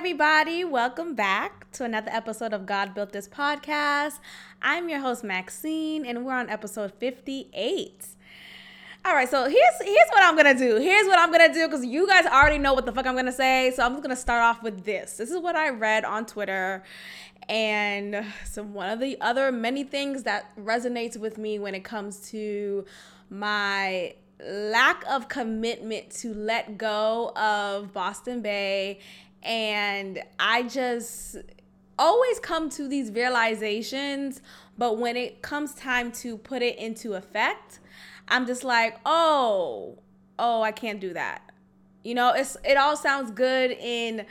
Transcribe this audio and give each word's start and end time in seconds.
everybody. 0.00 0.64
Welcome 0.64 1.14
back 1.14 1.70
to 1.72 1.84
another 1.84 2.10
episode 2.10 2.54
of 2.54 2.64
God 2.64 2.94
Built 2.94 3.12
This 3.12 3.28
Podcast. 3.28 4.18
I'm 4.62 4.88
your 4.88 5.00
host, 5.00 5.22
Maxine, 5.22 6.06
and 6.06 6.24
we're 6.24 6.32
on 6.32 6.48
episode 6.48 6.94
58. 6.94 8.06
All 9.04 9.14
right, 9.14 9.28
so 9.28 9.42
here's 9.42 9.74
here's 9.84 10.08
what 10.08 10.22
I'm 10.22 10.36
gonna 10.36 10.56
do. 10.56 10.76
Here's 10.76 11.06
what 11.06 11.18
I'm 11.18 11.30
gonna 11.30 11.52
do 11.52 11.68
because 11.68 11.84
you 11.84 12.06
guys 12.06 12.24
already 12.24 12.56
know 12.56 12.72
what 12.72 12.86
the 12.86 12.92
fuck 12.92 13.04
I'm 13.04 13.14
gonna 13.14 13.30
say. 13.30 13.74
So 13.76 13.84
I'm 13.84 13.92
just 13.92 14.02
gonna 14.02 14.16
start 14.16 14.40
off 14.40 14.62
with 14.62 14.86
this. 14.86 15.18
This 15.18 15.30
is 15.30 15.38
what 15.38 15.54
I 15.54 15.68
read 15.68 16.06
on 16.06 16.24
Twitter, 16.24 16.82
and 17.50 18.24
some 18.46 18.72
one 18.72 18.88
of 18.88 19.00
the 19.00 19.20
other 19.20 19.52
many 19.52 19.84
things 19.84 20.22
that 20.22 20.56
resonates 20.56 21.18
with 21.18 21.36
me 21.36 21.58
when 21.58 21.74
it 21.74 21.84
comes 21.84 22.30
to 22.30 22.86
my 23.28 24.14
lack 24.48 25.04
of 25.06 25.28
commitment 25.28 26.08
to 26.10 26.32
let 26.32 26.78
go 26.78 27.32
of 27.36 27.92
Boston 27.92 28.40
Bay 28.40 28.98
and 29.42 30.22
I 30.38 30.64
just 30.64 31.36
always 31.98 32.40
come 32.40 32.70
to 32.70 32.88
these 32.88 33.10
realizations, 33.10 34.40
but 34.78 34.98
when 34.98 35.16
it 35.16 35.42
comes 35.42 35.74
time 35.74 36.10
to 36.12 36.36
put 36.38 36.62
it 36.62 36.78
into 36.78 37.14
effect, 37.14 37.80
I'm 38.28 38.46
just 38.46 38.64
like, 38.64 38.98
"Oh, 39.04 39.98
oh, 40.38 40.62
I 40.62 40.72
can't 40.72 41.00
do 41.00 41.12
that." 41.14 41.42
You 42.02 42.14
know, 42.14 42.32
it's 42.32 42.56
it 42.64 42.76
all 42.76 42.96
sounds 42.96 43.30
good 43.30 43.72
in 43.72 44.26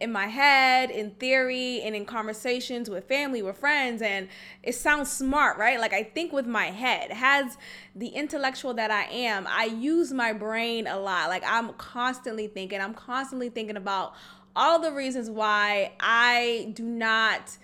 in 0.00 0.10
my 0.10 0.26
head, 0.26 0.90
in 0.90 1.10
theory, 1.10 1.82
and 1.82 1.94
in 1.94 2.06
conversations 2.06 2.88
with 2.88 3.06
family, 3.06 3.42
with 3.42 3.58
friends, 3.58 4.00
and 4.00 4.28
it 4.62 4.74
sounds 4.74 5.12
smart, 5.12 5.58
right? 5.58 5.78
Like 5.78 5.92
I 5.92 6.02
think 6.02 6.32
with 6.32 6.46
my 6.46 6.66
head. 6.66 7.12
Has 7.12 7.58
the 7.94 8.08
intellectual 8.08 8.72
that 8.74 8.90
I 8.90 9.04
am, 9.04 9.46
I 9.46 9.66
use 9.66 10.12
my 10.12 10.32
brain 10.32 10.86
a 10.86 10.98
lot. 10.98 11.28
Like 11.28 11.42
I'm 11.46 11.74
constantly 11.74 12.46
thinking, 12.46 12.80
I'm 12.80 12.94
constantly 12.94 13.50
thinking 13.50 13.76
about 13.76 14.14
all 14.54 14.80
the 14.80 14.92
reasons 14.92 15.30
why 15.30 15.92
I 16.00 16.72
do 16.74 16.82
not 16.82 17.56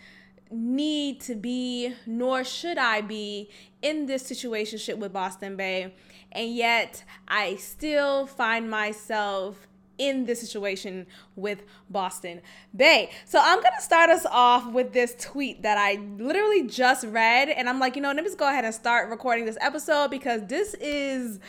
need 0.51 1.21
to 1.23 1.35
be, 1.35 1.95
nor 2.07 2.45
should 2.45 2.79
I 2.79 3.01
be, 3.01 3.51
in 3.83 4.07
this 4.07 4.23
situationship 4.31 4.99
with 4.99 5.13
Boston 5.13 5.57
Bay. 5.57 5.95
And 6.33 6.55
yet, 6.55 7.05
I 7.27 7.57
still 7.57 8.27
find 8.27 8.71
myself 8.71 9.67
in 9.99 10.27
this 10.27 10.41
situation 10.41 11.07
with 11.37 11.63
Boston 11.89 12.43
Bay. 12.75 13.11
So 13.25 13.41
I'm 13.43 13.63
gonna 13.63 13.81
start 13.81 14.11
us 14.11 14.27
off 14.31 14.71
with 14.71 14.93
this 14.93 15.15
tweet 15.19 15.63
that 15.63 15.79
I 15.79 15.95
literally 16.19 16.67
just 16.67 17.07
read, 17.07 17.49
and 17.49 17.69
I'm 17.69 17.81
like, 17.81 17.97
you 17.97 18.03
know, 18.03 18.09
let 18.09 18.17
me 18.17 18.25
just 18.25 18.39
go 18.39 18.49
ahead 18.49 18.65
and 18.65 18.75
start 18.75 19.09
recording 19.09 19.47
this 19.47 19.59
episode 19.61 20.11
because 20.11 20.43
this 20.47 20.75
is 20.75 21.41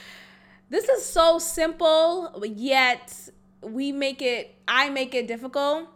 this 0.70 0.88
is 0.90 1.06
so 1.06 1.40
simple, 1.40 2.42
yet 2.46 3.30
we 3.62 3.92
make 3.92 4.22
it, 4.22 4.56
I 4.68 4.90
make 4.90 5.14
it 5.14 5.28
difficult. 5.28 5.88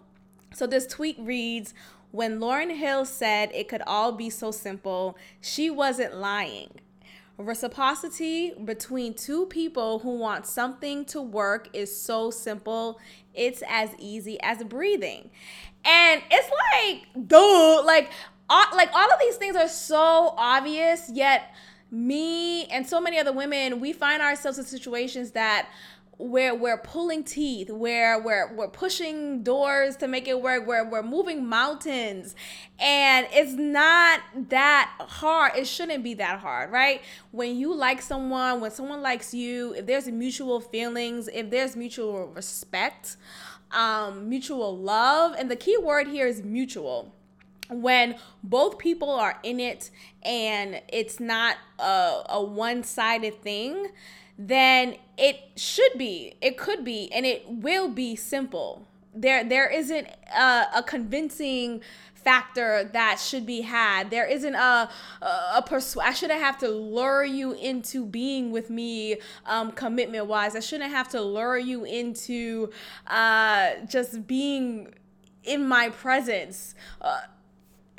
So 0.54 0.67
this 0.67 0.86
tweet 0.88 1.17
reads, 1.20 1.73
when 2.12 2.40
Lauryn 2.40 2.76
Hill 2.76 3.06
said 3.06 3.52
it 3.54 3.70
could 3.70 3.81
all 3.88 4.12
be 4.12 4.30
so 4.30 4.52
simple, 4.52 5.17
she 5.40 5.70
wasn't 5.70 6.16
lying. 6.16 6.80
Reciprocity 7.38 8.54
between 8.64 9.14
two 9.14 9.45
people 9.45 10.00
who 10.00 10.17
want 10.17 10.45
something 10.45 11.06
to 11.06 11.22
work 11.22 11.70
is 11.73 11.95
so 11.95 12.30
simple. 12.30 13.00
It's 13.34 13.64
as 13.67 13.89
easy 13.98 14.39
as 14.42 14.64
breathing. 14.64 15.32
And 15.86 16.22
it's 16.30 16.52
like, 16.73 17.28
dude, 17.28 17.86
like, 17.86 18.12
uh, 18.50 18.66
like 18.76 18.92
all 18.94 19.12
of 19.12 19.20
these 19.22 19.38
things 19.38 19.56
are 19.56 19.70
so 19.70 20.36
obvious, 20.38 21.09
yet 21.12 21.56
me 21.92 22.66
and 22.66 22.88
so 22.88 23.02
many 23.02 23.20
other 23.20 23.34
women, 23.34 23.80
we 23.80 23.92
find 23.92 24.22
ourselves 24.22 24.58
in 24.58 24.66
situations 24.66 25.31
that 25.31 25.70
where 26.17 26.53
we're 26.53 26.78
pulling 26.78 27.23
teeth, 27.23 27.70
where 27.72 28.21
we're 28.21 28.54
we're 28.54 28.67
pushing 28.67 29.42
doors 29.42 29.95
to 29.98 30.08
make 30.08 30.27
it 30.27 30.39
work, 30.39 30.67
where 30.67 30.86
we're 30.86 31.02
moving 31.04 31.48
mountains. 31.48 32.36
And 32.80 33.27
it's 33.32 33.54
not 33.54 34.21
that 34.49 34.92
hard. 34.99 35.54
It 35.55 35.65
shouldn't 35.65 36.04
be 36.04 36.14
that 36.15 36.39
hard, 36.39 36.71
right? 36.71 37.02
When 37.32 37.58
you 37.58 37.73
like 37.73 38.02
someone, 38.02 38.61
when 38.61 38.71
someone 38.71 39.02
likes 39.02 39.33
you, 39.33 39.73
if 39.73 39.88
there's 39.88 40.08
mutual 40.08 40.61
feelings, 40.61 41.27
if 41.27 41.49
there's 41.49 41.76
mutual 41.76 42.27
respect, 42.27 43.17
um, 43.71 44.30
mutual 44.30 44.77
love, 44.77 45.36
and 45.38 45.49
the 45.49 45.55
key 45.55 45.77
word 45.77 46.08
here 46.08 46.27
is 46.27 46.44
mutual 46.44 47.15
when 47.71 48.15
both 48.43 48.77
people 48.77 49.09
are 49.09 49.39
in 49.43 49.59
it 49.59 49.89
and 50.23 50.82
it's 50.89 51.20
not 51.20 51.58
a, 51.80 52.23
a 52.30 52.43
one-sided 52.43 53.42
thing 53.42 53.87
then 54.48 54.95
it 55.17 55.37
should 55.55 55.92
be, 55.98 56.33
it 56.42 56.58
could 56.58 56.83
be, 56.83 57.11
and 57.14 57.26
it 57.26 57.48
will 57.48 57.89
be 57.89 58.15
simple. 58.15 58.87
There, 59.14 59.43
there 59.43 59.70
isn't 59.70 60.08
a, 60.36 60.65
a 60.77 60.83
convincing 60.86 61.82
factor 62.15 62.89
that 62.93 63.20
should 63.20 63.45
be 63.45 63.61
had. 63.61 64.09
There 64.09 64.26
isn't 64.26 64.55
a 64.55 64.89
a, 65.21 65.26
a 65.55 65.64
persu- 65.67 66.02
I 66.03 66.14
shouldn't 66.14 66.39
have 66.39 66.58
to 66.59 66.70
lure 66.70 67.23
you 67.23 67.53
into 67.53 68.05
being 68.05 68.52
with 68.52 68.70
me 68.70 69.17
um, 69.45 69.71
commitment 69.71 70.27
wise. 70.27 70.55
I 70.55 70.59
shouldn't 70.59 70.92
have 70.92 71.09
to 71.09 71.21
lure 71.21 71.58
you 71.58 71.83
into 71.83 72.71
uh, 73.08 73.71
just 73.88 74.27
being 74.27 74.93
in 75.43 75.67
my 75.67 75.89
presence. 75.89 76.76
Uh, 77.02 77.21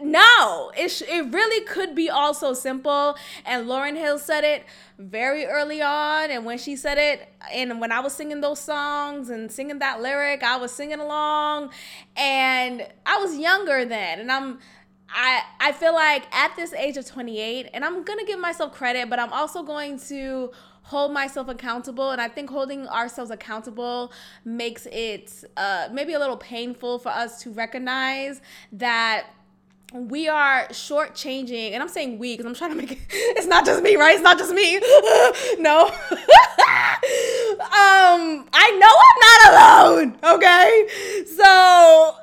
no, 0.02 0.72
it, 0.76 0.88
sh- 0.90 1.02
it 1.08 1.32
really 1.32 1.64
could 1.64 1.94
be 1.94 2.10
all 2.10 2.34
so 2.34 2.54
simple. 2.54 3.16
And 3.44 3.66
Lauryn 3.66 3.96
Hill 3.96 4.18
said 4.18 4.44
it 4.44 4.64
very 4.98 5.46
early 5.46 5.80
on. 5.80 6.30
And 6.30 6.44
when 6.44 6.58
she 6.58 6.76
said 6.76 6.98
it, 6.98 7.28
and 7.52 7.80
when 7.80 7.92
I 7.92 8.00
was 8.00 8.12
singing 8.12 8.40
those 8.40 8.60
songs 8.60 9.30
and 9.30 9.50
singing 9.50 9.78
that 9.78 10.02
lyric, 10.02 10.42
I 10.42 10.56
was 10.56 10.72
singing 10.72 11.00
along. 11.00 11.70
And 12.16 12.86
I 13.06 13.18
was 13.18 13.36
younger 13.38 13.84
then. 13.84 14.20
And 14.20 14.30
I'm. 14.30 14.58
I, 15.14 15.42
I 15.60 15.72
feel 15.72 15.92
like 15.92 16.24
at 16.34 16.56
this 16.56 16.72
age 16.72 16.96
of 16.96 17.04
28, 17.04 17.68
and 17.74 17.84
I'm 17.84 18.02
gonna 18.02 18.24
give 18.24 18.40
myself 18.40 18.72
credit, 18.72 19.10
but 19.10 19.18
I'm 19.18 19.30
also 19.30 19.62
going 19.62 19.98
to 20.08 20.52
hold 20.84 21.12
myself 21.12 21.48
accountable. 21.48 22.12
And 22.12 22.20
I 22.20 22.28
think 22.28 22.48
holding 22.48 22.88
ourselves 22.88 23.30
accountable 23.30 24.10
makes 24.46 24.86
it 24.86 25.44
uh, 25.58 25.88
maybe 25.92 26.14
a 26.14 26.18
little 26.18 26.38
painful 26.38 26.98
for 26.98 27.10
us 27.10 27.42
to 27.42 27.50
recognize 27.50 28.40
that 28.72 29.26
we 29.92 30.28
are 30.28 30.66
shortchanging, 30.68 31.72
and 31.72 31.82
I'm 31.82 31.88
saying 31.88 32.18
we 32.18 32.36
because 32.36 32.46
I'm 32.46 32.54
trying 32.54 32.70
to 32.70 32.76
make 32.76 32.92
it. 32.92 32.98
It's 33.10 33.46
not 33.46 33.66
just 33.66 33.82
me, 33.82 33.96
right? 33.96 34.14
It's 34.14 34.22
not 34.22 34.38
just 34.38 34.52
me. 34.52 34.78
no. 35.58 35.86
um, 37.60 38.48
I 38.52 38.70
know 38.80 38.92
I'm 39.06 39.18
not 39.26 39.40
alone. 39.52 40.18
Okay, 40.36 40.86
so 41.36 42.16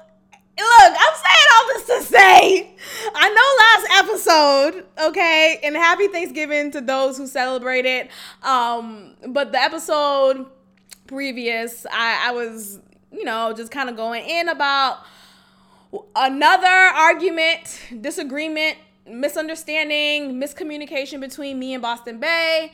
look, 0.60 0.94
I'm 1.00 1.16
saying 1.16 1.48
all 1.54 1.68
this 1.68 1.86
to 1.86 2.04
say, 2.04 2.76
I 3.16 3.30
know 3.30 3.48
last 3.60 3.88
episode, 4.04 4.86
okay, 5.10 5.60
and 5.64 5.76
happy 5.76 6.08
Thanksgiving 6.08 6.72
to 6.72 6.82
those 6.82 7.18
who 7.18 7.28
celebrate 7.28 7.86
it. 7.86 8.10
Um, 8.44 9.16
but 9.28 9.52
the 9.52 9.60
episode 9.60 10.46
previous, 11.08 11.86
I, 11.92 12.30
I 12.30 12.32
was, 12.32 12.80
you 13.12 13.26
know, 13.26 13.54
just 13.54 13.72
kind 13.72 13.90
of 13.90 13.96
going 13.96 14.28
in 14.28 14.50
about 14.50 15.00
another 16.16 16.68
argument, 16.68 17.80
disagreement, 18.02 18.78
misunderstanding, 19.08 20.40
miscommunication 20.40 21.20
between 21.20 21.58
me 21.58 21.74
and 21.74 21.82
Boston 21.82 22.20
Bay, 22.20 22.72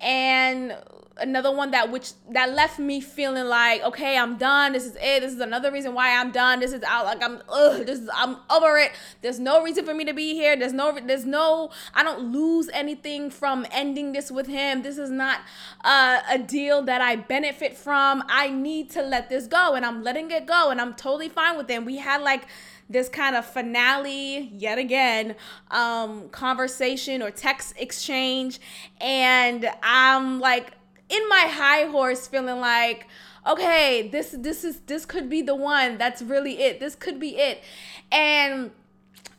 and 0.00 0.76
another 1.20 1.54
one 1.54 1.70
that 1.70 1.90
which 1.90 2.12
that 2.30 2.52
left 2.52 2.78
me 2.78 3.00
feeling 3.00 3.46
like 3.46 3.82
okay 3.82 4.16
i'm 4.16 4.36
done 4.36 4.72
this 4.72 4.84
is 4.84 4.96
it 4.96 5.20
this 5.20 5.32
is 5.32 5.40
another 5.40 5.70
reason 5.70 5.94
why 5.94 6.18
i'm 6.18 6.30
done 6.30 6.60
this 6.60 6.72
is 6.72 6.82
out 6.84 7.04
like 7.04 7.22
i'm 7.22 7.40
ugh, 7.48 7.84
this 7.86 7.98
is 8.00 8.10
i'm 8.14 8.36
over 8.50 8.78
it. 8.78 8.92
There's 9.22 9.38
no 9.38 9.62
reason 9.62 9.84
for 9.84 9.94
me 9.94 10.04
to 10.04 10.14
be 10.14 10.34
here 10.34 10.56
there's 10.56 10.72
no 10.72 10.98
there's 11.04 11.24
no 11.24 11.70
i 11.94 12.02
don't 12.02 12.32
lose 12.32 12.68
anything 12.72 13.30
from 13.30 13.66
ending 13.70 14.12
this 14.12 14.30
with 14.30 14.46
him. 14.46 14.82
This 14.82 14.98
is 14.98 15.10
not 15.10 15.40
uh, 15.84 16.20
a 16.30 16.38
deal 16.38 16.82
that 16.82 17.00
i 17.00 17.16
benefit 17.16 17.76
from. 17.76 18.22
I 18.28 18.50
need 18.50 18.90
to 18.90 19.02
let 19.02 19.28
this 19.28 19.46
go 19.46 19.74
and 19.74 19.84
i'm 19.84 20.02
letting 20.02 20.30
it 20.30 20.46
go 20.46 20.70
and 20.70 20.80
i'm 20.80 20.94
totally 20.94 21.28
fine 21.28 21.56
with 21.56 21.70
it. 21.70 21.84
We 21.84 21.96
had 21.98 22.22
like 22.22 22.46
this 22.90 23.08
kind 23.08 23.36
of 23.36 23.44
finale 23.44 24.50
yet 24.56 24.78
again 24.78 25.36
um 25.70 26.28
conversation 26.30 27.22
or 27.22 27.30
text 27.30 27.74
exchange 27.76 28.58
and 29.00 29.68
i'm 29.82 30.40
like 30.40 30.77
in 31.08 31.28
my 31.28 31.46
high 31.50 31.84
horse 31.84 32.26
feeling 32.26 32.60
like 32.60 33.06
okay 33.46 34.08
this 34.08 34.34
this 34.38 34.64
is 34.64 34.80
this 34.80 35.06
could 35.06 35.28
be 35.28 35.42
the 35.42 35.54
one 35.54 35.98
that's 35.98 36.22
really 36.22 36.60
it. 36.60 36.80
This 36.80 36.94
could 36.94 37.18
be 37.18 37.36
it. 37.36 37.62
And 38.10 38.70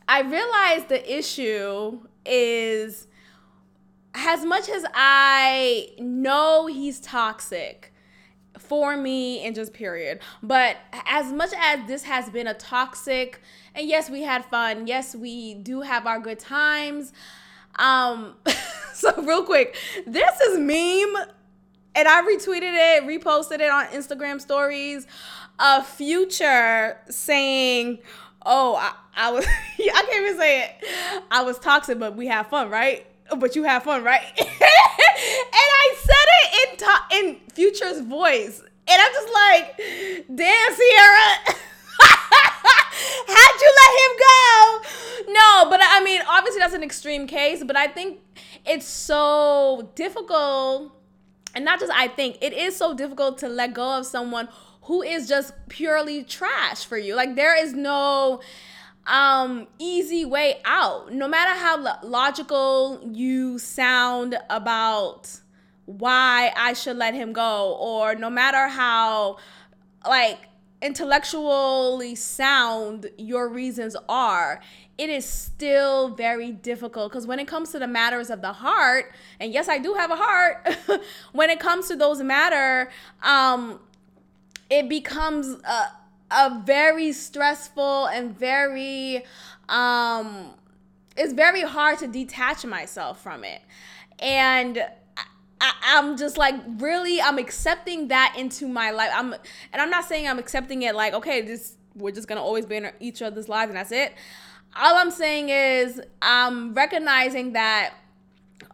i 0.08 0.22
realized 0.22 0.88
the 0.88 1.18
issue 1.18 2.00
is 2.26 3.06
as 4.14 4.44
much 4.44 4.68
as 4.68 4.84
i 4.92 5.88
know 5.98 6.66
he's 6.66 6.98
toxic 6.98 7.92
for 8.58 8.96
me 8.96 9.38
and 9.46 9.54
just 9.54 9.72
period 9.72 10.18
but 10.42 10.76
as 11.06 11.32
much 11.32 11.50
as 11.56 11.86
this 11.86 12.02
has 12.02 12.28
been 12.28 12.48
a 12.48 12.54
toxic 12.54 13.40
and 13.74 13.88
yes 13.88 14.10
we 14.10 14.22
had 14.22 14.44
fun. 14.44 14.86
Yes 14.86 15.14
we 15.14 15.54
do 15.54 15.80
have 15.80 16.06
our 16.06 16.18
good 16.18 16.38
times. 16.38 17.12
Um 17.76 18.34
so 18.94 19.14
real 19.22 19.44
quick 19.44 19.76
this 20.06 20.40
is 20.40 20.58
meme 20.58 21.26
and 21.94 22.06
I 22.08 22.22
retweeted 22.22 22.72
it, 22.98 23.04
reposted 23.04 23.60
it 23.60 23.70
on 23.70 23.86
Instagram 23.86 24.40
stories. 24.40 25.06
A 25.58 25.82
future 25.84 26.96
saying, 27.10 27.98
"Oh, 28.46 28.76
I, 28.76 28.92
I 29.16 29.30
was 29.30 29.44
I 29.78 30.04
can't 30.08 30.24
even 30.26 30.38
say 30.38 30.62
it. 30.64 30.70
I 31.30 31.42
was 31.42 31.58
toxic, 31.58 31.98
but 31.98 32.16
we 32.16 32.26
have 32.28 32.46
fun, 32.48 32.70
right? 32.70 33.06
But 33.36 33.54
you 33.56 33.64
have 33.64 33.82
fun, 33.82 34.02
right?" 34.02 34.22
and 34.38 34.46
I 34.50 35.94
said 35.98 36.26
it 36.42 36.70
in 36.70 36.76
to- 36.78 37.16
in 37.28 37.40
Future's 37.54 38.00
voice, 38.00 38.60
and 38.60 39.00
I'm 39.02 39.12
just 39.12 39.32
like, 39.34 39.76
"Damn, 40.34 40.74
Ciara." 40.74 41.56
How'd 43.32 43.60
you 43.60 43.72
let 43.80 43.92
him 44.00 44.16
go? 44.18 45.32
No, 45.32 45.70
but 45.70 45.80
I 45.82 46.02
mean, 46.04 46.20
obviously 46.28 46.60
that's 46.60 46.74
an 46.74 46.82
extreme 46.82 47.26
case, 47.26 47.62
but 47.64 47.76
I 47.76 47.86
think 47.86 48.18
it's 48.66 48.86
so 48.86 49.90
difficult 49.94 50.92
and 51.54 51.64
not 51.64 51.80
just 51.80 51.92
I 51.92 52.08
think 52.08 52.38
it 52.40 52.52
is 52.52 52.76
so 52.76 52.94
difficult 52.94 53.38
to 53.38 53.48
let 53.48 53.74
go 53.74 53.98
of 53.98 54.06
someone 54.06 54.48
who 54.82 55.02
is 55.02 55.28
just 55.28 55.52
purely 55.68 56.24
trash 56.24 56.84
for 56.84 56.98
you. 56.98 57.14
Like 57.14 57.36
there 57.36 57.56
is 57.56 57.72
no 57.72 58.40
um 59.06 59.66
easy 59.78 60.24
way 60.24 60.60
out. 60.64 61.12
No 61.12 61.28
matter 61.28 61.58
how 61.58 61.98
logical 62.02 63.00
you 63.12 63.58
sound 63.58 64.38
about 64.48 65.40
why 65.86 66.52
I 66.56 66.72
should 66.74 66.96
let 66.96 67.14
him 67.14 67.32
go 67.32 67.76
or 67.80 68.14
no 68.14 68.30
matter 68.30 68.68
how 68.68 69.38
like 70.06 70.38
intellectually 70.82 72.14
sound 72.14 73.10
your 73.18 73.48
reasons 73.48 73.96
are, 74.08 74.60
it 74.96 75.08
is 75.08 75.24
still 75.24 76.10
very 76.14 76.52
difficult 76.52 77.10
because 77.10 77.26
when 77.26 77.38
it 77.38 77.46
comes 77.46 77.70
to 77.72 77.78
the 77.78 77.86
matters 77.86 78.30
of 78.30 78.42
the 78.42 78.52
heart, 78.52 79.12
and 79.38 79.52
yes, 79.52 79.68
I 79.68 79.78
do 79.78 79.94
have 79.94 80.10
a 80.10 80.16
heart, 80.16 80.68
when 81.32 81.50
it 81.50 81.60
comes 81.60 81.88
to 81.88 81.96
those 81.96 82.22
matter, 82.22 82.90
um, 83.22 83.80
it 84.68 84.88
becomes 84.88 85.56
a, 85.64 85.86
a 86.30 86.62
very 86.64 87.12
stressful 87.12 88.06
and 88.06 88.38
very, 88.38 89.24
um, 89.68 90.50
it's 91.16 91.32
very 91.32 91.62
hard 91.62 91.98
to 91.98 92.06
detach 92.06 92.64
myself 92.64 93.22
from 93.22 93.44
it. 93.44 93.62
And 94.18 94.84
I, 95.60 95.98
am 95.98 96.16
just 96.16 96.38
like 96.38 96.54
really 96.78 97.20
I'm 97.20 97.38
accepting 97.38 98.08
that 98.08 98.34
into 98.38 98.66
my 98.68 98.90
life. 98.90 99.10
I'm 99.14 99.34
and 99.72 99.82
I'm 99.82 99.90
not 99.90 100.04
saying 100.04 100.28
I'm 100.28 100.38
accepting 100.38 100.82
it 100.82 100.94
like 100.94 101.14
okay, 101.14 101.42
this 101.42 101.76
we're 101.94 102.12
just 102.12 102.28
gonna 102.28 102.42
always 102.42 102.66
be 102.66 102.76
in 102.76 102.90
each 103.00 103.20
other's 103.20 103.48
lives 103.48 103.70
and 103.70 103.76
that's 103.76 103.92
it 103.92 104.14
all 104.76 104.96
I'm 104.96 105.10
saying 105.10 105.48
is 105.48 106.00
I'm 106.22 106.74
recognizing 106.74 107.52
that 107.52 107.94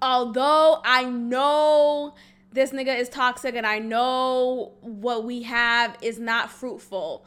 although 0.02 0.80
I 0.84 1.04
know 1.04 2.14
this 2.52 2.70
nigga 2.70 2.98
is 2.98 3.08
toxic 3.08 3.54
and 3.54 3.66
I 3.66 3.78
know 3.78 4.72
what 4.80 5.24
we 5.24 5.42
have 5.42 5.96
is 6.02 6.18
not 6.18 6.50
fruitful, 6.50 7.24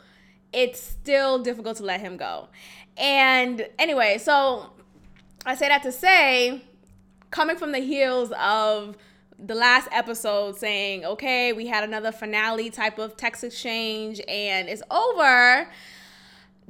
it's 0.53 0.79
still 0.79 1.39
difficult 1.39 1.77
to 1.77 1.83
let 1.83 2.00
him 2.00 2.17
go. 2.17 2.50
And 2.97 3.67
anyway, 3.77 4.17
so 4.17 4.71
I 5.45 5.55
say 5.55 5.67
that 5.67 5.83
to 5.83 5.91
say, 5.91 6.63
coming 7.31 7.55
from 7.55 7.71
the 7.71 7.79
heels 7.79 8.31
of 8.39 8.97
the 9.41 9.56
last 9.56 9.88
episode 9.91 10.57
saying, 10.57 11.06
okay, 11.06 11.53
we 11.53 11.68
had 11.68 11.83
another 11.83 12.12
finale 12.12 12.69
type 12.69 13.00
of 13.00 13.15
text 13.15 13.44
exchange 13.44 14.21
and 14.27 14.68
it's 14.68 14.83
over. 14.91 15.69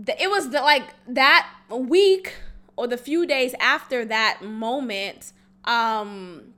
It 0.07 0.29
was 0.29 0.49
the, 0.49 0.61
like 0.61 0.93
that 1.07 1.49
week 1.69 2.35
or 2.79 2.87
the 2.87 2.97
few 2.97 3.25
days 3.25 3.53
after 3.59 4.05
that 4.05 4.41
moment 4.41 5.33
um 5.65 6.53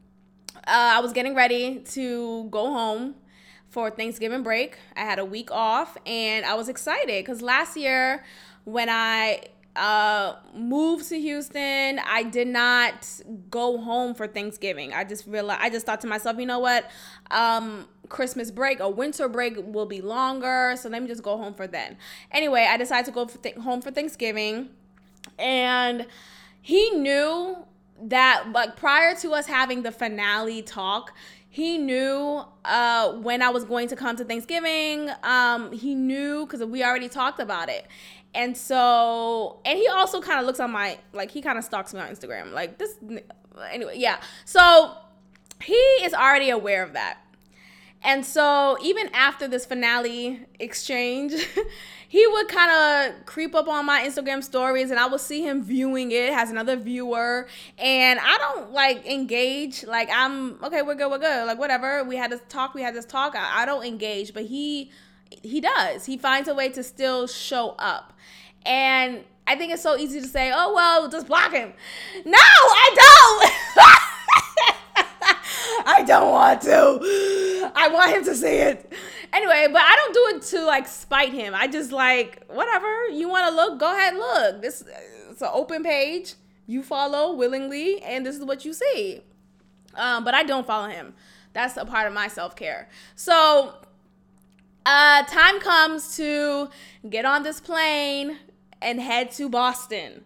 uh, 0.68 0.94
i 0.96 1.00
was 1.00 1.12
getting 1.12 1.34
ready 1.34 1.80
to 1.80 2.48
go 2.52 2.68
home 2.72 3.16
for 3.69 3.90
thanksgiving 3.90 4.44
break. 4.44 4.78
I 4.98 5.00
had 5.00 5.18
a 5.18 5.25
week 5.25 5.50
off 5.50 5.98
and 6.06 6.46
i 6.46 6.54
was 6.54 6.69
excited 6.69 7.25
because 7.25 7.42
last 7.42 7.75
year 7.75 8.24
when 8.66 8.88
i 8.90 9.42
uh, 9.76 10.36
moved 10.54 11.10
to 11.10 11.20
Houston. 11.20 12.00
I 12.00 12.24
did 12.24 12.48
not 12.48 13.08
go 13.50 13.78
home 13.78 14.14
for 14.14 14.28
Thanksgiving. 14.28 14.94
I 14.94 15.04
just 15.04 15.28
realized 15.28 15.62
I 15.62 15.70
just 15.70 15.86
thought 15.86 16.02
to 16.02 16.08
myself, 16.08 16.38
you 16.40 16.46
know 16.46 16.60
what? 16.60 16.90
Um, 17.30 17.88
Christmas 18.10 18.52
break 18.52 18.82
or 18.82 18.94
winter 18.94 19.28
break 19.30 19.56
will 19.58 19.86
be 19.86 20.02
longer, 20.02 20.76
so 20.78 20.90
let 20.90 21.02
me 21.02 21.08
just 21.08 21.24
go 21.24 21.38
home 21.38 21.54
for 21.54 21.68
then. 21.68 21.98
Anyway, 22.32 22.68
I 22.70 22.78
decided 22.78 23.06
to 23.06 23.12
go 23.12 23.26
for 23.26 23.38
th- 23.38 23.56
home 23.56 23.82
for 23.82 23.92
Thanksgiving, 23.92 24.70
and 25.40 26.06
he 26.62 26.90
knew 26.92 27.58
that 28.04 28.52
like 28.52 28.76
prior 28.76 29.16
to 29.16 29.32
us 29.32 29.46
having 29.48 29.84
the 29.84 29.92
finale 29.92 30.62
talk, 30.62 31.14
he 31.48 31.78
knew 31.78 32.44
uh, 32.64 33.12
when 33.14 33.42
I 33.42 33.50
was 33.50 33.66
going 33.66 33.88
to 33.90 33.96
come 33.96 34.16
to 34.16 34.24
Thanksgiving. 34.24 35.10
Um, 35.24 35.72
he 35.72 35.96
knew 35.96 36.46
because 36.46 36.64
we 36.64 36.84
already 36.84 37.10
talked 37.10 37.40
about 37.40 37.70
it. 37.70 37.88
And 38.33 38.56
so, 38.56 39.60
and 39.66 39.78
he 39.78 39.88
also 39.88 40.22
kind 40.22 40.39
of 40.39 40.45
looks 40.45 40.60
on 40.60 40.72
my, 40.72 40.98
like, 41.13 41.31
he 41.31 41.42
kind 41.42 41.57
of 41.57 41.63
stalks 41.63 41.94
me 41.94 42.00
on 42.00 42.07
Instagram. 42.07 42.54
Like, 42.54 42.78
this, 42.78 42.95
anyway, 43.69 43.95
yeah. 43.98 44.22
So, 44.45 44.95
he 45.62 45.74
is 45.74 46.13
already 46.13 46.50
aware 46.50 46.83
of 46.83 46.94
that. 46.94 47.19
And 48.04 48.25
so 48.25 48.78
even 48.81 49.10
after 49.13 49.48
this 49.48 49.66
finale 49.66 50.39
exchange, 50.60 51.33
he 52.07 52.25
would 52.25 52.48
kind 52.48 52.72
of 52.72 53.25
creep 53.25 53.54
up 53.54 53.68
on 53.68 53.86
my 53.86 54.01
Instagram 54.01 54.44
stories 54.44 54.89
and 54.89 55.00
I 55.00 55.06
would 55.06 55.22
see 55.22 55.44
him 55.44 55.63
viewing 55.63 56.12
it 56.12 56.34
has 56.34 56.50
another 56.50 56.75
viewer. 56.75 57.48
And 57.77 58.19
I 58.19 58.38
don't 58.39 58.72
like 58.72 59.06
engage. 59.06 59.84
Like 59.84 60.10
I'm 60.12 60.63
okay, 60.63 60.81
we're 60.81 60.95
good, 60.95 61.12
we're 61.12 61.19
good. 61.19 61.45
Like 61.45 61.60
whatever. 61.60 62.04
We 62.04 62.16
had 62.16 62.31
this 62.31 62.42
talk, 62.50 62.74
we 62.74 62.81
had 62.81 62.95
this 62.95 63.06
talk. 63.06 63.36
I, 63.36 63.62
I 63.62 63.66
don't 63.66 63.86
engage, 63.86 64.34
but 64.34 64.45
he 64.45 64.92
he 65.42 65.62
does. 65.62 66.06
He 66.06 66.18
finds 66.18 66.48
a 66.48 66.56
way 66.56 66.69
to 66.69 66.83
still 66.83 67.28
show 67.28 67.75
up. 67.80 68.13
And 68.66 69.24
I 69.48 69.56
think 69.56 69.74
it's 69.74 69.81
so 69.81 69.98
easy 69.98 70.22
to 70.22 70.28
say, 70.28 70.51
oh 70.54 70.74
well, 70.74 71.10
just 71.10 71.28
block 71.28 71.51
him. 71.51 71.74
No, 72.25 72.38
I 72.38 72.89
don't. 72.95 73.51
I 75.86 76.04
don't 76.04 76.30
want 76.30 76.62
to. 76.62 77.72
I 77.75 77.88
want 77.88 78.12
him 78.12 78.24
to 78.25 78.36
see 78.36 78.48
it. 78.48 78.92
Anyway, 79.33 79.68
but 79.72 79.81
I 79.81 79.95
don't 79.95 80.13
do 80.13 80.38
it 80.38 80.42
to 80.57 80.66
like 80.66 80.88
spite 80.88 81.34
him. 81.34 81.54
I 81.56 81.68
just 81.68 81.92
like 81.92 82.44
whatever 82.48 83.07
you 83.07 83.30
want 83.30 83.48
to 83.48 83.56
look. 83.56 83.80
Go 83.80 83.92
ahead, 83.92 84.16
look. 84.16 84.62
This 84.62 84.84
it's 85.30 85.42
an 85.42 85.50
open 85.51 85.84
page. 85.84 86.36
You 86.68 86.84
follow 86.84 87.34
willingly, 87.34 88.01
and 88.04 88.25
this 88.25 88.36
is 88.36 88.44
what 88.44 88.63
you 88.66 88.74
see. 88.74 89.22
Um, 89.95 90.24
but 90.24 90.34
I 90.34 90.44
don't 90.44 90.65
follow 90.65 90.88
him. 90.88 91.13
That's 91.53 91.75
a 91.77 91.86
part 91.86 92.08
of 92.08 92.13
my 92.13 92.27
self 92.27 92.56
care. 92.56 92.89
So, 93.15 93.75
uh, 94.86 95.24
time 95.24 95.60
comes 95.60 96.16
to 96.18 96.70
get 97.10 97.26
on 97.26 97.44
this 97.44 97.60
plane 97.60 98.38
and 98.82 99.00
head 99.00 99.32
to 99.32 99.50
Boston. 99.50 100.26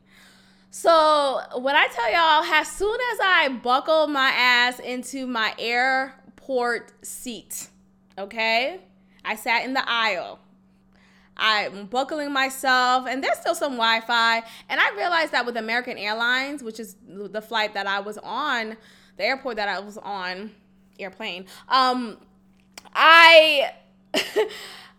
So 0.71 1.39
when 1.57 1.75
I 1.75 1.87
tell 1.87 2.11
y'all, 2.11 2.43
as 2.53 2.69
soon 2.69 2.97
as 3.13 3.19
I 3.21 3.49
buckle 3.63 4.07
my 4.07 4.29
ass 4.29 4.79
into 4.79 5.25
my 5.25 5.53
airport 5.57 7.05
seat, 7.05 7.69
okay, 8.17 8.81
I 9.23 9.35
sat 9.35 9.63
in 9.63 9.73
the 9.73 9.83
aisle. 9.89 10.39
I'm 11.37 11.85
buckling 11.87 12.31
myself, 12.31 13.07
and 13.07 13.23
there's 13.23 13.37
still 13.37 13.55
some 13.55 13.73
Wi 13.73 14.01
Fi. 14.01 14.43
And 14.69 14.79
I 14.79 14.95
realized 14.95 15.33
that 15.33 15.45
with 15.45 15.57
American 15.57 15.97
Airlines, 15.97 16.63
which 16.63 16.79
is 16.79 16.95
the 17.07 17.41
flight 17.41 17.73
that 17.73 17.87
I 17.87 17.99
was 17.99 18.17
on, 18.17 18.77
the 19.17 19.23
airport 19.23 19.57
that 19.57 19.67
I 19.67 19.79
was 19.79 19.97
on, 19.97 20.51
airplane, 20.99 21.45
um, 21.67 22.17
I. 22.93 23.71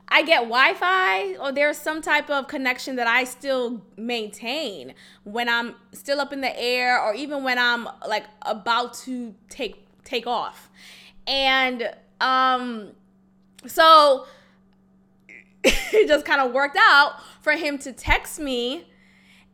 I 0.09 0.23
get 0.23 0.43
Wi 0.43 0.75
Fi 0.75 1.37
or 1.37 1.53
there's 1.53 1.77
some 1.77 2.01
type 2.01 2.31
of 2.31 2.47
connection 2.47 2.97
that 2.97 3.07
I 3.07 3.25
still 3.25 3.83
maintain 3.97 4.95
when 5.25 5.49
I'm 5.49 5.75
still 5.93 6.21
up 6.21 6.33
in 6.33 6.41
the 6.41 6.59
air 6.59 7.01
or 7.01 7.15
even 7.15 7.43
when 7.43 7.59
I'm 7.59 7.89
like 8.07 8.25
about 8.43 8.95
to 9.05 9.35
take 9.49 9.85
take 10.05 10.27
off. 10.27 10.71
And 11.27 11.91
um 12.21 12.93
so 13.67 14.27
it 15.65 16.07
just 16.07 16.25
kind 16.25 16.41
of 16.41 16.53
worked 16.53 16.79
out 16.81 17.15
for 17.43 17.53
him 17.55 17.77
to 17.79 17.93
text 17.93 18.39
me 18.39 18.87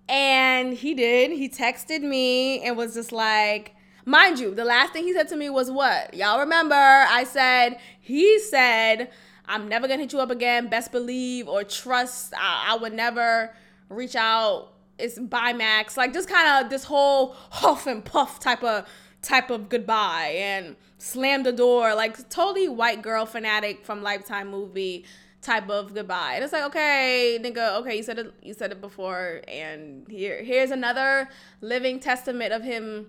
and 0.09 0.75
he 0.75 0.92
did. 0.92 1.31
He 1.31 1.49
texted 1.49 2.02
me 2.02 2.61
and 2.61 2.76
was 2.76 2.92
just 2.95 3.11
like 3.11 3.75
mind 4.04 4.38
you, 4.38 4.54
the 4.54 4.64
last 4.64 4.92
thing 4.92 5.04
he 5.04 5.14
said 5.14 5.28
to 5.28 5.37
me 5.37 5.49
was 5.49 5.71
what? 5.71 6.12
Y'all 6.12 6.40
remember 6.40 6.75
I 6.75 7.25
said 7.25 7.78
he 7.99 8.38
said 8.38 9.11
I'm 9.47 9.69
never 9.69 9.89
gonna 9.89 10.03
hit 10.03 10.13
you 10.13 10.21
up 10.21 10.31
again. 10.31 10.69
Best 10.69 10.93
believe 10.93 11.49
or 11.49 11.65
trust. 11.65 12.35
I, 12.37 12.71
I 12.71 12.77
would 12.77 12.93
never 12.93 13.55
reach 13.89 14.17
out. 14.17 14.73
It's 14.99 15.19
bye 15.19 15.53
max. 15.53 15.97
Like 15.97 16.13
just 16.13 16.29
kind 16.29 16.65
of 16.65 16.71
this 16.71 16.85
whole 16.85 17.35
huff 17.51 17.87
and 17.87 18.05
puff 18.05 18.39
type 18.41 18.63
of 18.63 18.87
type 19.21 19.51
of 19.51 19.69
goodbye 19.69 20.35
and 20.37 20.77
slam 20.99 21.43
the 21.43 21.53
door. 21.53 21.95
Like 21.95 22.29
totally 22.29 22.69
white 22.69 23.03
girl 23.03 23.27
fanatic 23.27 23.85
from 23.85 24.03
Lifetime 24.03 24.51
movie 24.51 25.05
type 25.41 25.69
of 25.69 25.93
goodbye. 25.93 26.35
And 26.35 26.45
it's 26.45 26.53
like, 26.53 26.65
okay, 26.65 27.39
nigga, 27.43 27.81
okay, 27.81 27.97
you 27.97 28.03
said 28.03 28.19
it 28.19 28.33
you 28.43 28.55
said 28.55 28.71
it 28.73 28.81
before 28.81 29.43
and 29.49 30.07
here 30.09 30.43
here's 30.43 30.71
another 30.71 31.29
living 31.61 31.99
testament 32.01 32.53
of 32.53 32.63
him 32.63 33.09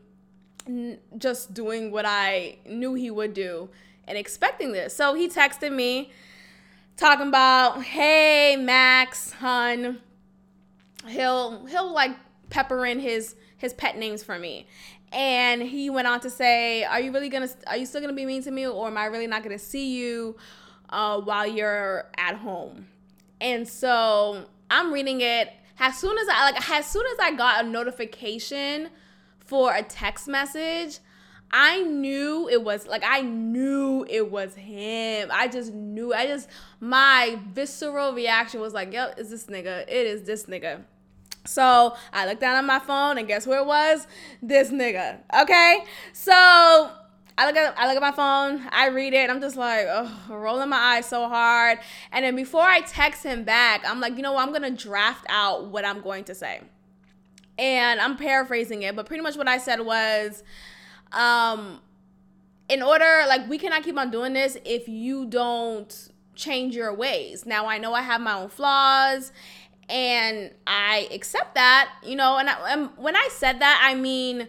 just 1.17 1.53
doing 1.53 1.91
what 1.91 2.05
I 2.05 2.57
knew 2.65 2.93
he 2.93 3.11
would 3.11 3.33
do 3.33 3.69
and 4.07 4.17
expecting 4.17 4.71
this. 4.71 4.95
So 4.95 5.13
he 5.13 5.27
texted 5.27 5.71
me 5.71 6.11
talking 6.97 7.27
about, 7.27 7.83
"Hey 7.83 8.55
Max, 8.55 9.31
hun." 9.33 10.01
He'll 11.07 11.65
he'll 11.65 11.93
like 11.93 12.11
pepper 12.49 12.85
in 12.85 12.99
his 12.99 13.35
his 13.57 13.73
pet 13.73 13.97
names 13.97 14.23
for 14.23 14.37
me. 14.37 14.67
And 15.11 15.61
he 15.61 15.89
went 15.89 16.07
on 16.07 16.19
to 16.21 16.29
say, 16.29 16.83
"Are 16.83 16.99
you 16.99 17.11
really 17.11 17.29
gonna? 17.29 17.49
Are 17.67 17.77
you 17.77 17.85
still 17.85 18.01
gonna 18.01 18.13
be 18.13 18.25
mean 18.25 18.43
to 18.43 18.51
me, 18.51 18.67
or 18.67 18.87
am 18.87 18.97
I 18.97 19.05
really 19.05 19.27
not 19.27 19.43
gonna 19.43 19.59
see 19.59 19.95
you 19.95 20.37
uh, 20.89 21.19
while 21.19 21.47
you're 21.47 22.05
at 22.17 22.35
home?" 22.35 22.87
And 23.39 23.67
so 23.67 24.45
I'm 24.69 24.93
reading 24.93 25.21
it. 25.21 25.51
As 25.79 25.97
soon 25.97 26.17
as 26.17 26.27
I 26.31 26.51
like, 26.51 26.69
as 26.69 26.85
soon 26.85 27.03
as 27.13 27.19
I 27.19 27.31
got 27.35 27.65
a 27.65 27.67
notification 27.67 28.89
for 29.39 29.73
a 29.73 29.83
text 29.83 30.27
message, 30.27 30.99
I 31.55 31.83
knew 31.83 32.49
it 32.49 32.63
was 32.63 32.87
like 32.87 33.03
I 33.05 33.21
knew 33.21 34.05
it 34.09 34.31
was 34.31 34.55
him. 34.55 35.29
I 35.31 35.47
just 35.47 35.71
knew. 35.71 36.11
I 36.11 36.25
just 36.25 36.49
my 36.79 37.39
visceral 37.53 38.13
reaction 38.13 38.59
was 38.59 38.73
like, 38.73 38.91
"Yo, 38.91 39.11
is 39.17 39.29
this 39.29 39.45
nigga? 39.45 39.83
It 39.83 40.07
is 40.07 40.23
this 40.23 40.47
nigga." 40.47 40.83
So 41.45 41.95
I 42.11 42.25
looked 42.25 42.41
down 42.41 42.55
on 42.55 42.65
my 42.65 42.79
phone 42.79 43.19
and 43.19 43.27
guess 43.27 43.45
who 43.45 43.53
it 43.53 43.65
was? 43.65 44.07
This 44.41 44.71
nigga. 44.71 45.19
Okay. 45.41 45.83
So 46.11 46.33
I 46.33 47.45
look 47.45 47.55
at 47.55 47.77
I 47.77 47.87
look 47.87 47.97
at 47.97 48.01
my 48.01 48.11
phone, 48.11 48.67
I 48.71 48.87
read 48.87 49.13
it, 49.13 49.29
I'm 49.29 49.41
just 49.41 49.55
like, 49.55 49.85
oh, 49.89 50.25
rolling 50.29 50.69
my 50.69 50.77
eyes 50.77 51.05
so 51.07 51.27
hard. 51.27 51.79
And 52.11 52.25
then 52.25 52.35
before 52.35 52.63
I 52.63 52.81
text 52.81 53.23
him 53.23 53.43
back, 53.43 53.83
I'm 53.87 53.99
like, 53.99 54.15
you 54.15 54.23
know 54.23 54.33
what, 54.33 54.47
I'm 54.47 54.53
gonna 54.53 54.71
draft 54.71 55.25
out 55.29 55.67
what 55.67 55.85
I'm 55.85 56.01
going 56.01 56.23
to 56.25 56.35
say. 56.35 56.61
And 57.59 57.99
I'm 57.99 58.17
paraphrasing 58.17 58.81
it, 58.81 58.95
but 58.95 59.05
pretty 59.05 59.21
much 59.21 59.35
what 59.35 59.47
I 59.47 59.59
said 59.59 59.81
was, 59.81 60.43
um, 61.13 61.79
in 62.69 62.81
order, 62.81 63.23
like, 63.27 63.47
we 63.49 63.57
cannot 63.57 63.83
keep 63.83 63.97
on 63.97 64.11
doing 64.11 64.33
this 64.33 64.57
if 64.65 64.87
you 64.87 65.25
don't 65.25 66.09
change 66.35 66.75
your 66.75 66.93
ways. 66.93 67.45
Now 67.45 67.67
I 67.67 67.77
know 67.77 67.93
I 67.93 68.01
have 68.01 68.19
my 68.21 68.33
own 68.33 68.49
flaws 68.49 69.31
and 69.87 70.51
I 70.65 71.07
accept 71.11 71.55
that, 71.55 71.91
you 72.03 72.15
know. 72.15 72.37
And, 72.37 72.49
I, 72.49 72.73
and 72.73 72.89
when 72.97 73.15
I 73.15 73.27
said 73.31 73.59
that, 73.59 73.81
I 73.83 73.95
mean 73.95 74.47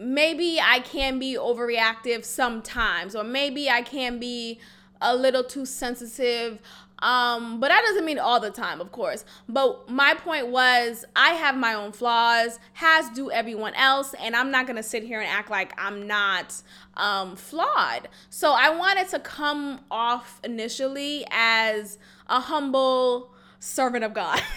maybe 0.00 0.58
I 0.58 0.80
can 0.80 1.18
be 1.18 1.36
overreactive 1.36 2.24
sometimes, 2.24 3.14
or 3.14 3.22
maybe 3.22 3.68
I 3.68 3.82
can 3.82 4.18
be 4.18 4.58
a 5.02 5.14
little 5.14 5.44
too 5.44 5.66
sensitive. 5.66 6.60
Um, 7.02 7.60
but 7.60 7.68
that 7.68 7.82
doesn't 7.86 8.04
mean 8.04 8.18
all 8.18 8.40
the 8.40 8.50
time, 8.50 8.80
of 8.80 8.92
course. 8.92 9.24
But 9.48 9.88
my 9.88 10.14
point 10.14 10.48
was, 10.48 11.04
I 11.16 11.30
have 11.30 11.56
my 11.56 11.74
own 11.74 11.92
flaws, 11.92 12.58
has 12.74 13.08
do 13.10 13.30
everyone 13.30 13.74
else, 13.74 14.14
and 14.20 14.36
I'm 14.36 14.50
not 14.50 14.66
gonna 14.66 14.82
sit 14.82 15.02
here 15.02 15.20
and 15.20 15.28
act 15.28 15.50
like 15.50 15.72
I'm 15.78 16.06
not 16.06 16.60
um, 16.94 17.36
flawed. 17.36 18.08
So 18.28 18.52
I 18.52 18.70
wanted 18.70 19.08
to 19.08 19.18
come 19.18 19.80
off 19.90 20.40
initially 20.44 21.24
as 21.30 21.98
a 22.28 22.40
humble 22.40 23.32
servant 23.58 24.04
of 24.04 24.14
God. 24.14 24.40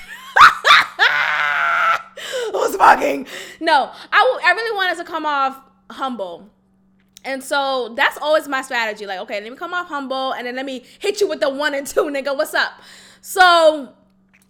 Who's 2.51 2.75
fucking? 2.75 3.27
No, 3.59 3.91
I, 4.12 4.19
w- 4.19 4.39
I 4.45 4.51
really 4.55 4.75
wanted 4.75 4.97
to 4.97 5.03
come 5.03 5.25
off 5.25 5.59
humble. 5.89 6.50
And 7.25 7.44
so 7.44 7.94
that's 7.96 8.18
always 8.18 8.48
my 8.48 8.62
strategy. 8.62 9.06
Like, 9.06 9.20
okay, 9.20 9.42
let 9.42 9.51
me 9.51 9.58
come 9.58 9.74
off 9.74 9.88
humble 9.88 10.34
and 10.34 10.46
then 10.46 10.56
let 10.56 10.65
me 10.65 10.84
hit 11.00 11.22
you 11.22 11.27
with 11.27 11.39
the 11.39 11.50
one 11.50 11.74
and 11.74 11.88
two, 11.88 12.01
nigga. 12.03 12.36
What's 12.36 12.53
up? 12.53 12.74
So 13.22 13.94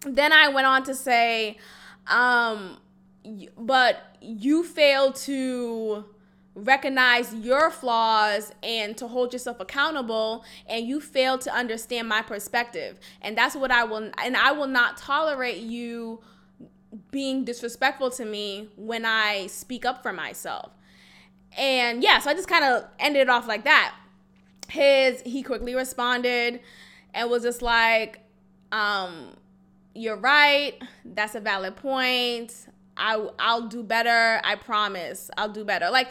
then 0.06 0.34
I 0.34 0.50
went 0.50 0.65
on 0.68 0.84
to 0.84 0.96
say, 0.96 1.58
um, 2.08 2.77
but 3.58 4.18
you 4.22 4.63
fail 4.63 5.12
to 5.13 6.06
recognize 6.56 7.34
your 7.34 7.72
flaws 7.72 8.51
and 8.62 8.96
to 8.98 9.08
hold 9.08 9.34
yourself 9.34 9.60
accountable 9.60 10.44
and 10.68 10.88
you 10.88 11.01
fail 11.01 11.38
to 11.39 11.51
understand 11.51 12.08
my 12.08 12.22
perspective 12.22 13.00
and 13.24 13.36
that's 13.36 13.56
what 13.56 13.72
I 13.72 13.84
will 13.86 14.12
and 14.24 14.38
I 14.38 14.51
will 14.51 14.68
not 14.68 14.98
tolerate 14.98 15.58
you 15.58 16.20
being 17.10 17.44
disrespectful 17.44 18.12
to 18.12 18.25
me 18.25 18.70
when 18.75 19.03
I 19.03 19.48
speak 19.48 19.84
up 19.84 20.03
for 20.03 20.13
myself. 20.13 20.72
And 21.57 22.03
yeah, 22.03 22.19
so 22.19 22.29
I 22.29 22.33
just 22.33 22.48
kind 22.48 22.63
of 22.63 22.86
ended 23.00 23.24
it 23.24 23.29
off 23.29 23.48
like 23.48 23.63
that. 23.65 23.95
His 24.69 25.22
he 25.22 25.43
quickly 25.43 25.75
responded 25.75 26.60
and 27.13 27.29
was 27.29 27.43
just 27.43 27.62
like 27.62 28.19
um 28.72 29.36
you're 29.93 30.17
right. 30.17 30.74
That's 31.05 31.36
a 31.36 31.39
valid 31.39 31.75
point. 31.75 32.67
I 32.98 33.27
I'll 33.39 33.67
do 33.67 33.83
better. 33.83 34.41
I 34.43 34.55
promise. 34.55 35.29
I'll 35.38 35.50
do 35.50 35.63
better. 35.63 35.89
Like 35.89 36.10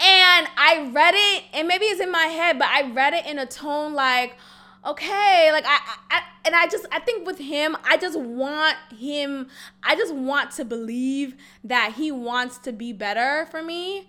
and 0.00 0.46
I 0.56 0.90
read 0.92 1.14
it 1.16 1.44
and 1.54 1.66
maybe 1.66 1.86
it's 1.86 2.00
in 2.00 2.12
my 2.12 2.26
head, 2.26 2.58
but 2.58 2.68
I 2.68 2.90
read 2.92 3.14
it 3.14 3.26
in 3.26 3.38
a 3.38 3.46
tone 3.46 3.94
like 3.94 4.36
okay 4.84 5.50
like 5.52 5.64
I, 5.66 5.78
I 6.10 6.22
and 6.44 6.54
i 6.54 6.66
just 6.68 6.86
i 6.92 7.00
think 7.00 7.26
with 7.26 7.38
him 7.38 7.76
i 7.84 7.96
just 7.96 8.18
want 8.18 8.76
him 8.96 9.48
i 9.82 9.96
just 9.96 10.14
want 10.14 10.52
to 10.52 10.64
believe 10.64 11.34
that 11.64 11.94
he 11.96 12.12
wants 12.12 12.58
to 12.58 12.72
be 12.72 12.92
better 12.92 13.46
for 13.50 13.62
me 13.62 14.08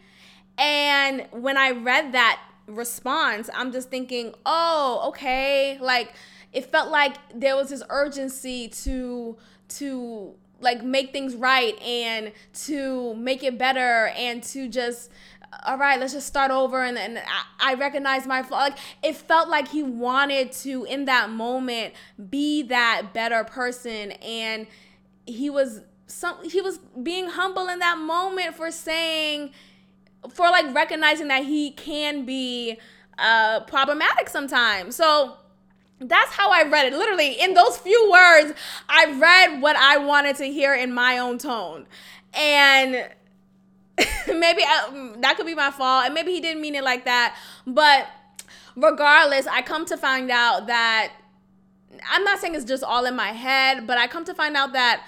and 0.59 1.25
when 1.31 1.57
i 1.57 1.71
read 1.71 2.11
that 2.11 2.39
response 2.67 3.49
i'm 3.55 3.71
just 3.71 3.89
thinking 3.89 4.33
oh 4.45 5.05
okay 5.07 5.79
like 5.81 6.13
it 6.53 6.65
felt 6.65 6.91
like 6.91 7.15
there 7.33 7.55
was 7.55 7.69
this 7.69 7.81
urgency 7.89 8.67
to 8.67 9.35
to 9.67 10.33
like 10.61 10.83
make 10.83 11.11
things 11.11 11.35
right 11.35 11.81
and 11.81 12.31
to 12.53 13.15
make 13.15 13.43
it 13.43 13.57
better 13.57 14.07
and 14.15 14.43
to 14.43 14.67
just 14.67 15.09
all 15.65 15.77
right, 15.77 15.99
let's 15.99 16.13
just 16.13 16.27
start 16.27 16.51
over. 16.51 16.83
And 16.83 17.17
I, 17.17 17.71
I 17.71 17.73
recognize 17.73 18.27
my 18.27 18.43
flaw. 18.43 18.59
Like 18.59 18.77
it 19.01 19.15
felt 19.15 19.49
like 19.49 19.67
he 19.67 19.83
wanted 19.83 20.51
to, 20.53 20.83
in 20.85 21.05
that 21.05 21.29
moment, 21.31 21.93
be 22.29 22.63
that 22.63 23.13
better 23.13 23.43
person. 23.43 24.11
And 24.11 24.67
he 25.25 25.49
was 25.49 25.81
some 26.07 26.37
he 26.47 26.61
was 26.61 26.79
being 27.01 27.29
humble 27.29 27.67
in 27.67 27.79
that 27.79 27.97
moment 27.97 28.55
for 28.55 28.71
saying 28.71 29.51
for 30.27 30.49
like 30.49 30.73
recognizing 30.73 31.27
that 31.29 31.45
he 31.45 31.71
can 31.71 32.25
be 32.25 32.79
uh 33.17 33.61
problematic 33.61 34.29
sometimes. 34.29 34.95
So 34.95 35.37
that's 35.99 36.31
how 36.31 36.51
I 36.51 36.63
read 36.63 36.87
it. 36.87 36.93
Literally, 36.93 37.33
in 37.39 37.53
those 37.53 37.77
few 37.77 38.09
words, 38.11 38.53
I 38.87 39.17
read 39.19 39.61
what 39.61 39.75
I 39.75 39.97
wanted 39.97 40.37
to 40.37 40.45
hear 40.45 40.73
in 40.73 40.93
my 40.93 41.17
own 41.17 41.37
tone. 41.37 41.87
And 42.33 43.09
maybe 44.27 44.63
I, 44.63 44.87
uh, 44.87 45.19
that 45.21 45.35
could 45.35 45.45
be 45.45 45.55
my 45.55 45.71
fault, 45.71 46.05
and 46.05 46.13
maybe 46.13 46.31
he 46.31 46.39
didn't 46.39 46.61
mean 46.61 46.75
it 46.75 46.83
like 46.83 47.05
that. 47.05 47.35
But 47.67 48.07
regardless, 48.75 49.45
I 49.47 49.61
come 49.61 49.85
to 49.87 49.97
find 49.97 50.31
out 50.31 50.67
that 50.67 51.11
I'm 52.09 52.23
not 52.23 52.39
saying 52.39 52.55
it's 52.55 52.65
just 52.65 52.83
all 52.83 53.05
in 53.05 53.15
my 53.15 53.29
head, 53.29 53.85
but 53.87 53.97
I 53.97 54.07
come 54.07 54.23
to 54.25 54.33
find 54.33 54.55
out 54.55 54.73
that 54.73 55.05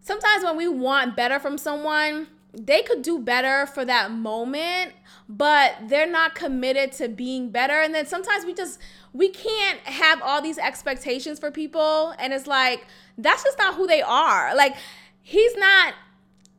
sometimes 0.00 0.44
when 0.44 0.56
we 0.56 0.68
want 0.68 1.16
better 1.16 1.38
from 1.38 1.58
someone, 1.58 2.28
they 2.56 2.82
could 2.82 3.02
do 3.02 3.18
better 3.18 3.66
for 3.66 3.84
that 3.84 4.10
moment, 4.10 4.92
but 5.28 5.74
they're 5.88 6.10
not 6.10 6.34
committed 6.34 6.92
to 6.92 7.08
being 7.08 7.50
better. 7.50 7.74
And 7.80 7.94
then 7.94 8.06
sometimes 8.06 8.44
we 8.44 8.54
just 8.54 8.78
we 9.12 9.28
can't 9.28 9.78
have 9.80 10.20
all 10.22 10.42
these 10.42 10.58
expectations 10.58 11.38
for 11.38 11.50
people 11.50 12.14
and 12.18 12.32
it's 12.32 12.46
like 12.46 12.86
that's 13.18 13.44
just 13.44 13.58
not 13.58 13.74
who 13.74 13.86
they 13.86 14.02
are. 14.02 14.54
Like 14.54 14.76
he's 15.22 15.56
not 15.56 15.94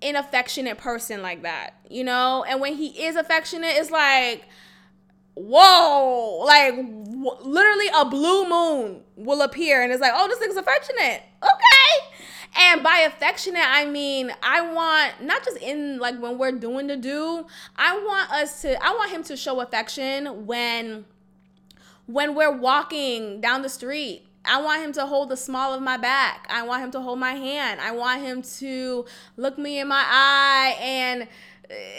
an 0.01 0.15
affectionate 0.15 0.77
person 0.77 1.21
like 1.21 1.41
that, 1.43 1.75
you 1.89 2.03
know? 2.03 2.45
And 2.47 2.61
when 2.61 2.75
he 2.75 2.87
is 3.05 3.15
affectionate, 3.15 3.73
it's 3.75 3.89
like, 3.89 4.45
whoa, 5.33 6.43
like 6.45 6.75
w- 6.75 7.37
literally 7.41 7.87
a 7.95 8.05
blue 8.05 8.47
moon 8.47 9.01
will 9.15 9.41
appear 9.41 9.81
and 9.81 9.91
it's 9.91 10.01
like, 10.01 10.13
oh, 10.13 10.27
this 10.27 10.39
thing's 10.39 10.57
affectionate. 10.57 11.23
Okay. 11.41 12.17
And 12.59 12.81
by 12.81 12.99
affectionate, 12.99 13.65
I 13.65 13.85
mean, 13.85 14.31
I 14.41 14.61
want 14.73 15.21
not 15.21 15.43
just 15.43 15.57
in 15.57 15.99
like 15.99 16.19
when 16.19 16.37
we're 16.37 16.53
doing 16.53 16.87
the 16.87 16.97
do, 16.97 17.45
I 17.75 17.97
want 17.97 18.31
us 18.31 18.61
to, 18.63 18.83
I 18.83 18.93
want 18.93 19.11
him 19.11 19.23
to 19.23 19.37
show 19.37 19.59
affection 19.59 20.45
when 20.45 21.05
when 22.07 22.35
we're 22.35 22.55
walking 22.55 23.41
down 23.41 23.61
the 23.61 23.69
street 23.69 24.27
I 24.47 24.61
want 24.61 24.81
him 24.81 24.93
to 24.93 25.05
hold 25.05 25.29
the 25.29 25.37
small 25.37 25.73
of 25.73 25.81
my 25.81 25.97
back. 25.97 26.47
I 26.49 26.63
want 26.63 26.83
him 26.83 26.91
to 26.91 27.01
hold 27.01 27.19
my 27.19 27.33
hand. 27.33 27.81
I 27.81 27.91
want 27.91 28.21
him 28.21 28.41
to 28.41 29.05
look 29.35 29.57
me 29.57 29.79
in 29.79 29.87
my 29.89 30.03
eye 30.07 30.77
and 30.79 31.27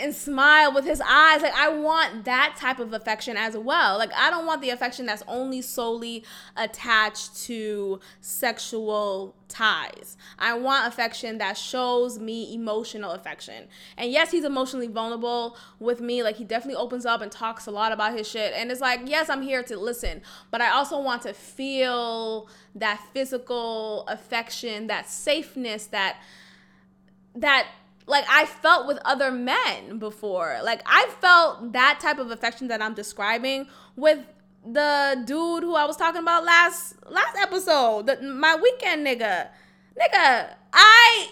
and 0.01 0.15
smile 0.15 0.73
with 0.73 0.85
his 0.85 1.01
eyes. 1.01 1.43
Like 1.43 1.55
I 1.55 1.69
want 1.69 2.25
that 2.25 2.57
type 2.59 2.79
of 2.79 2.93
affection 2.93 3.37
as 3.37 3.57
well. 3.57 3.99
Like 3.99 4.13
I 4.15 4.31
don't 4.31 4.47
want 4.47 4.63
the 4.63 4.71
affection 4.71 5.07
that's 5.07 5.23
only 5.29 5.61
solely 5.61 6.25
attached 6.57 7.37
to 7.45 8.01
sexual 8.21 9.35
ties. 9.49 10.17
I 10.39 10.55
want 10.55 10.87
affection 10.87 11.39
that 11.39 11.57
shows 11.57 12.19
me 12.19 12.55
emotional 12.55 13.13
affection. 13.13 13.69
And 13.97 14.11
yes, 14.11 14.31
he's 14.31 14.45
emotionally 14.45 14.89
vulnerable 14.89 15.57
with 15.79 16.01
me. 16.01 16.23
Like 16.23 16.37
he 16.37 16.45
definitely 16.45 16.81
opens 16.81 17.05
up 17.05 17.21
and 17.21 17.31
talks 17.31 17.67
a 17.67 17.71
lot 17.71 17.93
about 17.93 18.17
his 18.17 18.29
shit. 18.29 18.55
And 18.55 18.71
it's 18.71 18.81
like, 18.81 19.01
yes, 19.05 19.29
I'm 19.29 19.43
here 19.43 19.63
to 19.65 19.77
listen, 19.77 20.23
but 20.51 20.61
I 20.61 20.71
also 20.71 21.01
want 21.01 21.23
to 21.23 21.35
feel 21.35 22.49
that 22.75 23.01
physical 23.13 24.07
affection, 24.09 24.87
that 24.87 25.09
safeness, 25.09 25.87
that 25.87 26.17
that 27.35 27.69
like 28.09 28.25
I 28.29 28.47
felt 28.47 28.87
with 28.87 28.99
other 29.05 29.31
men 29.31 29.99
before. 29.99 30.59
Like 30.65 30.83
I 30.87 31.09
felt 31.21 31.73
that 31.73 32.01
type 32.01 32.19
of 32.19 32.31
affection 32.31 32.69
that 32.69 32.83
I'm 32.83 32.95
describing 32.95 33.69
with 33.97 34.19
the 34.65 35.23
dude 35.25 35.63
who 35.63 35.75
I 35.75 35.85
was 35.85 35.97
talking 35.97 36.23
about 36.23 36.45
last 36.45 36.95
last 37.09 37.37
episode, 37.37 38.07
the, 38.07 38.21
my 38.23 38.57
weekend 38.57 39.07
nigga. 39.07 39.49
Nigga, 40.01 40.55
I 40.73 41.29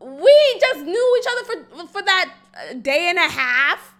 we 0.00 0.56
just 0.60 0.84
knew 0.84 1.18
each 1.18 1.26
other 1.30 1.44
for 1.44 1.86
for 1.88 2.02
that 2.02 2.34
day 2.82 3.08
and 3.08 3.18
a 3.18 3.28
half. 3.28 3.94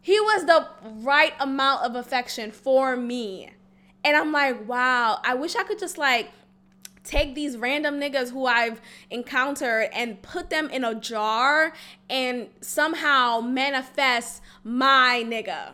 He 0.00 0.18
was 0.20 0.44
the 0.46 0.68
right 0.82 1.32
amount 1.40 1.82
of 1.82 1.94
affection 1.94 2.52
for 2.52 2.96
me. 2.96 3.50
And 4.04 4.16
I'm 4.16 4.32
like, 4.32 4.68
wow, 4.68 5.18
I 5.24 5.34
wish 5.34 5.56
I 5.56 5.62
could 5.62 5.78
just 5.78 5.96
like 5.96 6.30
take 7.04 7.34
these 7.34 7.56
random 7.56 8.00
niggas 8.00 8.30
who 8.30 8.46
I've 8.46 8.80
encountered 9.10 9.90
and 9.92 10.20
put 10.22 10.50
them 10.50 10.70
in 10.70 10.84
a 10.84 10.94
jar 10.94 11.74
and 12.10 12.48
somehow 12.60 13.40
manifest 13.40 14.42
my 14.64 15.22
nigga. 15.26 15.72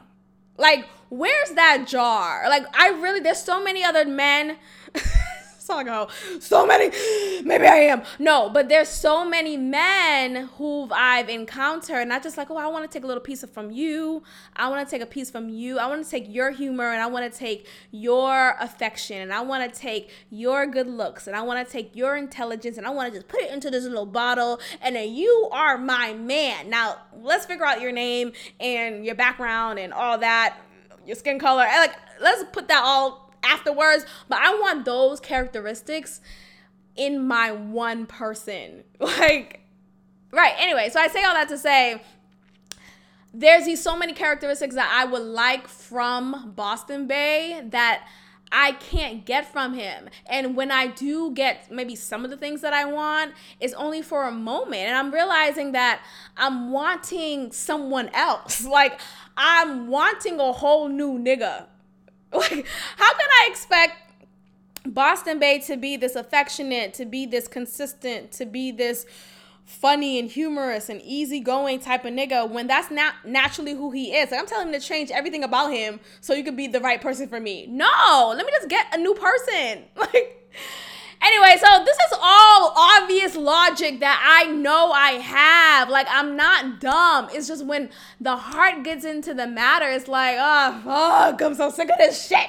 Like, 0.58 0.86
where's 1.08 1.52
that 1.52 1.86
jar? 1.86 2.48
Like, 2.48 2.66
I 2.76 2.88
really, 2.90 3.20
there's 3.20 3.42
so 3.42 3.62
many 3.62 3.82
other 3.84 4.04
men. 4.04 4.58
oh, 5.68 6.08
so 6.40 6.66
many. 6.66 6.90
Maybe 7.42 7.66
I 7.66 7.76
am. 7.90 8.02
No, 8.18 8.50
but 8.50 8.68
there's 8.68 8.88
so 8.88 9.28
many 9.28 9.56
men 9.56 10.48
who 10.56 10.88
I've 10.92 11.28
encountered, 11.28 12.08
not 12.08 12.22
just 12.22 12.36
like, 12.36 12.50
oh, 12.50 12.56
I 12.56 12.66
want 12.68 12.90
to 12.90 12.92
take 12.92 13.04
a 13.04 13.06
little 13.06 13.22
piece 13.22 13.42
of 13.42 13.50
from 13.50 13.70
you. 13.70 14.22
I 14.56 14.68
want 14.68 14.86
to 14.86 14.90
take 14.90 15.02
a 15.02 15.06
piece 15.06 15.30
from 15.30 15.48
you. 15.48 15.78
I 15.78 15.86
want 15.86 16.04
to 16.04 16.10
take 16.10 16.26
your 16.28 16.50
humor 16.50 16.90
and 16.90 17.02
I 17.02 17.06
want 17.06 17.30
to 17.30 17.38
take 17.38 17.66
your 17.90 18.56
affection 18.60 19.18
and 19.18 19.32
I 19.32 19.40
want 19.40 19.72
to 19.72 19.80
take 19.80 20.10
your 20.30 20.66
good 20.66 20.86
looks 20.86 21.26
and 21.26 21.36
I 21.36 21.42
want 21.42 21.66
to 21.66 21.70
take 21.70 21.94
your 21.94 22.16
intelligence 22.16 22.78
and 22.78 22.86
I 22.86 22.90
want 22.90 23.12
to 23.12 23.18
just 23.18 23.28
put 23.28 23.40
it 23.40 23.50
into 23.50 23.70
this 23.70 23.84
little 23.84 24.06
bottle 24.06 24.60
and 24.80 24.96
then 24.96 25.12
you 25.12 25.48
are 25.52 25.78
my 25.78 26.14
man. 26.14 26.70
Now, 26.70 26.98
let's 27.22 27.46
figure 27.46 27.64
out 27.64 27.80
your 27.80 27.92
name 27.92 28.32
and 28.58 29.04
your 29.04 29.14
background 29.14 29.78
and 29.78 29.92
all 29.92 30.18
that, 30.18 30.56
your 31.06 31.16
skin 31.16 31.38
color. 31.38 31.64
Like, 31.64 31.94
let's 32.20 32.44
put 32.52 32.68
that 32.68 32.82
all 32.84 33.29
afterwards. 33.42 34.04
But 34.28 34.38
I 34.42 34.54
want 34.54 34.84
those 34.84 35.20
characteristics 35.20 36.20
in 36.96 37.26
my 37.26 37.52
one 37.52 38.06
person. 38.06 38.84
Like, 39.00 39.60
right. 40.30 40.54
Anyway, 40.58 40.90
so 40.92 41.00
I 41.00 41.08
say 41.08 41.24
all 41.24 41.34
that 41.34 41.48
to 41.48 41.58
say 41.58 42.02
there's 43.32 43.64
these 43.64 43.82
so 43.82 43.96
many 43.96 44.12
characteristics 44.12 44.74
that 44.74 44.90
I 44.92 45.04
would 45.04 45.22
like 45.22 45.68
from 45.68 46.52
Boston 46.54 47.06
Bay 47.06 47.62
that 47.70 48.06
I 48.52 48.72
can't 48.72 49.24
get 49.24 49.50
from 49.52 49.74
him. 49.74 50.08
And 50.26 50.56
when 50.56 50.72
I 50.72 50.88
do 50.88 51.32
get 51.32 51.70
maybe 51.70 51.94
some 51.94 52.24
of 52.24 52.30
the 52.30 52.36
things 52.36 52.62
that 52.62 52.72
I 52.72 52.84
want, 52.84 53.32
it's 53.60 53.74
only 53.74 54.02
for 54.02 54.24
a 54.26 54.32
moment. 54.32 54.82
And 54.82 54.96
I'm 54.96 55.12
realizing 55.12 55.72
that 55.72 56.02
I'm 56.36 56.72
wanting 56.72 57.52
someone 57.52 58.08
else. 58.12 58.64
Like, 58.70 59.00
I'm 59.36 59.88
wanting 59.88 60.38
a 60.38 60.52
whole 60.52 60.88
new 60.88 61.18
nigga. 61.18 61.66
Like, 62.38 62.66
how 62.96 63.12
can 63.12 63.28
I 63.42 63.48
expect 63.50 63.96
Boston 64.86 65.38
Bay 65.38 65.58
to 65.60 65.76
be 65.76 65.96
this 65.96 66.14
affectionate, 66.14 66.94
to 66.94 67.04
be 67.04 67.26
this 67.26 67.48
consistent, 67.48 68.32
to 68.32 68.46
be 68.46 68.70
this 68.70 69.04
funny 69.70 70.18
and 70.18 70.28
humorous 70.28 70.88
and 70.88 71.00
easygoing 71.02 71.78
type 71.78 72.04
of 72.04 72.12
nigga 72.12 72.48
when 72.50 72.66
that's 72.66 72.90
not 72.90 73.14
naturally 73.24 73.72
who 73.72 73.92
he 73.92 74.12
is. 74.12 74.30
Like 74.30 74.40
I'm 74.40 74.46
telling 74.46 74.68
him 74.68 74.72
to 74.72 74.80
change 74.80 75.10
everything 75.12 75.44
about 75.44 75.72
him 75.72 76.00
so 76.20 76.34
you 76.34 76.42
could 76.42 76.56
be 76.56 76.66
the 76.66 76.80
right 76.80 77.00
person 77.00 77.28
for 77.28 77.38
me. 77.38 77.66
No, 77.68 78.34
let 78.36 78.44
me 78.44 78.52
just 78.52 78.68
get 78.68 78.86
a 78.92 78.98
new 78.98 79.14
person. 79.14 79.84
Like 79.96 80.36
Anyway, 81.22 81.56
so 81.60 81.84
this 81.84 81.96
is 81.96 82.18
all 82.20 82.72
obvious 82.74 83.36
logic 83.36 84.00
that 84.00 84.22
I 84.24 84.50
know 84.50 84.90
I 84.90 85.12
have. 85.12 85.90
Like, 85.90 86.06
I'm 86.08 86.34
not 86.34 86.80
dumb. 86.80 87.28
It's 87.30 87.46
just 87.46 87.66
when 87.66 87.90
the 88.20 88.36
heart 88.36 88.84
gets 88.84 89.04
into 89.04 89.34
the 89.34 89.46
matter, 89.46 89.86
it's 89.86 90.08
like, 90.08 90.36
oh, 90.40 90.80
fuck, 90.82 91.42
I'm 91.42 91.54
so 91.54 91.70
sick 91.70 91.90
of 91.90 91.98
this 91.98 92.26
shit. 92.26 92.48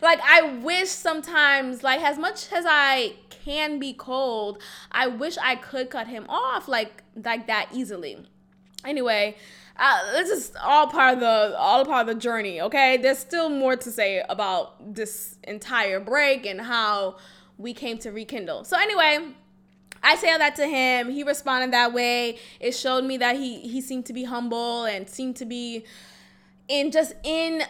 Like, 0.00 0.20
I 0.24 0.42
wish 0.42 0.88
sometimes, 0.88 1.82
like, 1.82 2.00
as 2.00 2.18
much 2.18 2.50
as 2.52 2.64
I 2.66 3.16
can 3.46 3.78
be 3.78 3.92
cold, 3.92 4.60
I 4.90 5.06
wish 5.06 5.38
I 5.40 5.54
could 5.54 5.88
cut 5.88 6.08
him 6.08 6.26
off 6.28 6.66
like 6.66 7.04
like 7.24 7.46
that 7.46 7.68
easily. 7.72 8.26
Anyway, 8.84 9.36
uh, 9.76 10.12
this 10.12 10.30
is 10.30 10.52
all 10.62 10.88
part 10.88 11.14
of 11.14 11.20
the 11.20 11.56
all 11.56 11.84
part 11.84 12.08
of 12.08 12.14
the 12.14 12.20
journey. 12.20 12.60
Okay, 12.60 12.96
there's 12.96 13.18
still 13.18 13.48
more 13.48 13.76
to 13.76 13.90
say 13.90 14.24
about 14.28 14.94
this 14.94 15.36
entire 15.44 16.00
break 16.00 16.44
and 16.44 16.60
how 16.60 17.16
we 17.58 17.72
came 17.72 17.98
to 17.98 18.10
rekindle. 18.10 18.64
So 18.64 18.78
anyway, 18.78 19.32
I 20.02 20.16
say 20.16 20.30
all 20.30 20.38
that 20.38 20.56
to 20.56 20.66
him. 20.66 21.10
He 21.10 21.22
responded 21.22 21.72
that 21.72 21.92
way. 21.92 22.38
It 22.60 22.72
showed 22.72 23.04
me 23.04 23.16
that 23.18 23.36
he 23.36 23.60
he 23.60 23.80
seemed 23.80 24.06
to 24.06 24.12
be 24.12 24.24
humble 24.24 24.84
and 24.84 25.08
seemed 25.08 25.36
to 25.36 25.44
be 25.44 25.84
in 26.68 26.90
just 26.90 27.14
in 27.24 27.62
uh, 27.62 27.66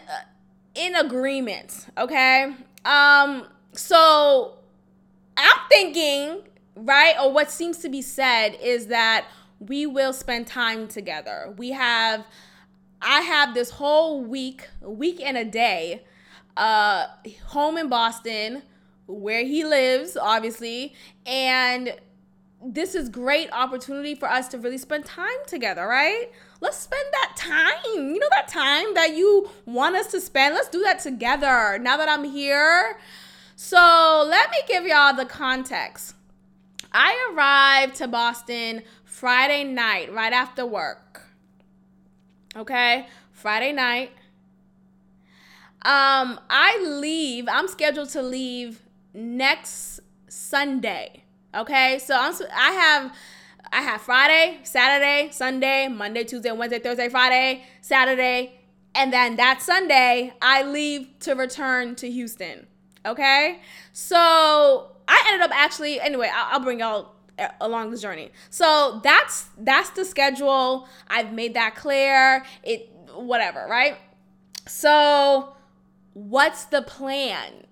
in 0.75 0.95
agreement. 0.95 1.87
Okay. 1.97 2.53
Um. 2.85 3.47
So 3.73 4.57
I'm 5.35 5.57
thinking 5.69 6.43
right, 6.75 7.15
or 7.21 7.31
what 7.31 7.49
seems 7.49 7.79
to 7.79 7.89
be 7.89 8.01
said 8.01 8.57
is 8.61 8.87
that 8.87 9.25
we 9.59 9.85
will 9.85 10.13
spend 10.13 10.47
time 10.47 10.87
together. 10.87 11.53
We 11.57 11.71
have. 11.71 12.25
I 12.99 13.21
have 13.21 13.53
this 13.53 13.69
whole 13.69 14.23
week, 14.23 14.67
week 14.81 15.21
and 15.23 15.37
a 15.37 15.45
day, 15.45 16.03
uh, 16.57 17.05
home 17.45 17.77
in 17.77 17.89
Boston 17.89 18.63
where 19.07 19.43
he 19.43 19.63
lives, 19.63 20.17
obviously, 20.17 20.93
and 21.25 21.95
this 22.63 22.95
is 22.95 23.09
great 23.09 23.49
opportunity 23.51 24.15
for 24.15 24.29
us 24.29 24.47
to 24.49 24.57
really 24.57 24.77
spend 24.77 25.05
time 25.05 25.37
together, 25.47 25.87
right? 25.87 26.27
Let's 26.59 26.77
spend 26.77 27.05
that 27.11 27.33
time. 27.37 27.75
You 27.93 28.19
know 28.19 28.29
that 28.31 28.47
time 28.47 28.93
that 28.95 29.15
you 29.15 29.49
want 29.65 29.95
us 29.95 30.07
to 30.07 30.21
spend. 30.21 30.55
Let's 30.55 30.69
do 30.69 30.81
that 30.83 30.99
together. 30.99 31.77
Now 31.79 31.97
that 31.97 32.09
I'm 32.09 32.23
here. 32.23 32.97
So, 33.55 34.25
let 34.27 34.51
me 34.51 34.57
give 34.67 34.85
y'all 34.85 35.15
the 35.15 35.25
context. 35.25 36.13
I 36.91 37.31
arrived 37.31 37.95
to 37.97 38.07
Boston 38.07 38.83
Friday 39.03 39.63
night 39.63 40.13
right 40.13 40.33
after 40.33 40.65
work. 40.65 41.27
Okay? 42.55 43.07
Friday 43.31 43.71
night. 43.71 44.11
Um, 45.83 46.39
I 46.49 46.83
leave. 46.83 47.47
I'm 47.47 47.67
scheduled 47.67 48.09
to 48.09 48.21
leave 48.21 48.81
next 49.17 49.99
Sunday. 50.29 51.23
Okay, 51.55 51.99
so 51.99 52.15
I'm 52.15 52.33
I 52.55 52.71
have 52.71 53.15
I 53.71 53.81
have 53.81 54.01
Friday, 54.01 54.59
Saturday, 54.63 55.29
Sunday, 55.31 55.87
Monday, 55.87 56.23
Tuesday, 56.23 56.51
Wednesday, 56.51 56.79
Thursday, 56.79 57.09
Friday, 57.09 57.63
Saturday, 57.81 58.59
and 58.93 59.11
then 59.11 59.35
that 59.37 59.61
Sunday 59.61 60.33
I 60.41 60.63
leave 60.63 61.09
to 61.21 61.33
return 61.33 61.95
to 61.95 62.09
Houston. 62.09 62.67
Okay, 63.05 63.59
so 63.91 64.91
I 65.07 65.23
ended 65.27 65.41
up 65.41 65.51
actually 65.55 65.99
anyway. 65.99 66.29
I'll, 66.33 66.53
I'll 66.53 66.59
bring 66.59 66.79
y'all 66.79 67.15
uh, 67.39 67.47
along 67.59 67.91
the 67.91 67.97
journey. 67.97 68.31
So 68.49 69.01
that's 69.03 69.47
that's 69.57 69.89
the 69.91 70.05
schedule. 70.05 70.87
I've 71.07 71.33
made 71.33 71.55
that 71.55 71.75
clear. 71.75 72.45
It 72.63 72.91
whatever, 73.15 73.65
right? 73.69 73.97
So 74.67 75.55
what's 76.13 76.65
the 76.65 76.81
plan? 76.81 77.66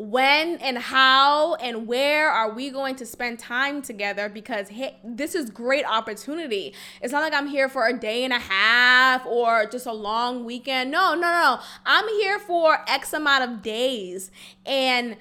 When 0.00 0.56
and 0.60 0.78
how 0.78 1.56
and 1.56 1.86
where 1.86 2.30
are 2.30 2.50
we 2.50 2.70
going 2.70 2.96
to 2.96 3.04
spend 3.04 3.38
time 3.38 3.82
together? 3.82 4.30
Because 4.30 4.70
hey, 4.70 4.96
this 5.04 5.34
is 5.34 5.50
great 5.50 5.84
opportunity. 5.84 6.72
It's 7.02 7.12
not 7.12 7.20
like 7.20 7.34
i'm 7.34 7.46
here 7.46 7.68
for 7.68 7.86
a 7.86 7.92
day 7.92 8.24
and 8.24 8.32
a 8.32 8.38
half 8.38 9.26
or 9.26 9.66
just 9.66 9.84
a 9.84 9.92
long 9.92 10.46
weekend. 10.46 10.90
No 10.90 11.12
no 11.12 11.20
no. 11.20 11.58
I'm 11.84 12.08
here 12.08 12.38
for 12.38 12.78
x 12.88 13.12
amount 13.12 13.44
of 13.44 13.62
days. 13.62 14.30
And 14.64 15.18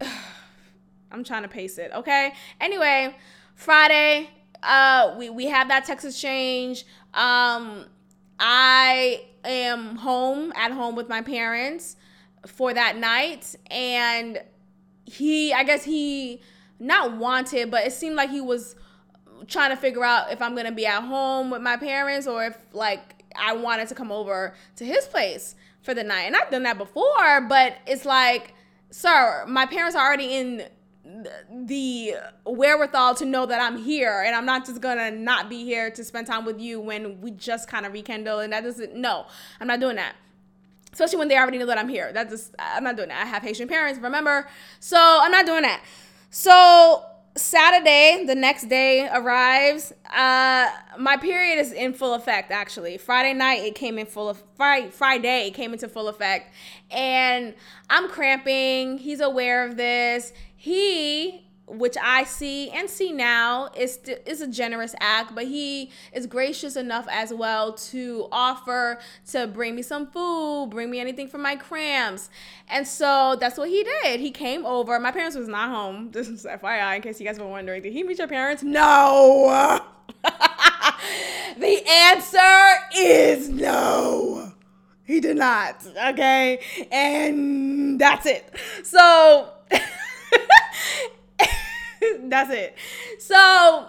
i'm 1.12 1.22
trying 1.22 1.42
to 1.42 1.48
pace 1.48 1.78
it 1.78 1.92
okay? 1.94 2.32
Anyway 2.60 3.14
friday 3.54 4.28
uh 4.64 5.14
we, 5.16 5.30
we 5.30 5.46
have 5.46 5.68
that 5.68 5.84
text 5.84 6.04
exchange 6.04 6.84
um 7.14 7.84
i 8.40 9.22
am 9.44 9.94
home 9.96 10.52
at 10.56 10.72
home 10.72 10.96
with 10.96 11.08
my 11.08 11.22
parents 11.22 11.94
for 12.46 12.74
that 12.74 12.96
night 12.96 13.54
and 13.70 14.40
he 15.04 15.52
I 15.52 15.64
guess 15.64 15.84
he 15.84 16.40
not 16.78 17.16
wanted 17.16 17.70
but 17.70 17.86
it 17.86 17.92
seemed 17.92 18.16
like 18.16 18.30
he 18.30 18.40
was 18.40 18.74
trying 19.46 19.70
to 19.70 19.76
figure 19.76 20.04
out 20.04 20.32
if 20.32 20.40
I'm 20.40 20.54
going 20.54 20.66
to 20.66 20.72
be 20.72 20.86
at 20.86 21.02
home 21.02 21.50
with 21.50 21.62
my 21.62 21.76
parents 21.76 22.26
or 22.26 22.44
if 22.44 22.56
like 22.72 23.24
I 23.36 23.54
wanted 23.54 23.88
to 23.88 23.94
come 23.94 24.12
over 24.12 24.54
to 24.76 24.84
his 24.84 25.06
place 25.06 25.54
for 25.82 25.94
the 25.94 26.04
night. 26.04 26.22
And 26.22 26.36
I've 26.36 26.50
done 26.50 26.62
that 26.64 26.78
before, 26.78 27.40
but 27.48 27.76
it's 27.86 28.04
like, 28.04 28.54
sir, 28.90 29.44
my 29.48 29.66
parents 29.66 29.96
are 29.96 30.06
already 30.06 30.34
in 30.34 30.64
the 31.50 32.14
wherewithal 32.46 33.16
to 33.16 33.24
know 33.24 33.44
that 33.44 33.60
I'm 33.60 33.76
here 33.76 34.22
and 34.24 34.36
I'm 34.36 34.46
not 34.46 34.64
just 34.64 34.80
gonna 34.80 35.10
not 35.10 35.50
be 35.50 35.64
here 35.64 35.90
to 35.90 36.04
spend 36.04 36.28
time 36.28 36.44
with 36.44 36.60
you 36.60 36.80
when 36.80 37.20
we 37.20 37.32
just 37.32 37.66
kind 37.66 37.84
of 37.84 37.92
rekindle 37.92 38.38
and 38.38 38.52
that 38.52 38.62
doesn't 38.62 38.94
no 38.94 39.26
I'm 39.60 39.66
not 39.66 39.80
doing 39.80 39.96
that 39.96 40.14
especially 40.92 41.18
when 41.18 41.28
they 41.28 41.36
already 41.36 41.58
know 41.58 41.66
that 41.66 41.78
I'm 41.78 41.88
here. 41.88 42.12
That's 42.12 42.30
just 42.30 42.54
I'm 42.58 42.84
not 42.84 42.96
doing 42.96 43.08
that. 43.08 43.22
I 43.22 43.26
have 43.26 43.42
Haitian 43.42 43.68
parents, 43.68 44.00
remember? 44.00 44.48
So 44.80 44.98
I'm 44.98 45.30
not 45.30 45.46
doing 45.46 45.62
that. 45.62 45.82
So 46.30 47.04
Saturday, 47.34 48.24
the 48.26 48.34
next 48.34 48.68
day 48.68 49.08
arrives. 49.08 49.92
Uh, 50.10 50.68
my 50.98 51.16
period 51.16 51.58
is 51.58 51.72
in 51.72 51.94
full 51.94 52.14
effect. 52.14 52.50
Actually, 52.50 52.98
Friday 52.98 53.32
night 53.32 53.60
it 53.60 53.74
came 53.74 53.98
in 53.98 54.06
full 54.06 54.28
of 54.28 54.42
Friday. 54.56 54.90
Friday 54.90 55.46
it 55.46 55.54
came 55.54 55.72
into 55.72 55.88
full 55.88 56.08
effect, 56.08 56.52
and 56.90 57.54
I'm 57.88 58.08
cramping. 58.08 58.98
He's 58.98 59.20
aware 59.20 59.66
of 59.66 59.76
this. 59.76 60.32
He 60.54 61.46
which 61.72 61.96
I 62.02 62.24
see 62.24 62.70
and 62.70 62.88
see 62.88 63.12
now 63.12 63.70
is 63.76 63.98
is 64.26 64.40
a 64.40 64.46
generous 64.46 64.94
act, 65.00 65.34
but 65.34 65.46
he 65.46 65.90
is 66.12 66.26
gracious 66.26 66.76
enough 66.76 67.06
as 67.10 67.32
well 67.32 67.72
to 67.72 68.28
offer 68.30 68.98
to 69.30 69.46
bring 69.46 69.74
me 69.74 69.82
some 69.82 70.06
food, 70.06 70.68
bring 70.70 70.90
me 70.90 71.00
anything 71.00 71.28
for 71.28 71.38
my 71.38 71.56
cramps, 71.56 72.28
and 72.68 72.86
so 72.86 73.36
that's 73.40 73.56
what 73.56 73.68
he 73.68 73.84
did. 74.02 74.20
He 74.20 74.30
came 74.30 74.66
over. 74.66 74.98
My 75.00 75.12
parents 75.12 75.36
was 75.36 75.48
not 75.48 75.70
home. 75.70 76.10
This 76.22 76.28
is 76.28 76.44
FYI, 76.44 76.96
in 76.96 77.02
case 77.02 77.18
you 77.20 77.26
guys 77.26 77.38
were 77.38 77.48
wondering. 77.48 77.82
Did 77.82 77.92
he 77.92 78.04
meet 78.04 78.18
your 78.18 78.28
parents? 78.28 78.62
No. 78.62 79.80
the 81.58 81.82
answer 81.88 82.84
is 82.94 83.48
no. 83.48 84.52
He 85.04 85.20
did 85.20 85.36
not. 85.36 85.84
Okay, 86.10 86.60
and 86.92 87.98
that's 87.98 88.26
it. 88.26 88.54
So. 88.84 89.48
That's 92.24 92.50
it. 92.50 92.76
So 93.18 93.88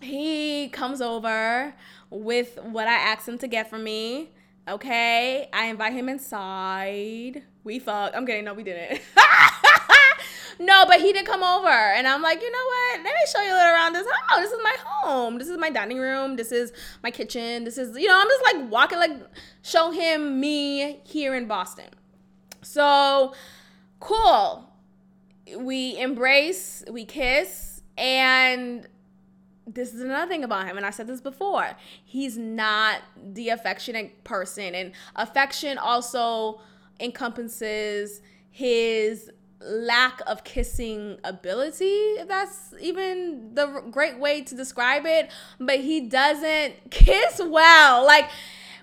he 0.00 0.68
comes 0.68 1.00
over 1.00 1.74
with 2.10 2.58
what 2.62 2.88
I 2.88 2.94
asked 2.94 3.28
him 3.28 3.38
to 3.38 3.48
get 3.48 3.70
for 3.70 3.78
me. 3.78 4.30
Okay. 4.68 5.48
I 5.52 5.66
invite 5.66 5.92
him 5.92 6.08
inside. 6.08 7.42
We 7.64 7.78
fuck. 7.78 8.12
I'm 8.14 8.26
kidding. 8.26 8.44
No, 8.44 8.54
we 8.54 8.62
didn't. 8.62 9.00
no, 10.60 10.84
but 10.86 11.00
he 11.00 11.12
did 11.12 11.26
come 11.26 11.42
over. 11.42 11.68
And 11.68 12.06
I'm 12.06 12.22
like, 12.22 12.40
you 12.40 12.50
know 12.50 12.58
what? 12.66 13.04
Let 13.04 13.14
me 13.14 13.20
show 13.32 13.42
you 13.42 13.52
a 13.52 13.56
little 13.56 13.74
around 13.74 13.92
this 13.94 14.06
house. 14.28 14.40
This 14.40 14.52
is 14.52 14.60
my 14.62 14.76
home. 14.84 15.38
This 15.38 15.48
is 15.48 15.58
my 15.58 15.70
dining 15.70 15.98
room. 15.98 16.36
This 16.36 16.52
is 16.52 16.72
my 17.02 17.10
kitchen. 17.10 17.64
This 17.64 17.78
is, 17.78 17.96
you 17.96 18.08
know, 18.08 18.18
I'm 18.18 18.28
just 18.28 18.54
like 18.54 18.70
walking, 18.70 18.98
like, 18.98 19.12
show 19.62 19.90
him 19.90 20.40
me 20.40 21.00
here 21.04 21.34
in 21.34 21.46
Boston. 21.46 21.90
So, 22.62 23.34
cool 24.00 24.73
we 25.58 25.98
embrace, 25.98 26.84
we 26.90 27.04
kiss, 27.04 27.82
and 27.96 28.86
this 29.66 29.94
is 29.94 30.00
another 30.02 30.28
thing 30.28 30.44
about 30.44 30.66
him, 30.66 30.76
and 30.76 30.84
I 30.84 30.90
said 30.90 31.06
this 31.06 31.20
before. 31.20 31.76
He's 32.04 32.36
not 32.36 33.00
the 33.16 33.48
affectionate 33.48 34.24
person, 34.24 34.74
and 34.74 34.92
affection 35.16 35.78
also 35.78 36.60
encompasses 37.00 38.20
his 38.50 39.30
lack 39.60 40.20
of 40.26 40.44
kissing 40.44 41.18
ability, 41.24 41.84
if 41.84 42.28
that's 42.28 42.74
even 42.80 43.54
the 43.54 43.82
great 43.90 44.18
way 44.18 44.42
to 44.42 44.54
describe 44.54 45.06
it. 45.06 45.30
But 45.58 45.80
he 45.80 46.02
doesn't 46.02 46.90
kiss 46.90 47.40
well. 47.42 48.04
Like, 48.04 48.28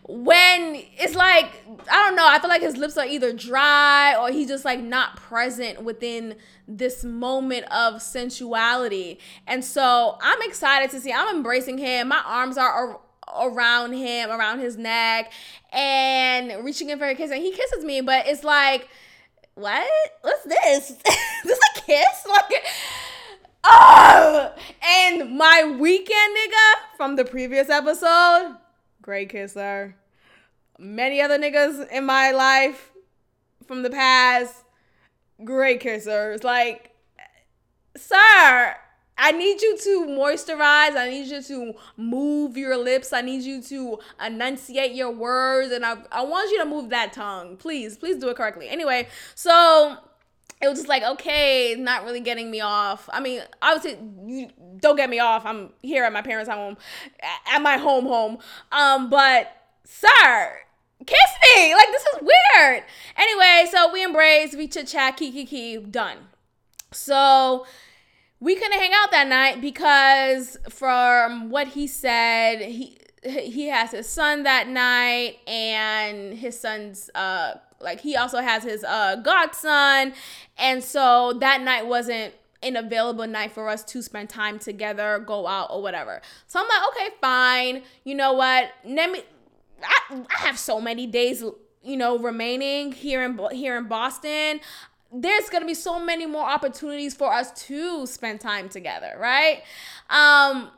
when 0.07 0.83
it's 0.97 1.15
like 1.15 1.63
I 1.89 2.07
don't 2.07 2.15
know, 2.15 2.27
I 2.27 2.39
feel 2.39 2.49
like 2.49 2.61
his 2.61 2.77
lips 2.77 2.97
are 2.97 3.05
either 3.05 3.33
dry 3.33 4.15
or 4.15 4.31
he's 4.31 4.47
just 4.47 4.65
like 4.65 4.79
not 4.79 5.15
present 5.15 5.83
within 5.83 6.35
this 6.67 7.03
moment 7.03 7.65
of 7.71 8.01
sensuality. 8.01 9.19
And 9.47 9.63
so 9.63 10.17
I'm 10.21 10.41
excited 10.43 10.89
to 10.91 10.99
see. 10.99 11.11
I'm 11.11 11.35
embracing 11.35 11.77
him. 11.77 12.09
My 12.09 12.21
arms 12.25 12.57
are 12.57 12.99
around 13.39 13.93
him, 13.93 14.29
around 14.29 14.59
his 14.59 14.77
neck, 14.77 15.31
and 15.71 16.63
reaching 16.63 16.89
in 16.89 16.97
for 16.97 17.05
a 17.05 17.15
kiss. 17.15 17.31
And 17.31 17.41
he 17.41 17.51
kisses 17.51 17.83
me, 17.83 18.01
but 18.01 18.27
it's 18.27 18.43
like, 18.43 18.87
what? 19.55 19.89
What's 20.21 20.43
this? 20.43 20.89
this 21.43 21.59
a 21.75 21.81
kiss? 21.81 22.27
Like, 22.27 22.65
oh! 23.63 24.53
And 24.83 25.37
my 25.37 25.75
weekend 25.79 26.37
nigga 26.37 26.97
from 26.97 27.15
the 27.15 27.25
previous 27.25 27.69
episode, 27.69 28.55
great 29.01 29.29
kisser 29.29 29.95
many 30.81 31.21
other 31.21 31.37
niggas 31.37 31.89
in 31.91 32.05
my 32.05 32.31
life 32.31 32.91
from 33.67 33.83
the 33.83 33.89
past, 33.89 34.63
great 35.43 35.81
kissers. 35.81 36.43
Like, 36.43 36.91
sir, 37.95 38.75
I 39.17 39.31
need 39.31 39.61
you 39.61 39.77
to 39.77 40.05
moisturize. 40.07 40.97
I 40.97 41.09
need 41.09 41.27
you 41.27 41.41
to 41.43 41.73
move 41.95 42.57
your 42.57 42.75
lips. 42.75 43.13
I 43.13 43.21
need 43.21 43.43
you 43.43 43.61
to 43.61 43.99
enunciate 44.25 44.93
your 44.93 45.11
words. 45.11 45.71
And 45.71 45.85
I, 45.85 45.97
I 46.11 46.23
want 46.23 46.49
you 46.51 46.59
to 46.59 46.65
move 46.65 46.89
that 46.89 47.13
tongue. 47.13 47.57
Please, 47.57 47.97
please 47.97 48.17
do 48.17 48.29
it 48.29 48.37
correctly. 48.37 48.67
Anyway, 48.67 49.07
so 49.35 49.97
it 50.61 50.67
was 50.67 50.79
just 50.79 50.89
like, 50.89 51.03
okay, 51.03 51.75
not 51.77 52.03
really 52.03 52.19
getting 52.19 52.51
me 52.51 52.61
off. 52.61 53.09
I 53.11 53.19
mean, 53.19 53.41
obviously, 53.61 53.99
you 54.25 54.49
don't 54.79 54.95
get 54.95 55.09
me 55.09 55.19
off. 55.19 55.45
I'm 55.45 55.71
here 55.81 56.03
at 56.03 56.13
my 56.13 56.21
parents' 56.21 56.49
home, 56.49 56.77
at 57.51 57.61
my 57.61 57.77
home 57.77 58.05
home. 58.05 58.37
Um, 58.71 59.09
but 59.09 59.51
sir, 59.85 60.59
kiss 61.05 61.31
me. 61.55 61.73
Like 61.73 61.87
this 61.91 62.03
is 62.03 62.21
weird. 62.21 62.83
Anyway, 63.17 63.67
so 63.71 63.91
we 63.91 64.03
embrace, 64.03 64.55
we 64.55 64.67
chit 64.67 64.87
chat, 64.87 65.17
kiki 65.17 65.45
kiki, 65.45 65.83
done. 65.83 66.17
So 66.91 67.65
we 68.39 68.55
couldn't 68.55 68.79
hang 68.79 68.91
out 68.93 69.11
that 69.11 69.27
night 69.27 69.61
because 69.61 70.57
from 70.69 71.49
what 71.49 71.69
he 71.69 71.87
said, 71.87 72.61
he 72.61 72.97
he 73.23 73.67
has 73.67 73.91
his 73.91 74.09
son 74.09 74.43
that 74.43 74.67
night 74.67 75.37
and 75.47 76.33
his 76.33 76.59
son's 76.59 77.09
uh 77.13 77.53
like 77.83 78.01
he 78.01 78.15
also 78.15 78.39
has 78.39 78.63
his 78.63 78.83
uh 78.83 79.15
godson 79.17 80.13
and 80.57 80.83
so 80.83 81.33
that 81.39 81.61
night 81.61 81.85
wasn't 81.85 82.33
an 82.63 82.75
available 82.75 83.27
night 83.27 83.51
for 83.51 83.69
us 83.69 83.83
to 83.83 84.01
spend 84.01 84.29
time 84.29 84.59
together, 84.59 85.23
go 85.25 85.47
out 85.47 85.69
or 85.71 85.81
whatever. 85.81 86.21
So 86.47 86.59
I'm 86.59 86.67
like, 86.67 86.89
okay, 86.89 87.15
fine. 87.19 87.83
You 88.03 88.15
know 88.15 88.33
what? 88.33 88.69
Let 88.85 89.11
me 89.11 89.21
I, 89.83 90.23
I 90.29 90.39
have 90.45 90.59
so 90.59 90.79
many 90.79 91.07
days, 91.07 91.43
you 91.83 91.97
know, 91.97 92.17
remaining 92.19 92.91
here 92.91 93.23
in 93.23 93.39
here 93.51 93.77
in 93.77 93.87
Boston. 93.87 94.59
There's 95.13 95.49
gonna 95.49 95.65
be 95.65 95.73
so 95.73 95.99
many 95.99 96.25
more 96.25 96.45
opportunities 96.45 97.13
for 97.13 97.33
us 97.33 97.51
to 97.67 98.05
spend 98.07 98.39
time 98.39 98.69
together, 98.69 99.17
right? 99.19 99.63
Um, 100.09 100.69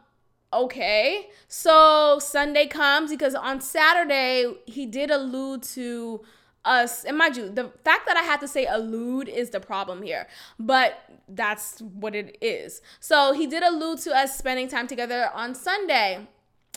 okay. 0.52 1.30
So 1.48 2.20
Sunday 2.20 2.68
comes 2.68 3.12
because 3.12 3.36
on 3.36 3.62
Saturday 3.62 4.56
he 4.66 4.86
did 4.86 5.12
allude 5.12 5.64
to 5.64 6.22
us 6.66 7.04
and 7.04 7.18
mind 7.18 7.36
you 7.36 7.50
the 7.50 7.70
fact 7.84 8.06
that 8.06 8.16
i 8.16 8.22
have 8.22 8.40
to 8.40 8.48
say 8.48 8.66
allude 8.66 9.28
is 9.28 9.50
the 9.50 9.60
problem 9.60 10.02
here 10.02 10.28
but 10.58 11.00
that's 11.28 11.82
what 11.82 12.16
it 12.16 12.38
is 12.42 12.82
so 13.00 13.34
he 13.34 13.46
did 13.46 13.64
allude 13.64 14.00
to 14.00 14.16
us 14.16 14.38
spending 14.38 14.68
time 14.68 14.88
together 14.88 15.30
on 15.34 15.54
sunday 15.54 16.26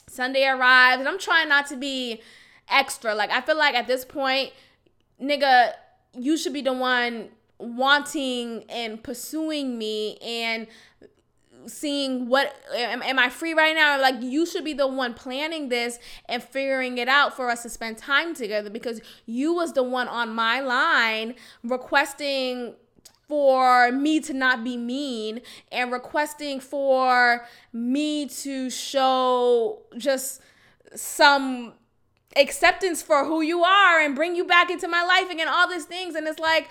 Sunday 0.08 0.46
arrives, 0.46 1.00
and 1.00 1.08
I'm 1.08 1.18
trying 1.18 1.48
not 1.48 1.66
to 1.68 1.76
be 1.76 2.20
extra. 2.68 3.14
Like, 3.14 3.30
I 3.30 3.40
feel 3.40 3.56
like 3.56 3.74
at 3.74 3.86
this 3.86 4.04
point, 4.04 4.52
nigga, 5.20 5.72
you 6.14 6.36
should 6.36 6.52
be 6.52 6.62
the 6.62 6.72
one 6.72 7.28
wanting 7.58 8.64
and 8.68 9.02
pursuing 9.02 9.78
me 9.78 10.18
and 10.18 10.66
seeing 11.66 12.28
what 12.28 12.54
am, 12.74 13.02
am, 13.02 13.18
I 13.18 13.28
free 13.28 13.54
right 13.54 13.74
now? 13.74 14.00
Like 14.00 14.22
you 14.22 14.46
should 14.46 14.64
be 14.64 14.72
the 14.72 14.86
one 14.86 15.14
planning 15.14 15.68
this 15.68 15.98
and 16.28 16.42
figuring 16.42 16.98
it 16.98 17.08
out 17.08 17.34
for 17.34 17.50
us 17.50 17.62
to 17.62 17.68
spend 17.68 17.98
time 17.98 18.34
together 18.34 18.70
because 18.70 19.00
you 19.26 19.54
was 19.54 19.72
the 19.72 19.82
one 19.82 20.08
on 20.08 20.34
my 20.34 20.60
line 20.60 21.34
requesting 21.62 22.74
for 23.28 23.90
me 23.90 24.20
to 24.20 24.32
not 24.32 24.62
be 24.62 24.76
mean 24.76 25.40
and 25.72 25.90
requesting 25.90 26.60
for 26.60 27.44
me 27.72 28.26
to 28.26 28.70
show 28.70 29.82
just 29.96 30.40
some 30.94 31.74
acceptance 32.36 33.02
for 33.02 33.24
who 33.24 33.40
you 33.40 33.64
are 33.64 34.00
and 34.00 34.14
bring 34.14 34.36
you 34.36 34.44
back 34.44 34.70
into 34.70 34.86
my 34.86 35.02
life 35.02 35.30
again, 35.30 35.48
all 35.48 35.68
these 35.68 35.86
things. 35.86 36.14
And 36.14 36.28
it's 36.28 36.38
like, 36.38 36.68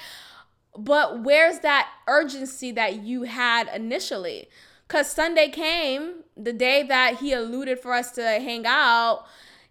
but 0.78 1.24
where's 1.24 1.60
that 1.60 1.90
urgency 2.08 2.72
that 2.72 3.04
you 3.04 3.24
had 3.24 3.70
initially? 3.74 4.48
Because 4.88 5.10
Sunday 5.10 5.50
came, 5.50 6.24
the 6.38 6.54
day 6.54 6.84
that 6.84 7.18
he 7.18 7.34
alluded 7.34 7.80
for 7.80 7.94
us 7.94 8.12
to 8.12 8.22
hang 8.22 8.66
out 8.66 9.26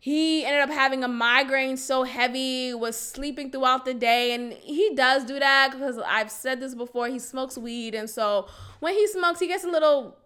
he 0.04 0.44
ended 0.44 0.60
up 0.60 0.68
having 0.68 1.02
a 1.02 1.08
migraine 1.08 1.78
so 1.78 2.02
heavy, 2.02 2.74
was 2.74 2.94
sleeping 2.94 3.50
throughout 3.50 3.86
the 3.86 3.94
day. 3.94 4.34
And 4.34 4.52
he 4.52 4.94
does 4.94 5.24
do 5.24 5.38
that 5.38 5.70
because 5.72 5.96
I've 5.96 6.30
said 6.30 6.60
this 6.60 6.74
before. 6.74 7.08
He 7.08 7.18
smokes 7.18 7.56
weed. 7.56 7.94
And 7.94 8.10
so 8.10 8.46
when 8.80 8.92
he 8.92 9.06
smokes, 9.06 9.40
he 9.40 9.46
gets 9.46 9.64
a 9.64 9.68
little 9.68 10.18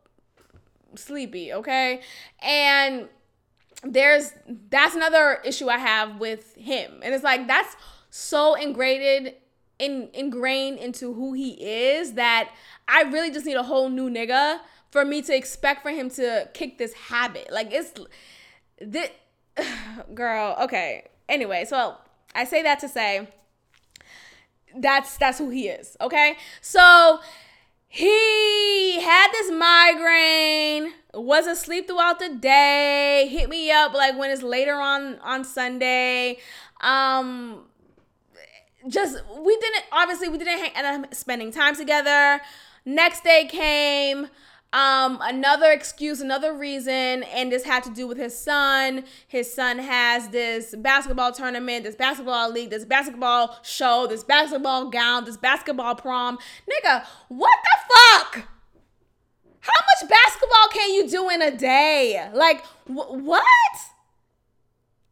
sleepy, 0.96 1.52
okay? 1.52 2.00
And 2.42 3.08
there's 3.84 4.32
that's 4.68 4.96
another 4.96 5.40
issue 5.44 5.68
I 5.68 5.78
have 5.78 6.18
with 6.18 6.56
him. 6.56 6.98
And 7.00 7.14
it's 7.14 7.22
like 7.22 7.46
that's 7.46 7.76
so 8.10 8.54
ingrained 8.54 9.32
in 9.78 10.08
ingrained 10.12 10.78
into 10.78 11.14
who 11.14 11.34
he 11.34 11.50
is 11.50 12.14
that 12.14 12.50
I 12.88 13.02
really 13.02 13.30
just 13.30 13.46
need 13.46 13.54
a 13.54 13.62
whole 13.62 13.90
new 13.90 14.10
nigga 14.10 14.58
for 14.90 15.04
me 15.04 15.22
to 15.22 15.34
expect 15.34 15.82
for 15.82 15.90
him 15.90 16.10
to 16.10 16.48
kick 16.54 16.78
this 16.78 16.92
habit. 16.94 17.52
Like 17.52 17.72
it's 17.72 17.92
this 18.80 19.10
girl, 20.14 20.56
okay. 20.62 21.08
Anyway, 21.28 21.64
so 21.66 21.96
I 22.34 22.44
say 22.44 22.62
that 22.62 22.80
to 22.80 22.88
say 22.88 23.28
that's 24.76 25.16
that's 25.16 25.38
who 25.38 25.50
he 25.50 25.68
is, 25.68 25.96
okay? 26.00 26.36
So 26.60 27.20
he 27.88 29.00
had 29.00 29.28
this 29.32 29.50
migraine 29.50 30.92
was 31.14 31.46
asleep 31.46 31.86
throughout 31.86 32.18
the 32.18 32.28
day 32.28 33.26
hit 33.30 33.48
me 33.48 33.70
up 33.72 33.94
like 33.94 34.16
when 34.18 34.30
it's 34.30 34.42
later 34.42 34.74
on 34.74 35.18
on 35.20 35.42
sunday 35.42 36.36
um 36.82 37.64
just 38.88 39.16
we 39.40 39.56
didn't 39.56 39.84
obviously 39.90 40.28
we 40.28 40.36
didn't 40.36 40.58
hang, 40.58 40.70
end 40.74 41.04
up 41.04 41.14
spending 41.14 41.50
time 41.50 41.74
together 41.74 42.40
next 42.84 43.24
day 43.24 43.48
came 43.50 44.28
um 44.72 45.18
another 45.22 45.70
excuse 45.70 46.20
another 46.20 46.52
reason 46.52 47.22
and 47.22 47.50
this 47.50 47.64
had 47.64 47.82
to 47.82 47.90
do 47.90 48.06
with 48.06 48.18
his 48.18 48.38
son. 48.38 49.04
His 49.26 49.52
son 49.52 49.78
has 49.78 50.28
this 50.28 50.74
basketball 50.76 51.32
tournament 51.32 51.84
this 51.84 51.94
basketball 51.94 52.50
league 52.50 52.70
this 52.70 52.84
basketball 52.84 53.58
show 53.62 54.06
this 54.06 54.24
basketball 54.24 54.90
gown 54.90 55.24
this 55.24 55.38
basketball 55.38 55.94
prom. 55.94 56.38
Nigga 56.70 57.06
what 57.28 57.58
the 57.64 57.94
fuck? 57.94 58.48
How 59.60 59.84
much 60.02 60.10
basketball 60.10 60.68
can 60.72 60.90
you 60.94 61.08
do 61.08 61.30
in 61.30 61.42
a 61.42 61.56
day? 61.56 62.28
Like 62.34 62.64
wh- 62.86 63.10
what 63.12 63.44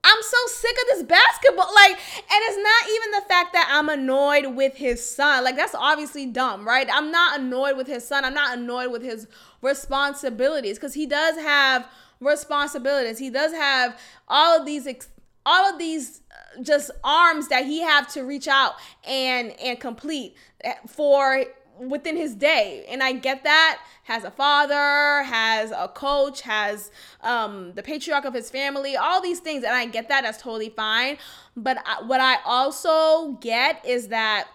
I'm 0.07 0.23
so 0.23 0.37
sick 0.47 0.77
of 0.83 0.97
this 0.99 1.03
basketball. 1.03 1.69
Like, 1.75 1.91
and 1.91 1.99
it's 2.31 2.57
not 2.57 2.95
even 2.95 3.11
the 3.11 3.29
fact 3.29 3.53
that 3.55 3.69
I'm 3.73 3.89
annoyed 3.89 4.55
with 4.55 4.77
his 4.77 5.05
son. 5.05 5.43
Like, 5.43 5.57
that's 5.57 5.75
obviously 5.75 6.27
dumb, 6.27 6.67
right? 6.67 6.89
I'm 6.93 7.11
not 7.11 7.41
annoyed 7.41 7.77
with 7.77 7.89
his 7.89 8.07
son. 8.07 8.25
I'm 8.25 8.35
not 8.35 8.57
annoyed 8.57 8.93
with 8.93 9.03
his 9.03 9.27
responsibilities 9.63 10.79
because 10.79 10.95
he 10.95 11.07
does 11.07 11.37
have 11.39 11.89
responsibilities. 12.21 13.19
He 13.19 13.31
does 13.31 13.53
have 13.53 13.99
all 14.29 14.59
of 14.59 14.65
these 14.65 14.87
ex- 14.87 15.09
all 15.45 15.73
of 15.73 15.79
these 15.79 16.23
uh, 16.31 16.63
just 16.63 16.91
arms 17.05 17.49
that 17.49 17.65
he 17.65 17.81
have 17.81 18.09
to 18.15 18.23
reach 18.23 18.49
out 18.49 18.75
and 19.05 19.53
and 19.61 19.79
complete 19.79 20.35
eh, 20.63 20.75
for 20.87 21.45
within 21.79 22.17
his 22.17 22.35
day. 22.35 22.85
And 22.89 23.03
i 23.03 23.13
get 23.13 23.45
that. 23.45 23.79
Has 24.05 24.25
a 24.25 24.31
father 24.31 25.25
has 25.25 25.73
a 25.73 25.91
coach 25.93 26.43
has 26.43 26.91
um, 27.23 27.73
the 27.75 27.83
patriarch 27.83 28.25
of 28.25 28.35
his 28.35 28.51
family 28.51 28.97
all 28.97 29.21
these 29.21 29.41
things. 29.41 29.65
And 29.65 29.75
i 29.75 29.87
get 29.87 30.09
that. 30.09 30.23
That's 30.23 30.41
totally 30.41 30.71
fine. 30.71 31.19
But 31.57 31.79
I, 31.85 32.03
what 32.03 32.21
i 32.21 32.37
also 32.45 33.33
get 33.41 33.85
is 33.87 34.09
that 34.09 34.49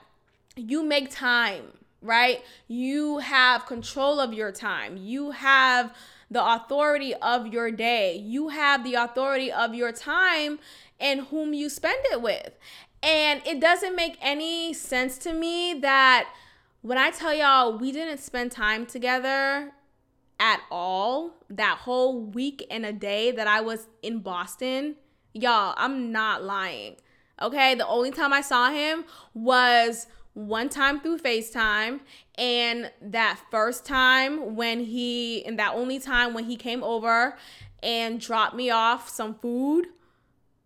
you 0.56 0.84
make 0.84 1.10
time 1.12 1.74
right? 2.02 2.44
You 2.68 3.20
have 3.20 3.66
control 3.66 4.20
of 4.20 4.34
your 4.34 4.52
time. 4.52 4.98
You 4.98 5.32
have 5.32 5.94
the 6.30 6.44
authority 6.44 7.14
of 7.16 7.48
your 7.48 7.72
day. 7.72 8.18
You 8.18 8.50
have 8.50 8.84
the 8.84 8.96
authority 8.96 9.52
of 9.52 9.76
your 9.76 9.92
time 9.92 10.60
and 11.00 11.22
whom 11.28 11.54
you 11.54 11.70
spend 11.70 12.00
it 12.12 12.22
with. 12.22 12.52
And 13.04 13.42
it 13.46 13.60
doesn't 13.60 13.96
make 13.96 14.18
any 14.22 14.74
sense 14.74 15.18
to 15.20 15.34
me 15.34 15.74
that 15.82 16.30
when 16.82 16.98
I 16.98 17.12
tell 17.12 17.34
y'all 17.34 17.78
we 17.78 17.92
didn't 17.92 18.20
spend 18.20 18.52
time 18.52 18.86
together 18.86 19.72
at 20.40 20.62
all 20.72 21.36
that 21.50 21.80
whole 21.80 22.20
week 22.22 22.66
and 22.72 22.86
a 22.86 22.94
day 22.94 23.32
that 23.32 23.48
I 23.48 23.62
was 23.62 23.88
in 24.02 24.20
Boston, 24.20 24.96
y'all, 25.34 25.76
I'm 25.78 26.12
not 26.12 26.44
lying. 26.44 26.96
Okay, 27.42 27.76
the 27.76 27.88
only 27.88 28.12
time 28.12 28.34
I 28.34 28.42
saw 28.42 28.72
him 28.72 29.06
was 29.34 30.08
one 30.34 30.70
time 30.70 31.02
through 31.02 31.20
FaceTime, 31.20 32.00
and 32.36 32.92
that 33.02 33.40
first 33.52 33.86
time 33.86 34.56
when 34.56 34.86
he, 34.86 35.46
and 35.46 35.60
that 35.60 35.74
only 35.74 36.00
time 36.00 36.34
when 36.34 36.46
he 36.46 36.56
came 36.56 36.84
over 36.84 37.38
and 37.84 38.20
dropped 38.20 38.56
me 38.56 38.70
off 38.70 39.10
some 39.10 39.36
food. 39.36 39.88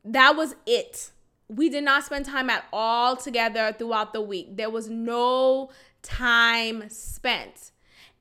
That 0.04 0.36
was 0.36 0.56
it. 0.66 1.12
We 1.48 1.70
did 1.70 1.84
not 1.84 2.04
spend 2.04 2.26
time 2.26 2.50
at 2.50 2.66
all 2.72 3.16
together 3.16 3.74
throughout 3.78 4.14
the 4.14 4.22
week. 4.22 4.58
There 4.58 4.70
was 4.70 4.90
no 4.90 5.70
time 6.06 6.90
spent. 6.90 7.72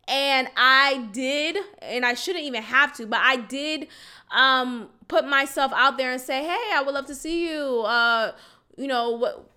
And 0.06 0.48
I 0.56 1.08
did, 1.12 1.56
and 1.80 2.04
I 2.04 2.14
shouldn't 2.14 2.44
even 2.44 2.62
have 2.62 2.92
to, 2.96 3.06
but 3.06 3.20
I 3.22 3.36
did 3.36 3.88
um, 4.30 4.88
put 5.08 5.26
myself 5.26 5.72
out 5.74 5.96
there 5.96 6.12
and 6.12 6.20
say, 6.20 6.42
hey, 6.42 6.72
I 6.74 6.82
would 6.84 6.94
love 6.94 7.06
to 7.06 7.14
see 7.14 7.50
you. 7.50 7.80
Uh, 7.80 8.32
you 8.76 8.86
know, 8.86 9.12
what 9.12 9.50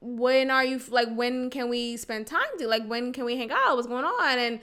when 0.00 0.50
are 0.50 0.64
you 0.64 0.80
like 0.90 1.12
when 1.14 1.50
can 1.50 1.68
we 1.68 1.96
spend 1.96 2.26
time 2.26 2.46
to 2.58 2.68
like 2.68 2.86
when 2.86 3.12
can 3.12 3.24
we 3.24 3.36
hang 3.36 3.50
out? 3.50 3.74
What's 3.74 3.88
going 3.88 4.04
on? 4.04 4.38
And 4.38 4.60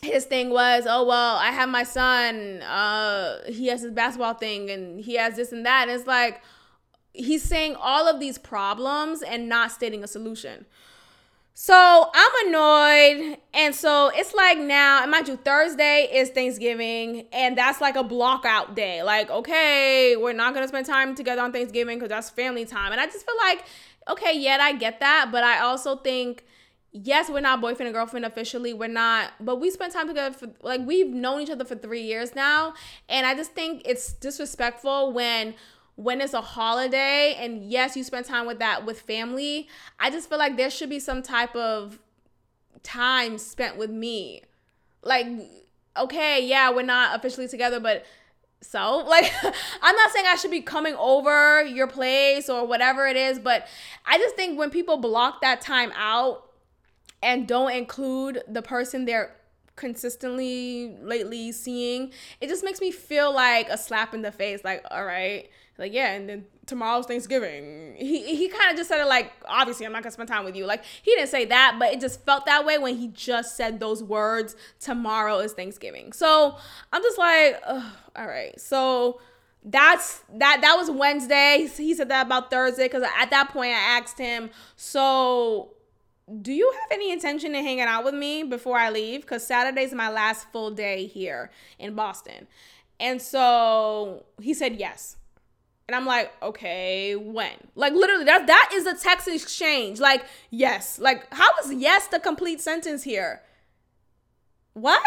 his 0.00 0.26
thing 0.26 0.50
was 0.50 0.86
oh 0.88 1.04
well 1.04 1.36
i 1.36 1.50
have 1.50 1.68
my 1.68 1.82
son. 1.82 2.62
Uh 2.62 3.42
he 3.46 3.66
has 3.68 3.82
his 3.82 3.92
basketball 3.92 4.34
thing 4.34 4.70
and 4.70 5.00
he 5.00 5.16
has 5.16 5.36
this 5.36 5.52
and 5.52 5.66
that. 5.66 5.88
And 5.88 5.98
it's 5.98 6.06
like 6.06 6.40
he's 7.12 7.42
saying 7.42 7.76
all 7.78 8.08
of 8.08 8.18
these 8.18 8.38
problems 8.38 9.22
and 9.22 9.48
not 9.48 9.70
stating 9.72 10.02
a 10.02 10.06
solution 10.06 10.64
so 11.56 12.10
I'm 12.12 12.48
annoyed. 12.48 13.38
And 13.54 13.74
so 13.74 14.10
it's 14.12 14.34
like 14.34 14.58
now, 14.58 15.06
mind 15.06 15.28
you, 15.28 15.36
Thursday 15.36 16.08
is 16.12 16.30
Thanksgiving, 16.30 17.26
and 17.32 17.56
that's 17.56 17.80
like 17.80 17.94
a 17.94 18.02
block 18.02 18.44
out 18.44 18.74
day. 18.74 19.04
Like, 19.04 19.30
okay, 19.30 20.16
we're 20.16 20.32
not 20.32 20.52
gonna 20.52 20.66
spend 20.66 20.86
time 20.86 21.14
together 21.14 21.42
on 21.42 21.52
Thanksgiving 21.52 21.98
because 21.98 22.10
that's 22.10 22.28
family 22.28 22.64
time. 22.64 22.90
And 22.90 23.00
I 23.00 23.06
just 23.06 23.24
feel 23.24 23.36
like, 23.36 23.64
okay, 24.08 24.36
yet 24.36 24.60
I 24.60 24.72
get 24.72 24.98
that, 24.98 25.28
but 25.30 25.44
I 25.44 25.60
also 25.60 25.94
think, 25.96 26.44
yes, 26.90 27.30
we're 27.30 27.40
not 27.40 27.60
boyfriend 27.60 27.86
and 27.86 27.94
girlfriend 27.94 28.26
officially. 28.26 28.72
We're 28.72 28.88
not, 28.88 29.32
but 29.40 29.60
we 29.60 29.70
spent 29.70 29.92
time 29.92 30.08
together 30.08 30.34
for 30.34 30.48
like 30.62 30.80
we've 30.84 31.08
known 31.08 31.40
each 31.40 31.50
other 31.50 31.64
for 31.64 31.76
three 31.76 32.02
years 32.02 32.34
now. 32.34 32.74
And 33.08 33.26
I 33.26 33.34
just 33.34 33.52
think 33.52 33.82
it's 33.84 34.12
disrespectful 34.12 35.12
when 35.12 35.54
when 35.96 36.20
it's 36.20 36.34
a 36.34 36.40
holiday 36.40 37.34
and 37.38 37.70
yes 37.70 37.96
you 37.96 38.02
spend 38.02 38.26
time 38.26 38.46
with 38.46 38.58
that 38.58 38.84
with 38.84 39.00
family 39.00 39.68
i 40.00 40.10
just 40.10 40.28
feel 40.28 40.38
like 40.38 40.56
there 40.56 40.70
should 40.70 40.90
be 40.90 40.98
some 40.98 41.22
type 41.22 41.54
of 41.54 42.00
time 42.84 43.38
spent 43.38 43.76
with 43.76 43.90
me. 43.90 44.42
Like 45.02 45.26
okay 45.96 46.44
yeah 46.44 46.70
we're 46.70 46.82
not 46.82 47.16
officially 47.16 47.46
together 47.46 47.78
but 47.78 48.04
so 48.60 48.96
like 49.08 49.32
i'm 49.82 49.94
not 49.94 50.10
saying 50.10 50.26
i 50.28 50.34
should 50.34 50.50
be 50.50 50.60
coming 50.60 50.94
over 50.96 51.62
your 51.64 51.86
place 51.86 52.48
or 52.48 52.66
whatever 52.66 53.06
it 53.06 53.16
is 53.16 53.38
but 53.38 53.68
i 54.04 54.18
just 54.18 54.34
think 54.34 54.58
when 54.58 54.70
people 54.70 54.96
block 54.96 55.40
that 55.40 55.60
time 55.60 55.92
out 55.94 56.50
and 57.22 57.46
don't 57.46 57.70
include 57.70 58.42
the 58.48 58.60
person 58.60 59.04
they're 59.04 59.36
consistently 59.76 60.96
lately 61.00 61.52
seeing 61.52 62.10
it 62.40 62.48
just 62.48 62.64
makes 62.64 62.80
me 62.80 62.90
feel 62.90 63.32
like 63.32 63.68
a 63.68 63.78
slap 63.78 64.14
in 64.14 64.22
the 64.22 64.32
face 64.32 64.64
like 64.64 64.84
all 64.90 65.04
right 65.04 65.48
like 65.78 65.92
yeah 65.92 66.12
and 66.12 66.28
then 66.28 66.44
tomorrow's 66.66 67.06
thanksgiving. 67.06 67.94
He 67.96 68.36
he 68.36 68.48
kind 68.48 68.70
of 68.70 68.76
just 68.76 68.88
said 68.88 69.00
it 69.00 69.06
like 69.06 69.32
obviously 69.46 69.86
i'm 69.86 69.92
not 69.92 70.02
gonna 70.02 70.12
spend 70.12 70.28
time 70.28 70.44
with 70.44 70.56
you. 70.56 70.66
Like 70.66 70.84
he 71.02 71.14
didn't 71.14 71.30
say 71.30 71.44
that 71.46 71.76
but 71.78 71.92
it 71.92 72.00
just 72.00 72.24
felt 72.24 72.46
that 72.46 72.64
way 72.64 72.78
when 72.78 72.96
he 72.96 73.08
just 73.08 73.56
said 73.56 73.80
those 73.80 74.02
words 74.02 74.56
tomorrow 74.80 75.38
is 75.38 75.52
thanksgiving. 75.52 76.12
So 76.12 76.56
i'm 76.92 77.02
just 77.02 77.18
like 77.18 77.60
all 77.66 78.26
right. 78.26 78.58
So 78.60 79.20
that's 79.64 80.22
that 80.34 80.60
that 80.60 80.76
was 80.76 80.90
wednesday. 80.90 81.68
He 81.76 81.94
said 81.94 82.08
that 82.08 82.26
about 82.26 82.50
thursday 82.50 82.84
because 82.84 83.02
at 83.18 83.30
that 83.30 83.50
point 83.50 83.72
i 83.72 83.98
asked 83.98 84.18
him 84.18 84.50
so 84.76 85.70
do 86.40 86.52
you 86.52 86.72
have 86.72 86.92
any 86.92 87.12
intention 87.12 87.54
of 87.54 87.62
hanging 87.62 87.80
out 87.80 88.02
with 88.04 88.14
me 88.14 88.44
before 88.44 88.78
i 88.78 88.90
leave? 88.90 89.22
Because 89.22 89.46
saturday's 89.46 89.92
my 89.92 90.10
last 90.10 90.50
full 90.52 90.70
day 90.70 91.06
here 91.06 91.50
in 91.78 91.94
boston. 91.94 92.46
And 93.00 93.20
so 93.20 94.24
he 94.40 94.54
said 94.54 94.76
yes 94.76 95.16
and 95.88 95.94
I'm 95.94 96.06
like, 96.06 96.32
okay, 96.42 97.14
when? 97.14 97.52
Like 97.74 97.92
literally, 97.92 98.24
that 98.24 98.46
that 98.46 98.70
is 98.72 98.86
a 98.86 98.94
text 98.94 99.28
exchange. 99.28 100.00
Like, 100.00 100.24
yes. 100.50 100.98
Like, 100.98 101.32
how 101.32 101.48
is 101.62 101.72
yes 101.72 102.06
the 102.08 102.18
complete 102.18 102.60
sentence 102.60 103.02
here? 103.02 103.42
What? 104.72 105.02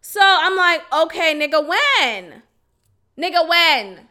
So 0.00 0.20
I'm 0.22 0.56
like, 0.56 0.82
okay, 0.92 1.34
nigga, 1.34 1.66
when? 1.66 2.42
Nigga, 3.18 3.48
when? 3.48 4.06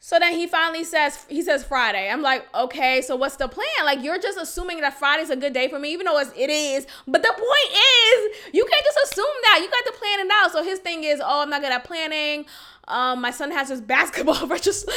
So 0.00 0.18
then 0.20 0.34
he 0.34 0.46
finally 0.46 0.84
says, 0.84 1.24
he 1.28 1.42
says 1.42 1.64
Friday. 1.64 2.08
I'm 2.10 2.22
like, 2.22 2.46
okay, 2.54 3.02
so 3.02 3.16
what's 3.16 3.36
the 3.36 3.48
plan? 3.48 3.66
Like, 3.84 4.04
you're 4.04 4.20
just 4.20 4.38
assuming 4.38 4.80
that 4.82 4.98
Friday's 4.98 5.30
a 5.30 5.36
good 5.36 5.52
day 5.52 5.68
for 5.68 5.78
me, 5.78 5.92
even 5.92 6.06
though 6.06 6.18
it 6.18 6.50
is. 6.50 6.86
But 7.08 7.22
the 7.22 7.32
point 7.32 7.72
is, 7.72 8.36
you 8.52 8.64
can't 8.64 8.84
just 8.84 9.12
assume 9.12 9.24
that. 9.42 9.60
You 9.62 9.70
got 9.70 9.92
to 9.92 9.98
plan 9.98 10.20
it 10.20 10.30
out. 10.32 10.52
So 10.52 10.62
his 10.62 10.78
thing 10.78 11.02
is, 11.02 11.20
oh, 11.20 11.42
I'm 11.42 11.50
not 11.50 11.60
good 11.60 11.72
at 11.72 11.82
planning. 11.82 12.46
Um, 12.88 13.20
my 13.20 13.30
son 13.30 13.50
has 13.50 13.68
his 13.68 13.80
basketball 13.80 14.46
registration. 14.46 14.94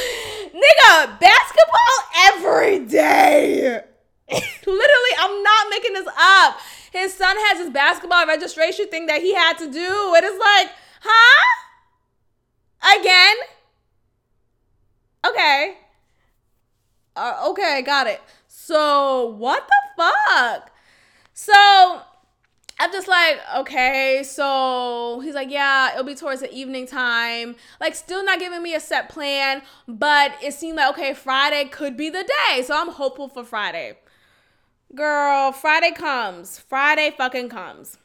Nigga, 0.54 1.20
basketball 1.20 1.98
every 2.28 2.78
day. 2.86 3.82
Literally, 4.30 5.14
I'm 5.18 5.42
not 5.42 5.66
making 5.70 5.94
this 5.94 6.06
up. 6.16 6.58
His 6.92 7.14
son 7.14 7.36
has 7.36 7.58
his 7.58 7.70
basketball 7.70 8.26
registration 8.26 8.88
thing 8.88 9.06
that 9.06 9.20
he 9.20 9.34
had 9.34 9.58
to 9.58 9.70
do. 9.70 10.14
It 10.14 10.24
is 10.24 10.38
like, 10.38 10.70
huh? 11.02 11.46
Again? 13.00 13.36
Okay. 15.26 15.76
Uh, 17.16 17.48
okay, 17.50 17.82
got 17.82 18.06
it. 18.06 18.20
So, 18.46 19.34
what 19.36 19.68
the 19.68 20.02
fuck? 20.02 20.70
So, 21.32 22.02
I'm 22.82 22.90
just 22.92 23.08
like, 23.08 23.38
okay, 23.58 24.22
so 24.24 25.20
he's 25.22 25.34
like, 25.34 25.50
yeah, 25.50 25.92
it'll 25.92 26.02
be 26.02 26.14
towards 26.14 26.40
the 26.40 26.50
evening 26.50 26.86
time. 26.86 27.56
Like, 27.78 27.94
still 27.94 28.24
not 28.24 28.38
giving 28.38 28.62
me 28.62 28.74
a 28.74 28.80
set 28.80 29.10
plan, 29.10 29.60
but 29.86 30.32
it 30.42 30.54
seemed 30.54 30.78
like, 30.78 30.88
okay, 30.94 31.12
Friday 31.12 31.66
could 31.66 31.94
be 31.94 32.08
the 32.08 32.26
day. 32.48 32.62
So 32.62 32.74
I'm 32.74 32.88
hopeful 32.88 33.28
for 33.28 33.44
Friday. 33.44 33.98
Girl, 34.94 35.52
Friday 35.52 35.90
comes. 35.90 36.58
Friday 36.58 37.12
fucking 37.14 37.50
comes. 37.50 37.98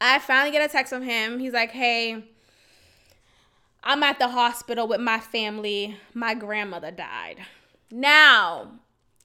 I 0.00 0.18
finally 0.18 0.50
get 0.50 0.64
a 0.64 0.72
text 0.72 0.90
from 0.90 1.02
him. 1.02 1.38
He's 1.38 1.52
like, 1.52 1.72
hey, 1.72 2.24
I'm 3.84 4.02
at 4.02 4.18
the 4.18 4.28
hospital 4.28 4.88
with 4.88 5.02
my 5.02 5.20
family. 5.20 5.98
My 6.14 6.32
grandmother 6.32 6.90
died. 6.90 7.40
Now, 7.90 8.78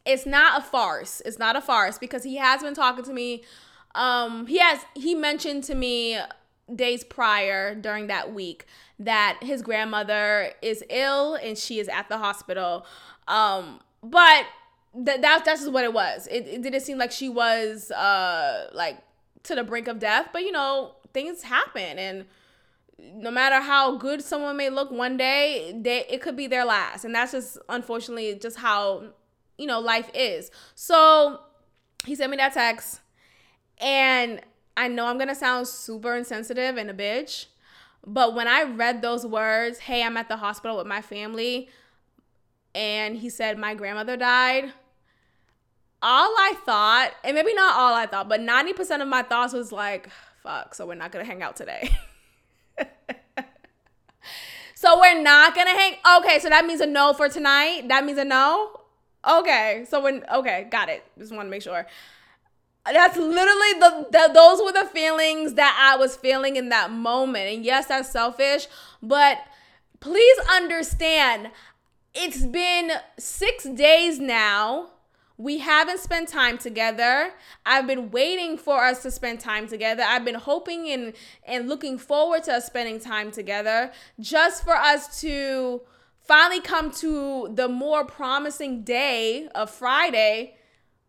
it's 0.05 0.25
not 0.25 0.61
a 0.61 0.65
farce. 0.65 1.21
It's 1.25 1.39
not 1.39 1.55
a 1.55 1.61
farce 1.61 1.97
because 1.97 2.25
he 2.25 2.35
has 2.35 2.61
been 2.61 2.73
talking 2.73 3.05
to 3.05 3.13
me. 3.13 3.43
Um, 3.95 4.47
he 4.47 4.59
has 4.59 4.79
he 4.95 5.15
mentioned 5.15 5.63
to 5.65 5.75
me 5.75 6.19
days 6.73 7.03
prior 7.03 7.75
during 7.75 8.07
that 8.07 8.33
week 8.33 8.65
that 8.99 9.37
his 9.41 9.61
grandmother 9.61 10.51
is 10.61 10.83
ill 10.89 11.35
and 11.35 11.57
she 11.57 11.79
is 11.79 11.87
at 11.89 12.09
the 12.09 12.17
hospital. 12.17 12.85
Um, 13.27 13.79
but 14.01 14.45
that 14.95 15.21
that 15.21 15.45
that's 15.45 15.61
just 15.61 15.71
what 15.71 15.83
it 15.83 15.93
was. 15.93 16.27
It, 16.27 16.47
it 16.47 16.61
didn't 16.61 16.81
seem 16.81 16.97
like 16.97 17.11
she 17.11 17.29
was 17.29 17.91
uh 17.91 18.69
like 18.73 18.97
to 19.43 19.55
the 19.55 19.63
brink 19.63 19.87
of 19.87 19.99
death, 19.99 20.29
but 20.31 20.43
you 20.43 20.51
know 20.51 20.95
things 21.13 21.43
happen 21.43 21.99
and 21.99 22.25
no 22.99 23.31
matter 23.31 23.59
how 23.59 23.97
good 23.97 24.21
someone 24.21 24.57
may 24.57 24.69
look 24.69 24.91
one 24.91 25.17
day, 25.17 25.73
they 25.75 26.05
it 26.09 26.21
could 26.21 26.35
be 26.35 26.47
their 26.47 26.65
last, 26.65 27.05
and 27.05 27.13
that's 27.13 27.31
just 27.31 27.57
unfortunately 27.69 28.35
just 28.35 28.57
how 28.57 29.03
you 29.57 29.65
know 29.65 29.79
life 29.79 30.09
is. 30.13 30.51
So 30.75 31.39
he 32.05 32.15
sent 32.15 32.31
me 32.31 32.37
that 32.37 32.53
text, 32.53 33.01
and 33.79 34.41
I 34.75 34.87
know 34.87 35.05
I'm 35.05 35.17
gonna 35.17 35.35
sound 35.35 35.67
super 35.67 36.15
insensitive 36.15 36.77
and 36.77 36.89
a 36.89 36.93
bitch, 36.93 37.47
but 38.05 38.33
when 38.33 38.47
I 38.47 38.63
read 38.63 39.01
those 39.01 39.25
words, 39.25 39.79
"Hey, 39.79 40.03
I'm 40.03 40.17
at 40.17 40.29
the 40.29 40.37
hospital 40.37 40.77
with 40.77 40.87
my 40.87 41.01
family," 41.01 41.69
and 42.75 43.17
he 43.17 43.29
said 43.29 43.57
my 43.57 43.73
grandmother 43.75 44.17
died. 44.17 44.73
All 46.01 46.35
I 46.37 46.55
thought, 46.65 47.11
and 47.23 47.35
maybe 47.35 47.53
not 47.53 47.77
all 47.77 47.93
I 47.93 48.05
thought, 48.07 48.27
but 48.27 48.41
90% 48.41 49.01
of 49.01 49.07
my 49.07 49.23
thoughts 49.23 49.53
was 49.53 49.71
like, 49.71 50.09
fuck, 50.43 50.75
so 50.75 50.85
we're 50.85 50.95
not 50.95 51.11
gonna 51.11 51.25
hang 51.25 51.41
out 51.41 51.55
today. 51.55 51.89
so 54.75 54.99
we're 54.99 55.21
not 55.21 55.55
gonna 55.55 55.71
hang. 55.71 55.95
Okay, 56.19 56.39
so 56.39 56.49
that 56.49 56.65
means 56.65 56.81
a 56.81 56.85
no 56.85 57.13
for 57.13 57.29
tonight. 57.29 57.87
That 57.87 58.05
means 58.05 58.17
a 58.17 58.25
no. 58.25 58.81
Okay, 59.27 59.85
so 59.87 60.01
when 60.01 60.25
okay, 60.31 60.67
got 60.69 60.89
it. 60.89 61.03
Just 61.17 61.33
want 61.33 61.45
to 61.47 61.49
make 61.49 61.61
sure. 61.61 61.87
That's 62.85 63.17
literally 63.17 63.73
the, 63.79 64.07
the 64.11 64.31
those 64.33 64.61
were 64.61 64.73
the 64.73 64.89
feelings 64.89 65.53
that 65.53 65.77
I 65.79 65.97
was 65.97 66.15
feeling 66.15 66.55
in 66.57 66.69
that 66.69 66.91
moment. 66.91 67.53
And 67.53 67.65
yes, 67.65 67.87
that's 67.87 68.09
selfish, 68.09 68.67
but 69.01 69.37
please 69.99 70.37
understand 70.51 71.51
it's 72.13 72.45
been 72.45 72.91
6 73.17 73.63
days 73.69 74.19
now 74.19 74.89
we 75.37 75.57
haven't 75.59 75.99
spent 75.99 76.29
time 76.29 76.57
together. 76.57 77.33
I've 77.65 77.87
been 77.87 78.11
waiting 78.11 78.57
for 78.57 78.83
us 78.83 79.01
to 79.03 79.11
spend 79.11 79.39
time 79.39 79.67
together. 79.67 80.03
I've 80.03 80.23
been 80.23 80.35
hoping 80.35 80.89
and 80.89 81.13
and 81.45 81.67
looking 81.67 81.97
forward 81.97 82.43
to 82.43 82.53
us 82.53 82.65
spending 82.65 82.99
time 82.99 83.31
together 83.31 83.91
just 84.19 84.63
for 84.63 84.75
us 84.75 85.21
to 85.21 85.81
finally 86.21 86.61
come 86.61 86.91
to 86.91 87.49
the 87.53 87.67
more 87.67 88.05
promising 88.05 88.83
day 88.83 89.49
of 89.55 89.69
Friday 89.69 90.55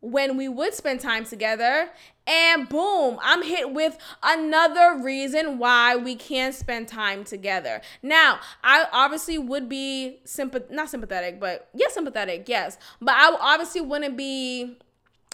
when 0.04 0.36
we 0.36 0.48
would 0.48 0.74
spend 0.74 1.00
time 1.00 1.24
together. 1.24 1.88
And 2.26 2.68
boom, 2.68 3.18
I'm 3.22 3.42
hit 3.42 3.72
with 3.72 3.98
another 4.22 5.02
reason 5.02 5.58
why 5.58 5.96
we 5.96 6.14
can't 6.14 6.54
spend 6.54 6.88
time 6.88 7.24
together. 7.24 7.80
Now, 8.02 8.40
I 8.62 8.86
obviously 8.92 9.38
would 9.38 9.68
be 9.68 10.20
sympath 10.24 10.70
not 10.70 10.90
sympathetic, 10.90 11.40
but 11.40 11.68
yes, 11.74 11.94
sympathetic, 11.94 12.48
yes. 12.48 12.78
But 13.00 13.14
I 13.16 13.36
obviously 13.40 13.80
wouldn't 13.80 14.16
be 14.16 14.78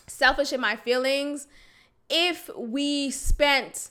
selfish 0.07 0.53
in 0.53 0.61
my 0.61 0.77
feelings 0.77 1.47
if 2.09 2.51
we 2.57 3.11
spent 3.11 3.91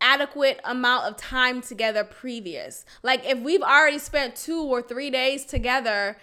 adequate 0.00 0.60
amount 0.64 1.06
of 1.06 1.16
time 1.16 1.60
together 1.60 2.04
previous. 2.04 2.84
Like 3.02 3.24
if 3.24 3.38
we've 3.38 3.62
already 3.62 3.98
spent 3.98 4.36
2 4.36 4.62
or 4.62 4.82
3 4.82 5.10
days 5.10 5.44
together, 5.44 6.16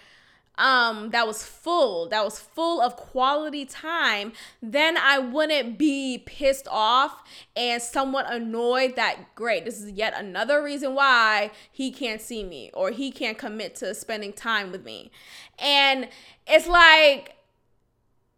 um 0.56 1.10
that 1.10 1.26
was 1.26 1.42
full 1.42 2.08
that 2.08 2.24
was 2.24 2.38
full 2.38 2.80
of 2.80 2.96
quality 2.96 3.64
time 3.64 4.32
then 4.62 4.96
i 4.96 5.18
wouldn't 5.18 5.76
be 5.76 6.22
pissed 6.26 6.68
off 6.70 7.22
and 7.56 7.82
somewhat 7.82 8.32
annoyed 8.32 8.94
that 8.96 9.34
great 9.34 9.64
this 9.64 9.80
is 9.80 9.90
yet 9.90 10.14
another 10.16 10.62
reason 10.62 10.94
why 10.94 11.50
he 11.70 11.90
can't 11.90 12.20
see 12.20 12.44
me 12.44 12.70
or 12.74 12.90
he 12.90 13.10
can't 13.10 13.38
commit 13.38 13.74
to 13.76 13.94
spending 13.94 14.32
time 14.32 14.70
with 14.70 14.84
me. 14.84 15.10
And 15.58 16.08
it's 16.46 16.66
like 16.66 17.36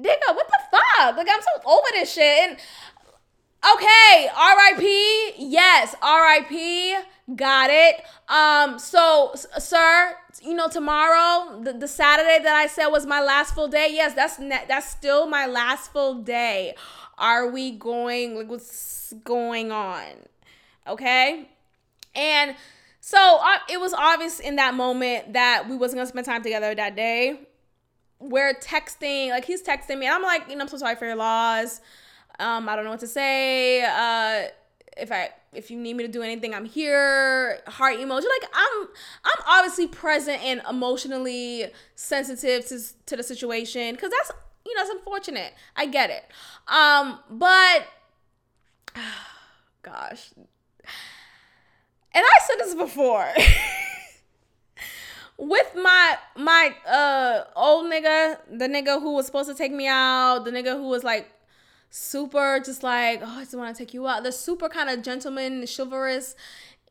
nigga 0.00 0.34
what 0.34 0.46
the 0.46 0.58
fuck? 0.70 1.16
Like 1.16 1.28
i'm 1.30 1.40
so 1.40 1.70
over 1.70 1.86
this 1.92 2.12
shit. 2.12 2.50
And 2.50 2.58
okay 3.64 4.28
rip 4.68 5.34
yes 5.38 5.94
rip 6.02 7.04
got 7.36 7.70
it 7.70 8.02
um 8.28 8.78
so 8.78 9.32
sir 9.58 10.16
you 10.42 10.54
know, 10.54 10.68
tomorrow, 10.68 11.60
the, 11.62 11.72
the 11.72 11.88
Saturday 11.88 12.38
that 12.42 12.54
I 12.54 12.66
said 12.66 12.88
was 12.88 13.06
my 13.06 13.20
last 13.20 13.54
full 13.54 13.68
day. 13.68 13.88
Yes, 13.90 14.14
that's 14.14 14.38
ne- 14.38 14.64
that's 14.68 14.88
still 14.88 15.26
my 15.26 15.46
last 15.46 15.92
full 15.92 16.22
day. 16.22 16.74
Are 17.18 17.48
we 17.48 17.72
going? 17.72 18.36
Like, 18.36 18.48
what's 18.48 19.14
going 19.24 19.72
on? 19.72 20.04
Okay, 20.86 21.48
and 22.14 22.54
so 23.00 23.38
uh, 23.42 23.58
it 23.70 23.80
was 23.80 23.92
obvious 23.94 24.40
in 24.40 24.56
that 24.56 24.74
moment 24.74 25.32
that 25.32 25.68
we 25.68 25.76
wasn't 25.76 25.98
gonna 25.98 26.06
spend 26.06 26.26
time 26.26 26.42
together 26.42 26.74
that 26.74 26.96
day. 26.96 27.40
We're 28.18 28.54
texting, 28.54 29.30
like 29.30 29.44
he's 29.44 29.62
texting 29.62 29.98
me, 29.98 30.06
and 30.06 30.14
I'm 30.14 30.22
like, 30.22 30.48
you 30.48 30.56
know, 30.56 30.62
I'm 30.62 30.68
so 30.68 30.78
sorry 30.78 30.96
for 30.96 31.06
your 31.06 31.16
loss. 31.16 31.80
Um, 32.38 32.68
I 32.68 32.76
don't 32.76 32.84
know 32.84 32.90
what 32.90 33.00
to 33.00 33.06
say. 33.06 33.82
Uh, 33.82 34.48
if 34.96 35.12
I 35.12 35.30
if 35.52 35.70
you 35.70 35.78
need 35.78 35.94
me 35.94 36.04
to 36.04 36.12
do 36.12 36.22
anything, 36.22 36.54
I'm 36.54 36.64
here. 36.64 37.60
Heart 37.66 37.96
emoji. 37.98 38.24
Like 38.24 38.50
I'm 38.52 38.88
I'm 39.24 39.44
obviously 39.46 39.86
present 39.86 40.42
and 40.42 40.62
emotionally 40.68 41.66
sensitive 41.94 42.66
to 42.68 42.80
to 43.06 43.16
the 43.16 43.22
situation 43.22 43.94
because 43.94 44.10
that's 44.10 44.32
you 44.64 44.74
know 44.74 44.82
it's 44.82 44.90
unfortunate. 44.90 45.54
I 45.76 45.86
get 45.86 46.10
it. 46.10 46.24
Um, 46.68 47.20
but 47.30 47.86
gosh, 49.82 50.30
and 50.36 52.24
I 52.24 52.38
said 52.46 52.56
this 52.58 52.74
before. 52.74 53.32
with 55.38 55.70
my 55.74 56.16
my 56.36 56.74
uh 56.88 57.44
old 57.54 57.90
nigga, 57.90 58.38
the 58.50 58.66
nigga 58.66 59.00
who 59.00 59.14
was 59.14 59.26
supposed 59.26 59.48
to 59.48 59.54
take 59.54 59.72
me 59.72 59.86
out, 59.86 60.44
the 60.44 60.50
nigga 60.50 60.72
who 60.72 60.88
was 60.88 61.04
like 61.04 61.30
super 61.90 62.60
just 62.64 62.82
like, 62.82 63.20
oh, 63.22 63.38
I 63.38 63.40
just 63.40 63.54
want 63.54 63.74
to 63.74 63.84
take 63.84 63.94
you 63.94 64.06
out. 64.06 64.22
The 64.22 64.32
super 64.32 64.68
kind 64.68 64.90
of 64.90 65.02
gentleman, 65.02 65.66
chivalrous 65.66 66.34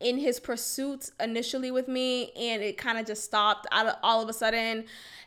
in 0.00 0.18
his 0.18 0.40
pursuit 0.40 1.10
initially 1.20 1.70
with 1.70 1.88
me, 1.88 2.32
and 2.32 2.62
it 2.62 2.76
kind 2.76 2.98
of 2.98 3.06
just 3.06 3.24
stopped 3.24 3.66
out 3.72 3.86
of 3.86 3.96
all 4.02 4.22
of 4.22 4.28
a 4.28 4.32
sudden. 4.32 4.84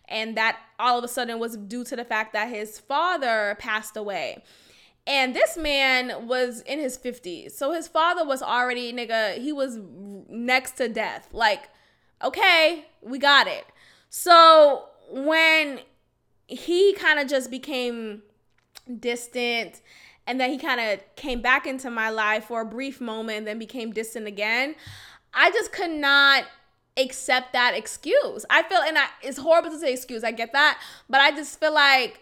And 0.08 0.36
that 0.38 0.58
all 0.80 0.98
of 0.98 1.04
a 1.04 1.08
sudden 1.08 1.40
was 1.40 1.56
due 1.56 1.84
to 1.86 1.96
the 1.96 2.04
fact 2.04 2.34
that 2.34 2.50
his 2.50 2.80
father 2.80 3.56
passed 3.60 3.96
away. 3.96 4.44
And 5.06 5.36
this 5.36 5.58
man 5.58 6.28
was 6.28 6.62
in 6.62 6.80
his 6.80 6.98
50s. 6.98 7.52
So 7.52 7.74
his 7.74 7.88
father 7.88 8.26
was 8.26 8.42
already, 8.42 8.92
nigga, 8.92 9.38
he 9.38 9.52
was 9.52 9.80
next 10.28 10.78
to 10.78 10.88
death. 10.90 11.30
Like, 11.32 11.70
okay, 12.24 12.86
we 13.02 13.18
got 13.18 13.48
it. 13.48 13.66
So 14.10 14.86
when 15.12 15.80
he 16.48 16.94
kind 16.94 17.20
of 17.20 17.28
just 17.28 17.52
became 17.52 18.24
distant 19.00 19.82
and 20.28 20.40
then 20.40 20.52
he 20.52 20.58
kind 20.60 20.80
of 20.80 21.00
came 21.16 21.42
back 21.42 21.66
into 21.66 21.90
my 21.90 22.10
life 22.12 22.46
for 22.46 22.62
a 22.62 22.66
brief 22.66 23.02
moment 23.02 23.40
and 23.40 23.48
then 23.48 23.58
became 23.58 23.92
distant 23.92 24.28
again. 24.28 24.76
I 25.34 25.50
just 25.50 25.72
could 25.72 25.90
not 25.90 26.44
accept 26.98 27.54
that 27.54 27.74
excuse. 27.76 28.46
I 28.50 28.62
feel 28.64 28.80
and 28.80 28.98
I, 28.98 29.08
it's 29.24 29.40
horrible 29.40 29.72
to 29.72 29.80
say 29.80 29.94
excuse 29.94 30.24
i 30.24 30.32
get 30.32 30.52
that 30.54 30.80
but 31.10 31.22
i 31.22 31.32
just 31.32 31.60
feel 31.60 31.74
like 31.74 32.22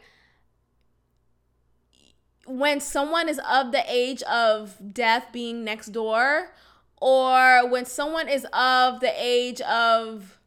when 2.45 2.79
someone 2.79 3.27
is 3.27 3.41
of 3.49 3.71
the 3.71 3.83
age 3.87 4.21
of 4.23 4.77
death 4.93 5.27
being 5.33 5.63
next 5.63 5.87
door 5.87 6.53
or 7.01 7.69
when 7.69 7.85
someone 7.85 8.29
is 8.29 8.45
of 8.53 8.99
the 9.01 9.11
age 9.17 9.59
of 9.61 10.39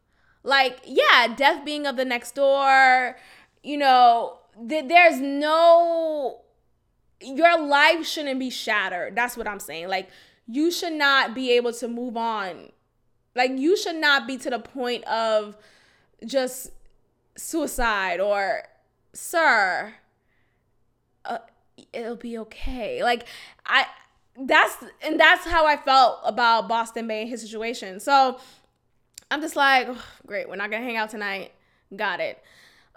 like 0.43 0.81
yeah 0.87 1.33
death 1.37 1.65
being 1.65 1.87
of 1.87 1.97
the 1.97 2.05
next 2.05 2.35
door 2.35 3.17
you 3.63 3.77
know 3.77 4.40
th- 4.69 4.89
there's 4.89 5.21
no 5.21 6.41
your 7.21 7.61
life 7.61 8.07
shouldn't 8.07 8.41
be 8.41 8.51
shattered. 8.51 9.15
That's 9.15 9.37
what 9.37 9.47
I'm 9.47 9.61
saying. 9.61 9.89
Like 9.89 10.09
you 10.47 10.71
should 10.71 10.95
not 10.95 11.35
be 11.35 11.53
able 11.53 11.73
to 11.75 11.89
move 11.89 12.17
on. 12.17 12.71
Like 13.35 13.53
you 13.53 13.77
should 13.77 13.97
not 13.97 14.27
be 14.27 14.37
to 14.39 14.51
the 14.51 14.59
point 14.59 15.05
of 15.05 15.57
just 16.25 16.73
suicide 17.37 18.21
or 18.21 18.65
sir 19.13 19.95
uh, 21.25 21.39
it'll 21.93 22.17
be 22.17 22.39
okay. 22.39 23.03
Like 23.03 23.27
I 23.67 23.87
that's 24.39 24.77
and 25.03 25.19
that's 25.19 25.45
how 25.47 25.67
I 25.67 25.77
felt 25.77 26.21
about 26.25 26.69
Boston 26.69 27.07
Bay 27.07 27.23
and 27.23 27.31
his 27.31 27.43
situation. 27.43 28.01
So 28.01 28.39
I'm 29.31 29.41
just 29.41 29.57
like, 29.57 29.87
oh, 29.89 30.05
great, 30.27 30.49
we're 30.49 30.57
not 30.57 30.71
gonna 30.71 30.85
hang 30.85 30.97
out 30.97 31.11
tonight. 31.11 31.53
Got 31.95 32.21
it. 32.21 32.43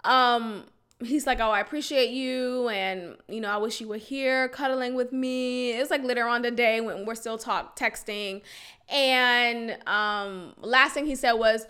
Um, 0.04 0.64
he's 1.04 1.26
like, 1.26 1.40
"Oh, 1.40 1.50
I 1.50 1.60
appreciate 1.60 2.10
you, 2.10 2.68
and 2.68 3.16
you 3.28 3.40
know, 3.40 3.50
I 3.50 3.56
wish 3.56 3.80
you 3.80 3.88
were 3.88 3.96
here, 3.96 4.48
cuddling 4.48 4.94
with 4.94 5.12
me." 5.12 5.72
It's 5.72 5.90
like 5.90 6.02
later 6.02 6.26
on 6.26 6.42
the 6.42 6.50
day 6.50 6.80
when 6.80 7.06
we're 7.06 7.14
still 7.14 7.38
talk 7.38 7.78
texting, 7.78 8.42
and 8.88 9.78
um, 9.86 10.54
last 10.60 10.94
thing 10.94 11.06
he 11.06 11.14
said 11.14 11.32
was, 11.32 11.66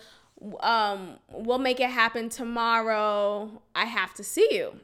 um, 0.61 1.19
"We'll 1.31 1.59
make 1.59 1.81
it 1.81 1.91
happen 1.91 2.29
tomorrow. 2.29 3.63
I 3.75 3.85
have 3.85 4.15
to 4.15 4.25
see 4.25 4.49
you," 4.51 4.81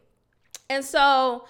and 0.69 0.85
so. 0.85 1.47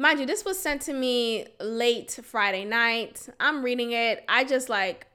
Mind 0.00 0.20
you, 0.20 0.26
this 0.26 0.44
was 0.44 0.56
sent 0.56 0.82
to 0.82 0.92
me 0.92 1.48
late 1.58 2.20
Friday 2.22 2.64
night. 2.64 3.28
I'm 3.40 3.64
reading 3.64 3.90
it. 3.90 4.24
I 4.28 4.44
just 4.44 4.68
like, 4.68 5.08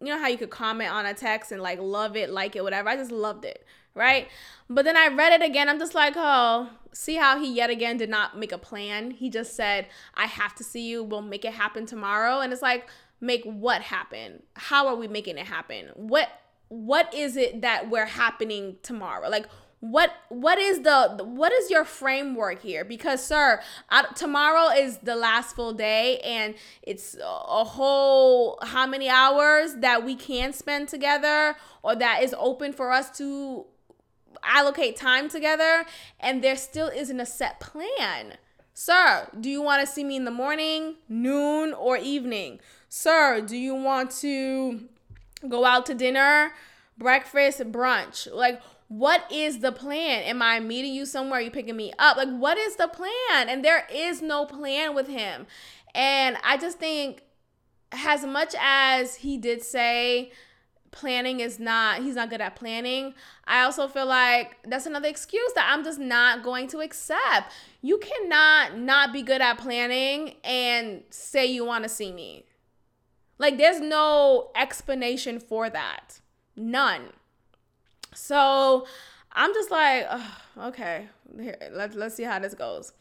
you 0.00 0.06
know 0.06 0.18
how 0.18 0.28
you 0.28 0.38
could 0.38 0.50
comment 0.50 0.90
on 0.90 1.06
a 1.06 1.14
text 1.14 1.52
and 1.52 1.62
like 1.62 1.78
love 1.80 2.16
it, 2.16 2.30
like 2.30 2.56
it, 2.56 2.62
whatever. 2.62 2.88
I 2.88 2.96
just 2.96 3.10
loved 3.10 3.44
it, 3.44 3.66
right? 3.96 4.28
But 4.70 4.84
then 4.84 4.96
I 4.96 5.08
read 5.08 5.32
it 5.32 5.44
again. 5.44 5.68
I'm 5.68 5.80
just 5.80 5.94
like, 5.94 6.14
oh, 6.16 6.70
see 6.92 7.16
how 7.16 7.40
he 7.40 7.52
yet 7.52 7.70
again 7.70 7.96
did 7.96 8.10
not 8.10 8.38
make 8.38 8.52
a 8.52 8.58
plan. 8.58 9.10
He 9.10 9.30
just 9.30 9.56
said, 9.56 9.86
I 10.14 10.26
have 10.26 10.54
to 10.56 10.64
see 10.64 10.86
you. 10.86 11.02
We'll 11.02 11.22
make 11.22 11.44
it 11.44 11.54
happen 11.54 11.86
tomorrow. 11.86 12.40
And 12.40 12.52
it's 12.52 12.62
like, 12.62 12.88
make 13.20 13.42
what 13.44 13.82
happen? 13.82 14.42
How 14.54 14.86
are 14.86 14.96
we 14.96 15.08
making 15.08 15.38
it 15.38 15.46
happen? 15.46 15.90
What 15.94 16.28
what 16.68 17.14
is 17.14 17.36
it 17.36 17.62
that 17.62 17.90
we're 17.90 18.06
happening 18.06 18.76
tomorrow? 18.82 19.28
Like 19.28 19.46
what 19.80 20.10
what 20.30 20.58
is 20.58 20.80
the 20.80 21.22
what 21.22 21.52
is 21.52 21.70
your 21.70 21.84
framework 21.84 22.62
here 22.62 22.84
because 22.84 23.22
sir 23.22 23.60
I, 23.90 24.04
tomorrow 24.14 24.70
is 24.70 24.98
the 24.98 25.14
last 25.14 25.54
full 25.54 25.74
day 25.74 26.18
and 26.20 26.54
it's 26.82 27.16
a 27.22 27.64
whole 27.64 28.58
how 28.62 28.86
many 28.86 29.08
hours 29.08 29.74
that 29.76 30.04
we 30.04 30.14
can 30.14 30.54
spend 30.54 30.88
together 30.88 31.56
or 31.82 31.94
that 31.94 32.22
is 32.22 32.34
open 32.38 32.72
for 32.72 32.90
us 32.90 33.16
to 33.18 33.66
allocate 34.46 34.96
time 34.96 35.28
together 35.28 35.84
and 36.20 36.42
there 36.42 36.56
still 36.56 36.88
isn't 36.88 37.20
a 37.20 37.26
set 37.26 37.60
plan. 37.60 38.38
Sir, 38.74 39.28
do 39.40 39.48
you 39.48 39.62
want 39.62 39.86
to 39.86 39.92
see 39.92 40.04
me 40.04 40.16
in 40.16 40.24
the 40.24 40.30
morning, 40.30 40.96
noon, 41.08 41.72
or 41.72 41.96
evening? 41.96 42.60
Sir, 42.88 43.40
do 43.40 43.56
you 43.56 43.74
want 43.74 44.10
to 44.20 44.80
go 45.48 45.64
out 45.64 45.86
to 45.86 45.94
dinner, 45.94 46.52
breakfast, 46.98 47.60
brunch? 47.72 48.32
Like, 48.32 48.60
what 48.88 49.24
is 49.32 49.60
the 49.60 49.72
plan? 49.72 50.22
Am 50.22 50.42
I 50.42 50.60
meeting 50.60 50.94
you 50.94 51.06
somewhere? 51.06 51.40
Are 51.40 51.42
you 51.42 51.50
picking 51.50 51.76
me 51.76 51.92
up? 51.98 52.16
Like, 52.16 52.28
what 52.28 52.58
is 52.58 52.76
the 52.76 52.88
plan? 52.88 53.48
And 53.48 53.64
there 53.64 53.86
is 53.92 54.22
no 54.22 54.44
plan 54.44 54.94
with 54.94 55.08
him. 55.08 55.46
And 55.94 56.36
I 56.44 56.56
just 56.56 56.78
think, 56.78 57.22
as 57.92 58.24
much 58.24 58.54
as 58.60 59.16
he 59.16 59.38
did 59.38 59.62
say, 59.62 60.32
planning 60.90 61.40
is 61.40 61.58
not 61.58 62.02
he's 62.02 62.14
not 62.14 62.30
good 62.30 62.40
at 62.40 62.56
planning. 62.56 63.14
I 63.44 63.62
also 63.62 63.88
feel 63.88 64.06
like 64.06 64.56
that's 64.64 64.86
another 64.86 65.08
excuse 65.08 65.52
that 65.54 65.68
i'm 65.72 65.84
just 65.84 65.98
not 65.98 66.42
going 66.42 66.68
to 66.68 66.80
accept. 66.80 67.52
You 67.82 67.98
cannot 67.98 68.78
not 68.78 69.12
be 69.12 69.22
good 69.22 69.40
at 69.40 69.58
planning 69.58 70.36
and 70.44 71.02
say 71.10 71.46
you 71.46 71.64
want 71.64 71.84
to 71.84 71.88
see 71.88 72.12
me. 72.12 72.44
Like 73.38 73.58
there's 73.58 73.80
no 73.80 74.50
explanation 74.56 75.40
for 75.40 75.68
that. 75.70 76.20
None. 76.56 77.10
So 78.14 78.86
i'm 79.38 79.52
just 79.52 79.70
like 79.70 80.06
okay 80.58 81.08
here 81.38 81.56
let's 81.72 81.94
let's 81.94 82.14
see 82.14 82.22
how 82.22 82.38
this 82.38 82.54
goes 82.54 82.92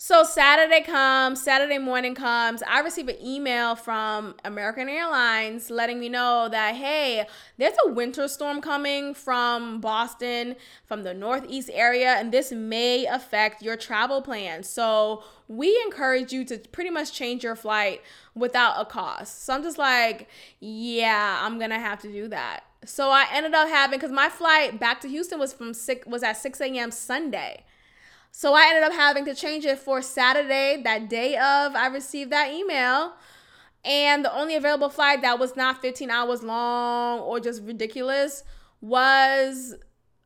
so 0.00 0.22
Saturday 0.22 0.80
comes, 0.82 1.42
Saturday 1.42 1.78
morning 1.78 2.14
comes. 2.14 2.62
I 2.62 2.78
receive 2.82 3.08
an 3.08 3.16
email 3.20 3.74
from 3.74 4.36
American 4.44 4.88
Airlines 4.88 5.70
letting 5.70 5.98
me 5.98 6.08
know 6.08 6.48
that 6.48 6.76
hey, 6.76 7.26
there's 7.56 7.74
a 7.84 7.90
winter 7.90 8.28
storm 8.28 8.60
coming 8.60 9.12
from 9.12 9.80
Boston, 9.80 10.54
from 10.86 11.02
the 11.02 11.12
Northeast 11.12 11.68
area, 11.72 12.14
and 12.14 12.30
this 12.30 12.52
may 12.52 13.06
affect 13.06 13.60
your 13.60 13.76
travel 13.76 14.22
plans. 14.22 14.68
So 14.68 15.24
we 15.48 15.76
encourage 15.84 16.32
you 16.32 16.44
to 16.44 16.58
pretty 16.58 16.90
much 16.90 17.12
change 17.12 17.42
your 17.42 17.56
flight 17.56 18.00
without 18.36 18.80
a 18.80 18.84
cost. 18.84 19.44
So 19.46 19.52
I'm 19.52 19.64
just 19.64 19.78
like, 19.78 20.28
yeah, 20.60 21.40
I'm 21.42 21.58
gonna 21.58 21.80
have 21.80 22.00
to 22.02 22.12
do 22.12 22.28
that. 22.28 22.60
So 22.84 23.10
I 23.10 23.26
ended 23.32 23.52
up 23.52 23.66
having 23.66 23.98
because 23.98 24.12
my 24.12 24.28
flight 24.28 24.78
back 24.78 25.00
to 25.00 25.08
Houston 25.08 25.40
was 25.40 25.52
from 25.52 25.74
six 25.74 26.06
was 26.06 26.22
at 26.22 26.36
6 26.36 26.60
a.m. 26.60 26.92
Sunday. 26.92 27.64
So 28.38 28.54
I 28.54 28.66
ended 28.68 28.84
up 28.84 28.92
having 28.92 29.24
to 29.24 29.34
change 29.34 29.64
it 29.64 29.80
for 29.80 30.00
Saturday, 30.00 30.80
that 30.84 31.10
day 31.10 31.34
of 31.34 31.74
I 31.74 31.88
received 31.88 32.30
that 32.30 32.52
email. 32.52 33.14
And 33.84 34.24
the 34.24 34.32
only 34.32 34.54
available 34.54 34.90
flight 34.90 35.22
that 35.22 35.40
was 35.40 35.56
not 35.56 35.82
15 35.82 36.08
hours 36.08 36.44
long 36.44 37.18
or 37.18 37.40
just 37.40 37.64
ridiculous 37.64 38.44
was 38.80 39.74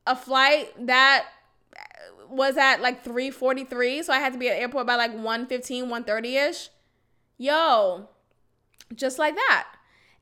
a 0.05 0.15
flight 0.15 0.85
that 0.85 1.25
was 2.29 2.55
at 2.55 2.81
like 2.81 3.03
3:43, 3.03 4.03
so 4.03 4.13
I 4.13 4.19
had 4.19 4.31
to 4.33 4.37
be 4.37 4.47
at 4.47 4.57
the 4.57 4.61
airport 4.61 4.85
by 4.85 4.95
like 4.95 5.15
1:15, 5.15 5.87
1:30ish. 5.87 6.69
Yo, 7.39 8.09
just 8.93 9.17
like 9.17 9.33
that. 9.33 9.65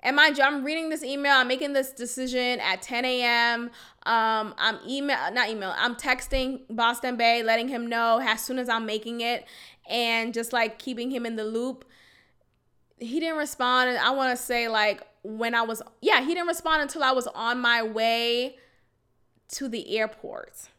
And 0.03 0.15
mind 0.15 0.37
you, 0.37 0.45
I'm 0.45 0.63
reading 0.63 0.87
this 0.87 1.03
email. 1.03 1.33
I'm 1.33 1.47
making 1.49 1.73
this 1.73 1.91
decision 1.91 2.61
at 2.61 2.81
10 2.81 3.03
a.m. 3.03 3.69
Um, 4.03 4.55
I'm 4.57 4.79
email, 4.87 5.17
not 5.31 5.49
email. 5.49 5.73
I'm 5.77 5.95
texting 5.95 6.61
Boston 6.69 7.17
Bay, 7.17 7.43
letting 7.43 7.67
him 7.67 7.87
know 7.87 8.19
as 8.19 8.43
soon 8.43 8.57
as 8.57 8.67
I'm 8.67 8.85
making 8.85 9.21
it, 9.21 9.45
and 9.87 10.33
just 10.33 10.53
like 10.53 10.79
keeping 10.79 11.11
him 11.11 11.25
in 11.25 11.35
the 11.35 11.45
loop. 11.45 11.85
He 12.97 13.19
didn't 13.19 13.37
respond, 13.37 13.89
and 13.89 13.99
I 13.99 14.11
want 14.11 14.37
to 14.37 14.43
say 14.43 14.67
like 14.67 15.05
when 15.23 15.53
I 15.53 15.61
was, 15.61 15.81
yeah, 16.01 16.21
he 16.21 16.33
didn't 16.33 16.47
respond 16.47 16.81
until 16.81 17.03
I 17.03 17.11
was 17.11 17.27
on 17.27 17.59
my 17.59 17.83
way 17.83 18.57
to 19.49 19.67
the 19.67 19.97
airport. 19.97 20.69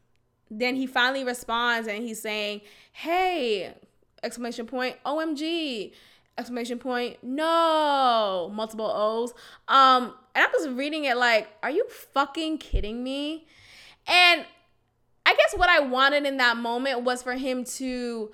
Then 0.51 0.75
he 0.75 0.87
finally 0.87 1.25
responds, 1.25 1.87
and 1.89 2.03
he's 2.03 2.21
saying, 2.21 2.63
"Hey!" 2.93 3.75
Exclamation 4.23 4.67
point! 4.67 4.97
OMG! 5.05 5.93
Exclamation 6.39 6.79
point. 6.79 7.19
No. 7.23 8.51
Multiple 8.53 8.87
o's. 8.87 9.33
Um 9.69 10.15
and 10.35 10.45
i 10.45 10.49
was 10.59 10.69
reading 10.71 11.05
it 11.05 11.17
like 11.17 11.49
are 11.63 11.71
you 11.71 11.87
fucking 12.15 12.59
kidding 12.59 13.03
me? 13.03 13.47
And 14.07 14.45
i 15.25 15.35
guess 15.35 15.55
what 15.57 15.69
i 15.69 15.79
wanted 15.79 16.27
in 16.27 16.39
that 16.39 16.57
moment 16.57 17.03
was 17.03 17.23
for 17.23 17.35
him 17.35 17.65
to 17.65 18.33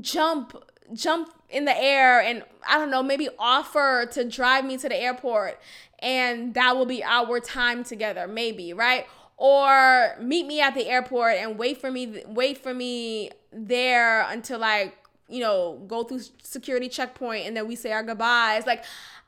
jump 0.00 0.54
jump 0.92 1.34
in 1.50 1.64
the 1.64 1.76
air 1.76 2.20
and 2.20 2.44
i 2.68 2.78
don't 2.78 2.90
know 2.90 3.02
maybe 3.02 3.28
offer 3.38 4.06
to 4.10 4.22
drive 4.22 4.64
me 4.64 4.76
to 4.76 4.88
the 4.88 4.96
airport 4.96 5.58
and 5.98 6.54
that 6.54 6.76
will 6.76 6.86
be 6.86 7.02
our 7.02 7.40
time 7.40 7.82
together 7.84 8.28
maybe 8.28 8.72
right? 8.72 9.06
Or 9.40 10.16
meet 10.20 10.46
me 10.46 10.60
at 10.60 10.74
the 10.74 10.88
airport 10.88 11.36
and 11.36 11.58
wait 11.58 11.80
for 11.80 11.90
me 11.92 12.22
wait 12.26 12.58
for 12.58 12.74
me 12.74 13.30
there 13.52 14.22
until 14.22 14.64
I 14.64 14.92
you 15.28 15.40
know, 15.40 15.82
go 15.86 16.02
through 16.04 16.20
security 16.42 16.88
checkpoint 16.88 17.46
and 17.46 17.56
then 17.56 17.68
we 17.68 17.76
say 17.76 17.92
our 17.92 18.02
goodbyes. 18.02 18.66
Like 18.66 18.84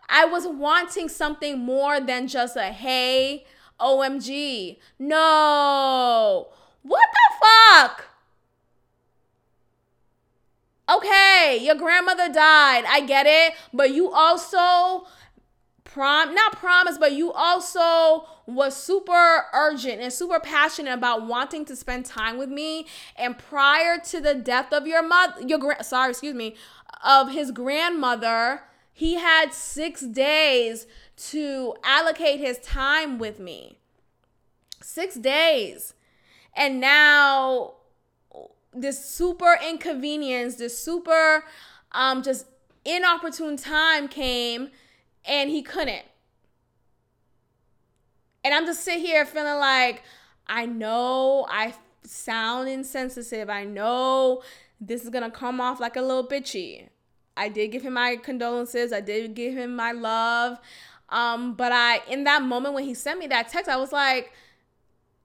I 0.08 0.24
was 0.24 0.46
wanting 0.46 1.08
something 1.08 1.58
more 1.58 2.00
than 2.00 2.26
just 2.26 2.56
a 2.56 2.64
hey, 2.64 3.44
OMG. 3.78 4.78
No. 4.98 6.48
What 6.82 7.08
the 7.12 7.46
fuck? 7.46 8.06
Okay, 10.90 11.58
your 11.62 11.76
grandmother 11.76 12.28
died. 12.28 12.84
I 12.88 13.04
get 13.06 13.26
it, 13.26 13.54
but 13.72 13.92
you 13.94 14.10
also 14.10 15.06
prom 15.92 16.34
not 16.34 16.56
promise 16.56 16.98
but 16.98 17.12
you 17.12 17.32
also 17.32 18.26
was 18.46 18.76
super 18.76 19.46
urgent 19.52 20.00
and 20.00 20.12
super 20.12 20.38
passionate 20.38 20.92
about 20.92 21.26
wanting 21.26 21.64
to 21.64 21.74
spend 21.74 22.04
time 22.04 22.38
with 22.38 22.48
me. 22.48 22.86
And 23.16 23.38
prior 23.38 23.98
to 23.98 24.20
the 24.20 24.34
death 24.34 24.72
of 24.72 24.86
your 24.86 25.02
mother 25.02 25.42
your 25.46 25.58
grand 25.58 25.84
sorry 25.84 26.10
excuse 26.10 26.34
me 26.34 26.54
of 27.04 27.32
his 27.32 27.50
grandmother 27.50 28.62
he 28.92 29.14
had 29.14 29.52
6 29.54 30.02
days 30.08 30.86
to 31.16 31.74
allocate 31.82 32.38
his 32.38 32.58
time 32.58 33.18
with 33.18 33.38
me. 33.38 33.78
6 34.82 35.14
days. 35.16 35.94
And 36.54 36.80
now 36.80 37.74
this 38.72 39.04
super 39.04 39.58
inconvenience 39.66 40.56
this 40.56 40.78
super 40.78 41.44
um 41.92 42.22
just 42.22 42.46
inopportune 42.84 43.56
time 43.56 44.06
came 44.06 44.70
and 45.24 45.50
he 45.50 45.62
couldn't. 45.62 46.04
And 48.42 48.54
I'm 48.54 48.66
just 48.66 48.84
sitting 48.84 49.04
here 49.04 49.24
feeling 49.24 49.58
like 49.58 50.02
I 50.46 50.66
know 50.66 51.46
I 51.48 51.74
sound 52.04 52.68
insensitive. 52.68 53.50
I 53.50 53.64
know 53.64 54.42
this 54.80 55.04
is 55.04 55.10
gonna 55.10 55.30
come 55.30 55.60
off 55.60 55.80
like 55.80 55.96
a 55.96 56.02
little 56.02 56.26
bitchy. 56.26 56.88
I 57.36 57.48
did 57.48 57.68
give 57.68 57.82
him 57.82 57.94
my 57.94 58.16
condolences. 58.16 58.92
I 58.92 59.00
did 59.00 59.34
give 59.34 59.54
him 59.54 59.76
my 59.76 59.92
love. 59.92 60.58
Um, 61.08 61.54
but 61.54 61.72
I 61.72 62.02
in 62.08 62.24
that 62.24 62.42
moment 62.42 62.74
when 62.74 62.84
he 62.84 62.94
sent 62.94 63.18
me 63.18 63.26
that 63.28 63.48
text, 63.48 63.68
I 63.68 63.76
was 63.76 63.92
like, 63.92 64.32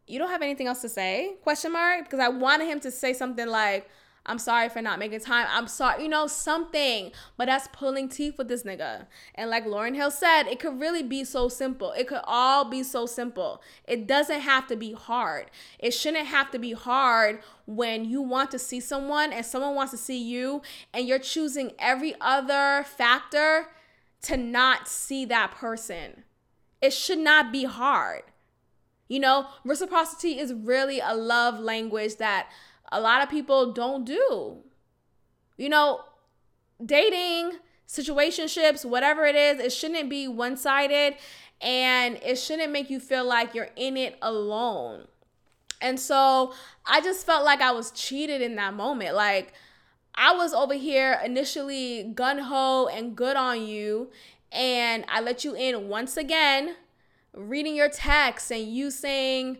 "You 0.08 0.20
don't 0.20 0.30
have 0.30 0.42
anything 0.42 0.68
else 0.68 0.82
to 0.82 0.90
say?" 0.90 1.36
Question 1.44 1.74
mark. 1.74 2.06
Because 2.06 2.20
I 2.20 2.30
wanted 2.30 2.68
him 2.68 2.80
to 2.82 2.92
say 2.92 3.14
something 3.14 3.48
like, 3.48 3.90
I'm 4.28 4.40
sorry 4.40 4.70
for 4.70 4.82
not 4.82 4.98
making 4.98 5.20
time. 5.20 5.48
I'm 5.50 5.68
sorry, 5.68 6.04
you 6.04 6.10
know, 6.10 6.26
something. 6.28 7.12
But 7.38 7.46
that's 7.46 7.68
pulling 7.72 8.10
teeth 8.10 8.38
with 8.38 8.48
this 8.48 8.64
nigga. 8.64 9.06
And 9.36 9.50
like 9.50 9.66
Lauryn 9.66 9.96
Hill 9.96 10.12
said, 10.12 10.44
it 10.44 10.60
could 10.60 10.80
really 10.80 11.04
be 11.04 11.24
so 11.24 11.48
simple. 11.48 11.92
It 11.92 12.08
could 12.08 12.22
all 12.24 12.66
be 12.66 12.82
so 12.82 13.06
simple. 13.06 13.62
It 13.88 14.08
doesn't 14.08 14.42
have 14.42 14.68
to 14.68 14.76
be 14.76 14.94
hard. 14.94 15.52
It 15.78 15.92
shouldn't 15.92 16.28
have 16.28 16.50
to 16.52 16.60
be 16.60 16.74
hard 16.74 17.40
when 17.68 18.06
you 18.06 18.22
want 18.22 18.52
to 18.52 18.60
see 18.60 18.80
someone 18.80 19.32
and 19.32 19.46
someone 19.46 19.76
wants 19.76 19.92
to 19.92 19.98
see 19.98 20.22
you 20.22 20.62
and 20.94 21.08
you're 21.08 21.20
choosing 21.20 21.74
every 21.78 22.16
other 22.20 22.84
factor 22.84 23.68
to 24.24 24.38
not 24.38 24.88
see 24.88 25.26
that 25.26 25.52
person. 25.52 26.24
It 26.82 26.94
should 26.94 27.20
not 27.20 27.52
be 27.52 27.66
hard. 27.66 28.24
You 29.08 29.20
know, 29.20 29.48
reciprocity 29.64 30.40
is 30.40 30.52
really 30.52 31.00
a 31.00 31.14
love 31.14 31.60
language 31.60 32.16
that 32.18 32.50
a 32.92 33.00
lot 33.00 33.24
of 33.24 33.30
people 33.30 33.72
don't 33.72 34.06
do. 34.06 34.58
You 35.58 35.70
know, 35.70 36.02
dating, 36.84 37.60
situationships, 37.88 38.86
whatever 38.86 39.26
it 39.26 39.36
is, 39.36 39.60
it 39.60 39.72
shouldn't 39.72 40.10
be 40.10 40.28
one 40.28 40.58
sided 40.58 41.16
and 41.62 42.20
it 42.24 42.38
shouldn't 42.38 42.72
make 42.72 42.90
you 42.90 43.00
feel 43.00 43.26
like 43.26 43.54
you're 43.56 43.70
in 43.76 43.98
it 43.98 44.18
alone. 44.22 45.08
And 45.82 46.00
so 46.00 46.54
I 46.86 47.02
just 47.02 47.26
felt 47.26 47.46
like 47.46 47.62
I 47.62 47.72
was 47.72 47.92
cheated 47.92 48.42
in 48.42 48.56
that 48.56 48.74
moment. 48.74 49.16
Like, 49.16 49.54
I 50.16 50.34
was 50.34 50.54
over 50.54 50.74
here 50.74 51.20
initially 51.24 52.04
gun 52.04 52.38
ho 52.38 52.88
and 52.88 53.16
good 53.16 53.36
on 53.36 53.68
you, 53.68 54.10
and 54.52 55.04
I 55.10 55.20
let 55.20 55.44
you 55.44 55.56
in 55.56 55.90
once 55.90 56.16
again, 56.16 56.76
reading 57.34 57.76
your 57.76 57.90
text 57.90 58.50
and 58.52 58.66
you 58.66 58.90
saying, 58.92 59.58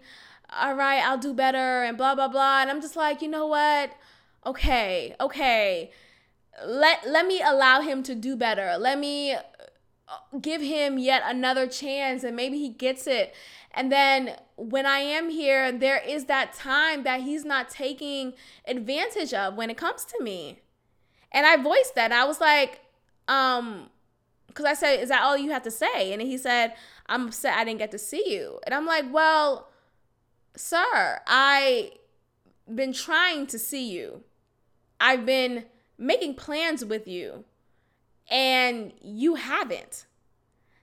all 0.60 0.76
right, 0.76 1.02
I'll 1.04 1.18
do 1.18 1.34
better 1.34 1.84
and 1.84 1.98
blah 1.98 2.16
blah 2.16 2.28
blah. 2.28 2.62
And 2.62 2.70
I'm 2.70 2.82
just 2.82 2.96
like, 2.96 3.22
you 3.22 3.28
know 3.28 3.48
what? 3.48 3.92
Okay, 4.46 5.16
okay. 5.20 5.92
Let 6.66 7.08
let 7.08 7.28
me 7.28 7.42
allow 7.42 7.82
him 7.82 8.04
to 8.04 8.16
do 8.16 8.36
better. 8.36 8.78
Let 8.78 9.00
me 9.00 9.34
uh, 9.34 9.40
give 10.42 10.62
him 10.62 10.98
yet 10.98 11.24
another 11.26 11.68
chance 11.68 12.24
and 12.24 12.36
maybe 12.36 12.58
he 12.58 12.70
gets 12.70 13.08
it. 13.08 13.34
And 13.72 13.92
then 13.92 14.36
when 14.56 14.86
I 14.86 15.00
am 15.00 15.30
here, 15.30 15.72
there 15.72 15.98
is 15.98 16.26
that 16.26 16.54
time 16.54 17.04
that 17.04 17.22
he's 17.22 17.44
not 17.44 17.70
taking 17.70 18.34
advantage 18.66 19.34
of 19.34 19.56
when 19.56 19.70
it 19.70 19.78
comes 19.78 20.06
to 20.06 20.24
me. 20.24 20.60
And 21.32 21.46
I 21.46 21.58
voiced 21.58 21.96
that. 21.96 22.14
I 22.14 22.24
was 22.24 22.40
like, 22.40 22.80
um, 23.28 23.90
because 24.48 24.66
I 24.66 24.74
said, 24.74 25.02
Is 25.02 25.10
that 25.10 25.22
all 25.22 25.38
you 25.38 25.52
have 25.52 25.64
to 25.64 25.72
say? 25.72 26.14
And 26.14 26.22
he 26.22 26.38
said, 26.38 26.74
I'm 27.08 27.28
upset 27.28 27.58
I 27.58 27.66
didn't 27.66 27.80
get 27.80 27.92
to 27.92 28.00
see 28.00 28.24
you. 28.26 28.60
And 28.66 28.74
I'm 28.74 28.86
like, 28.86 29.06
Well, 29.12 29.68
sir, 30.56 31.22
I 31.28 31.92
been 32.74 32.94
trying 32.94 33.48
to 33.48 33.60
see 33.60 33.92
you. 33.92 34.24
I've 35.00 35.26
been 35.26 35.66
making 35.98 36.36
plans 36.36 36.84
with 36.84 37.08
you 37.08 37.46
and 38.30 38.94
you 39.02 39.36
haven't. 39.36 40.06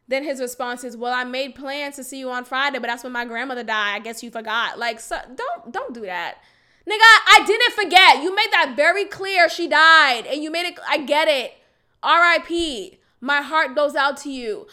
Then 0.09 0.25
his 0.25 0.41
response 0.41 0.85
is, 0.85 0.97
"Well, 0.97 1.13
I 1.13 1.25
made 1.25 1.55
plans 1.55 1.97
to 1.97 2.05
see 2.05 2.19
you 2.19 2.31
on 2.31 2.45
Friday, 2.45 2.79
but 2.79 2.89
that's 2.89 3.03
when 3.03 3.13
my 3.13 3.25
grandmother 3.25 3.63
died. 3.63 3.97
I 3.97 3.99
guess 4.01 4.23
you 4.23 4.31
forgot." 4.31 4.79
Like, 4.79 5.01
so, 5.01 5.19
don't 5.35 5.73
don't 5.73 5.95
do 5.95 6.03
that. 6.03 6.39
Nigga, 6.87 6.99
I 6.99 7.45
didn't 7.47 7.73
forget. 7.73 8.23
You 8.23 8.35
made 8.35 8.51
that 8.53 8.75
very 8.77 9.05
clear. 9.05 9.49
She 9.49 9.69
died, 9.69 10.27
and 10.27 10.43
you 10.43 10.51
made 10.51 10.67
it. 10.67 10.79
I 10.87 10.99
get 10.99 11.29
it. 11.29 11.55
R.I.P. 12.03 12.99
My 13.21 13.41
heart 13.41 13.77
goes 13.77 13.95
out 13.95 14.17
to 14.19 14.31
you. 14.31 14.67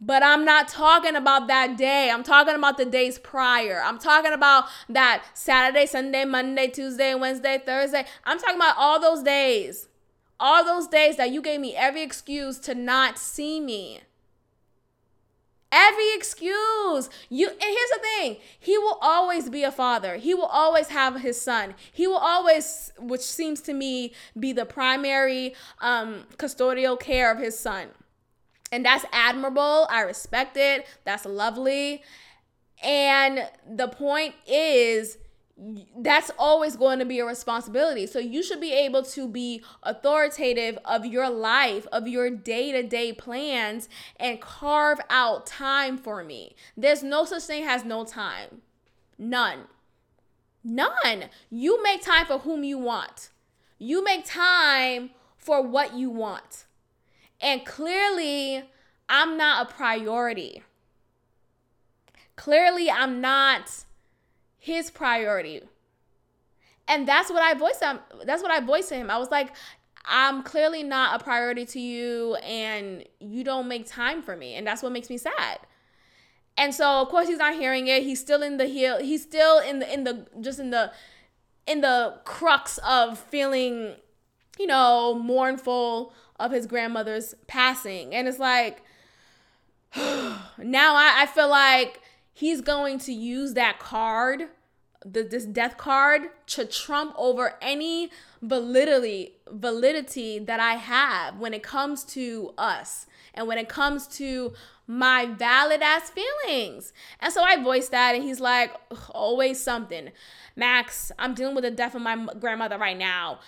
But 0.00 0.22
I'm 0.22 0.44
not 0.44 0.68
talking 0.68 1.16
about 1.16 1.46
that 1.48 1.76
day. 1.76 2.10
I'm 2.10 2.22
talking 2.22 2.54
about 2.54 2.76
the 2.76 2.84
days 2.84 3.18
prior. 3.18 3.82
I'm 3.82 3.98
talking 3.98 4.32
about 4.32 4.66
that 4.88 5.24
Saturday, 5.34 5.86
Sunday, 5.86 6.24
Monday, 6.24 6.68
Tuesday, 6.68 7.14
Wednesday, 7.14 7.62
Thursday. 7.64 8.04
I'm 8.24 8.38
talking 8.38 8.56
about 8.56 8.76
all 8.76 9.00
those 9.00 9.22
days. 9.22 9.88
All 10.38 10.64
those 10.64 10.86
days 10.86 11.16
that 11.16 11.30
you 11.30 11.40
gave 11.40 11.60
me 11.60 11.74
every 11.74 12.02
excuse 12.02 12.58
to 12.60 12.74
not 12.74 13.18
see 13.18 13.58
me. 13.58 14.00
Every 15.72 16.14
excuse. 16.14 17.08
You 17.28 17.48
and 17.48 17.58
here's 17.58 17.90
the 17.90 18.00
thing. 18.02 18.36
He 18.58 18.76
will 18.78 18.98
always 19.00 19.48
be 19.48 19.62
a 19.62 19.72
father. 19.72 20.16
He 20.16 20.34
will 20.34 20.46
always 20.46 20.88
have 20.88 21.20
his 21.20 21.40
son. 21.40 21.74
He 21.90 22.06
will 22.06 22.18
always 22.18 22.92
which 22.98 23.22
seems 23.22 23.62
to 23.62 23.72
me 23.72 24.12
be 24.38 24.52
the 24.52 24.66
primary 24.66 25.54
um 25.80 26.24
custodial 26.36 27.00
care 27.00 27.32
of 27.32 27.38
his 27.38 27.58
son. 27.58 27.88
And 28.72 28.84
that's 28.84 29.04
admirable. 29.12 29.86
I 29.90 30.02
respect 30.02 30.56
it. 30.56 30.86
That's 31.04 31.24
lovely. 31.24 32.02
And 32.82 33.48
the 33.68 33.88
point 33.88 34.34
is, 34.46 35.18
that's 35.96 36.30
always 36.38 36.76
going 36.76 36.98
to 36.98 37.06
be 37.06 37.18
a 37.18 37.24
responsibility. 37.24 38.06
So 38.06 38.18
you 38.18 38.42
should 38.42 38.60
be 38.60 38.74
able 38.74 39.02
to 39.04 39.26
be 39.26 39.62
authoritative 39.82 40.78
of 40.84 41.06
your 41.06 41.30
life, 41.30 41.86
of 41.92 42.06
your 42.06 42.28
day 42.28 42.72
to 42.72 42.82
day 42.82 43.12
plans, 43.12 43.88
and 44.16 44.40
carve 44.40 45.00
out 45.08 45.46
time 45.46 45.96
for 45.96 46.22
me. 46.22 46.54
There's 46.76 47.02
no 47.02 47.24
such 47.24 47.44
thing 47.44 47.64
as 47.64 47.84
no 47.84 48.04
time. 48.04 48.60
None. 49.18 49.60
None. 50.62 51.30
You 51.48 51.82
make 51.82 52.02
time 52.02 52.26
for 52.26 52.40
whom 52.40 52.62
you 52.62 52.76
want. 52.76 53.30
You 53.78 54.04
make 54.04 54.26
time 54.26 55.10
for 55.38 55.62
what 55.62 55.94
you 55.94 56.10
want. 56.10 56.66
And 57.40 57.64
clearly, 57.64 58.64
I'm 59.08 59.36
not 59.36 59.70
a 59.70 59.74
priority. 59.74 60.62
Clearly, 62.36 62.90
I'm 62.90 63.20
not 63.20 63.84
his 64.58 64.90
priority. 64.90 65.62
And 66.88 67.06
that's 67.06 67.30
what 67.30 67.42
I 67.42 67.54
voiced 67.54 67.82
him. 67.82 67.98
That's 68.24 68.42
what 68.42 68.50
I 68.50 68.60
voiced 68.60 68.88
to 68.90 68.94
him. 68.94 69.10
I 69.10 69.18
was 69.18 69.30
like, 69.30 69.52
I'm 70.04 70.42
clearly 70.42 70.82
not 70.82 71.20
a 71.20 71.24
priority 71.24 71.66
to 71.66 71.80
you 71.80 72.36
and 72.36 73.04
you 73.18 73.42
don't 73.42 73.66
make 73.66 73.86
time 73.86 74.22
for 74.22 74.36
me. 74.36 74.54
And 74.54 74.66
that's 74.66 74.82
what 74.82 74.92
makes 74.92 75.10
me 75.10 75.18
sad. 75.18 75.58
And 76.56 76.74
so 76.74 77.02
of 77.02 77.08
course 77.08 77.26
he's 77.26 77.38
not 77.38 77.54
hearing 77.54 77.88
it. 77.88 78.04
He's 78.04 78.20
still 78.20 78.42
in 78.42 78.56
the 78.56 78.66
heel. 78.66 78.98
He's 79.00 79.22
still 79.22 79.58
in 79.58 79.80
the 79.80 79.92
in 79.92 80.04
the 80.04 80.26
just 80.40 80.60
in 80.60 80.70
the 80.70 80.92
in 81.66 81.80
the 81.80 82.20
crux 82.24 82.78
of 82.78 83.18
feeling, 83.18 83.96
you 84.58 84.66
know, 84.66 85.18
mournful 85.18 86.14
of 86.38 86.52
his 86.52 86.66
grandmother's 86.66 87.34
passing. 87.46 88.14
And 88.14 88.28
it's 88.28 88.38
like, 88.38 88.82
now 89.94 90.94
I, 90.94 91.22
I 91.22 91.26
feel 91.26 91.48
like 91.48 92.00
he's 92.32 92.60
going 92.60 92.98
to 93.00 93.12
use 93.12 93.54
that 93.54 93.78
card, 93.78 94.48
the, 95.04 95.22
this 95.22 95.46
death 95.46 95.76
card, 95.76 96.22
to 96.48 96.64
trump 96.64 97.14
over 97.16 97.54
any 97.60 98.10
validity 98.42 99.32
validity 99.48 100.40
that 100.40 100.58
I 100.58 100.74
have 100.74 101.38
when 101.38 101.54
it 101.54 101.62
comes 101.62 102.04
to 102.04 102.52
us 102.58 103.06
and 103.32 103.46
when 103.46 103.58
it 103.58 103.68
comes 103.68 104.08
to 104.08 104.54
my 104.86 105.26
valid 105.26 105.82
ass 105.82 106.10
feelings. 106.10 106.92
And 107.20 107.32
so 107.32 107.42
I 107.42 107.62
voiced 107.62 107.90
that, 107.90 108.14
and 108.14 108.24
he's 108.24 108.40
like, 108.40 108.72
always 109.10 109.60
something. 109.60 110.10
Max, 110.54 111.12
I'm 111.18 111.34
dealing 111.34 111.54
with 111.54 111.64
the 111.64 111.70
death 111.70 111.94
of 111.94 112.02
my 112.02 112.26
grandmother 112.38 112.78
right 112.78 112.96
now. 112.96 113.40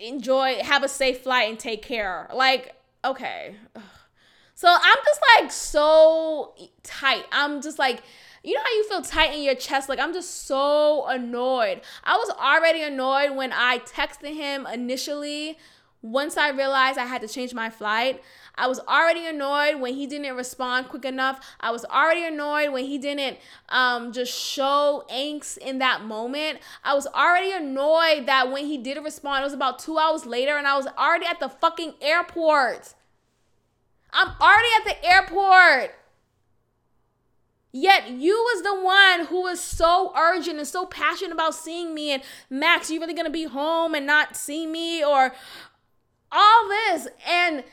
Enjoy, 0.00 0.56
have 0.62 0.82
a 0.82 0.88
safe 0.88 1.22
flight, 1.22 1.48
and 1.48 1.58
take 1.58 1.82
care. 1.82 2.28
Like, 2.34 2.74
okay. 3.04 3.56
So 4.54 4.68
I'm 4.68 4.96
just 5.04 5.20
like 5.38 5.52
so 5.52 6.54
tight. 6.82 7.24
I'm 7.30 7.60
just 7.60 7.78
like, 7.78 8.02
you 8.42 8.54
know 8.54 8.60
how 8.62 8.70
you 8.70 8.88
feel 8.88 9.02
tight 9.02 9.34
in 9.34 9.42
your 9.42 9.54
chest? 9.54 9.88
Like, 9.88 9.98
I'm 9.98 10.12
just 10.12 10.46
so 10.46 11.06
annoyed. 11.06 11.80
I 12.04 12.16
was 12.16 12.30
already 12.30 12.82
annoyed 12.82 13.36
when 13.36 13.52
I 13.52 13.78
texted 13.80 14.34
him 14.34 14.66
initially. 14.66 15.58
Once 16.00 16.36
I 16.36 16.50
realized 16.50 16.98
I 16.98 17.06
had 17.06 17.22
to 17.22 17.28
change 17.28 17.52
my 17.52 17.68
flight, 17.68 18.22
I 18.58 18.66
was 18.66 18.80
already 18.80 19.26
annoyed 19.26 19.80
when 19.80 19.94
he 19.94 20.06
didn't 20.06 20.34
respond 20.34 20.88
quick 20.88 21.04
enough. 21.04 21.40
I 21.60 21.70
was 21.70 21.84
already 21.84 22.24
annoyed 22.24 22.72
when 22.72 22.84
he 22.84 22.96
didn't 22.96 23.38
um, 23.68 24.12
just 24.12 24.32
show 24.32 25.04
angst 25.12 25.58
in 25.58 25.78
that 25.78 26.04
moment. 26.04 26.60
I 26.82 26.94
was 26.94 27.06
already 27.06 27.52
annoyed 27.52 28.26
that 28.26 28.50
when 28.50 28.66
he 28.66 28.78
did 28.78 29.02
respond, 29.02 29.42
it 29.42 29.46
was 29.46 29.52
about 29.52 29.78
two 29.78 29.98
hours 29.98 30.24
later 30.24 30.56
and 30.56 30.66
I 30.66 30.76
was 30.76 30.86
already 30.98 31.26
at 31.26 31.38
the 31.38 31.48
fucking 31.48 31.94
airport. 32.00 32.94
I'm 34.12 34.32
already 34.40 34.68
at 34.78 34.84
the 34.84 35.04
airport. 35.06 35.94
Yet 37.72 38.08
you 38.08 38.32
was 38.32 38.62
the 38.62 38.80
one 38.80 39.26
who 39.26 39.42
was 39.42 39.60
so 39.60 40.14
urgent 40.16 40.56
and 40.56 40.66
so 40.66 40.86
passionate 40.86 41.32
about 41.32 41.54
seeing 41.54 41.94
me 41.94 42.10
and 42.10 42.22
Max, 42.48 42.90
you 42.90 42.98
really 42.98 43.12
gonna 43.12 43.28
be 43.28 43.44
home 43.44 43.94
and 43.94 44.06
not 44.06 44.34
see 44.34 44.66
me 44.66 45.04
or 45.04 45.34
all 46.32 46.68
this 46.68 47.08
and 47.28 47.64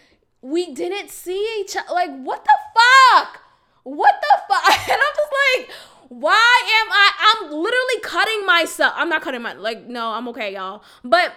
we 0.44 0.74
didn't 0.74 1.10
see 1.10 1.62
each 1.62 1.76
other. 1.76 1.94
Like, 1.94 2.12
what 2.22 2.44
the 2.44 2.52
fuck? 2.76 3.40
What 3.84 4.16
the 4.22 4.54
fuck? 4.54 4.90
And 4.90 5.02
I'm 5.02 5.16
just 5.16 5.34
like, 5.58 5.72
why 6.10 6.82
am 6.82 6.92
I? 6.92 7.12
I'm 7.22 7.52
literally 7.52 8.00
cutting 8.04 8.46
myself. 8.46 8.94
I'm 8.96 9.10
not 9.10 9.22
cutting 9.22 9.42
my, 9.42 9.54
like, 9.54 9.88
no, 9.88 10.10
I'm 10.10 10.28
okay, 10.28 10.54
y'all. 10.54 10.84
But 11.04 11.34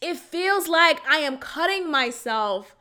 it 0.00 0.16
feels 0.16 0.68
like 0.68 1.00
I 1.06 1.18
am 1.18 1.36
cutting 1.36 1.90
myself 1.90 2.74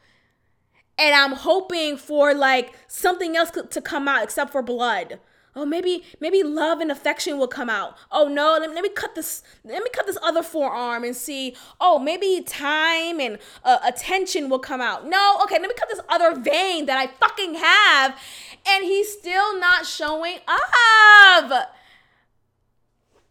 and 0.98 1.14
I'm 1.14 1.34
hoping 1.34 1.98
for 1.98 2.34
like 2.34 2.74
something 2.88 3.36
else 3.36 3.52
to 3.52 3.82
come 3.82 4.08
out 4.08 4.24
except 4.24 4.52
for 4.54 4.62
blood. 4.62 5.20
Oh 5.56 5.66
maybe 5.66 6.04
maybe 6.20 6.44
love 6.44 6.80
and 6.80 6.92
affection 6.92 7.38
will 7.38 7.48
come 7.48 7.70
out. 7.70 7.96
Oh 8.12 8.28
no 8.28 8.58
let, 8.60 8.74
let 8.74 8.84
me 8.84 8.90
cut 8.90 9.16
this 9.16 9.44
let 9.64 9.84
me 9.84 9.90
cut 9.92 10.06
this 10.06 10.18
other 10.22 10.44
forearm 10.44 11.04
and 11.04 11.16
see. 11.16 11.56
Oh 11.80 12.00
maybe 12.00 12.44
time 12.46 13.20
and 13.20 13.40
uh, 13.64 13.80
attention 13.86 14.50
will 14.50 14.60
come 14.60 14.82
out. 14.82 15.08
No 15.08 15.40
okay 15.44 15.58
let 15.60 15.70
me 15.70 15.76
cut 15.78 15.90
this 15.90 16.02
other 16.10 16.40
vein 16.40 16.86
that 16.86 16.98
i 16.98 17.08
fucking 17.08 17.56
have. 17.56 18.20
And 18.68 18.84
he's 18.84 19.12
still 19.12 19.60
not 19.60 19.86
showing 19.86 20.40
up. 20.48 21.76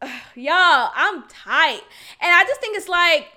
Y'all 0.34 0.90
i'm 0.94 1.24
tight. 1.28 1.82
And 2.20 2.32
i 2.32 2.44
just 2.46 2.60
think 2.60 2.76
it's 2.76 2.88
like 2.88 3.28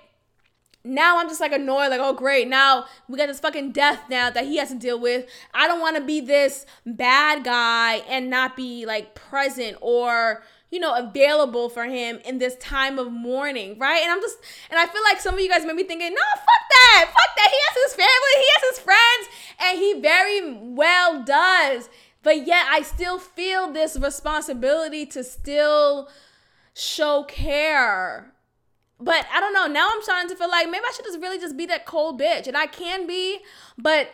now 0.84 1.18
I'm 1.18 1.28
just 1.28 1.40
like 1.40 1.52
annoyed, 1.52 1.90
like, 1.90 2.00
oh 2.00 2.12
great, 2.12 2.48
now 2.48 2.86
we 3.08 3.16
got 3.16 3.26
this 3.26 3.40
fucking 3.40 3.72
death 3.72 4.00
now 4.10 4.30
that 4.30 4.44
he 4.44 4.56
has 4.56 4.70
to 4.70 4.74
deal 4.74 4.98
with. 4.98 5.26
I 5.54 5.68
don't 5.68 5.80
want 5.80 5.96
to 5.96 6.02
be 6.02 6.20
this 6.20 6.66
bad 6.84 7.44
guy 7.44 7.96
and 8.08 8.30
not 8.30 8.56
be 8.56 8.84
like 8.84 9.14
present 9.14 9.76
or 9.80 10.42
you 10.70 10.80
know 10.80 10.96
available 10.96 11.68
for 11.68 11.84
him 11.84 12.18
in 12.24 12.38
this 12.38 12.56
time 12.56 12.98
of 12.98 13.12
mourning, 13.12 13.78
right? 13.78 14.02
And 14.02 14.10
I'm 14.10 14.20
just 14.20 14.38
and 14.70 14.80
I 14.80 14.86
feel 14.86 15.02
like 15.04 15.20
some 15.20 15.34
of 15.34 15.40
you 15.40 15.48
guys 15.48 15.64
may 15.64 15.74
be 15.74 15.84
thinking, 15.84 16.10
no, 16.10 16.22
fuck 16.34 16.68
that, 16.70 17.04
fuck 17.06 17.36
that. 17.36 17.50
He 17.50 17.58
has 17.68 17.90
his 17.90 17.94
family, 17.94 18.34
he 18.36 18.48
has 18.54 18.76
his 18.76 18.84
friends, 18.84 19.28
and 19.60 19.78
he 19.78 20.00
very 20.00 20.74
well 20.74 21.22
does. 21.22 21.88
But 22.24 22.46
yet 22.46 22.66
I 22.70 22.82
still 22.82 23.18
feel 23.18 23.72
this 23.72 23.98
responsibility 23.98 25.06
to 25.06 25.22
still 25.22 26.08
show 26.74 27.24
care 27.24 28.31
but 29.04 29.26
I 29.32 29.40
don't 29.40 29.52
know. 29.52 29.66
Now 29.66 29.88
I'm 29.92 30.02
starting 30.02 30.28
to 30.28 30.36
feel 30.36 30.48
like 30.48 30.66
maybe 30.66 30.84
I 30.86 30.92
should 30.94 31.04
just 31.04 31.20
really 31.20 31.38
just 31.38 31.56
be 31.56 31.66
that 31.66 31.86
cold 31.86 32.20
bitch. 32.20 32.46
And 32.46 32.56
I 32.56 32.66
can 32.66 33.06
be, 33.06 33.40
but 33.76 34.10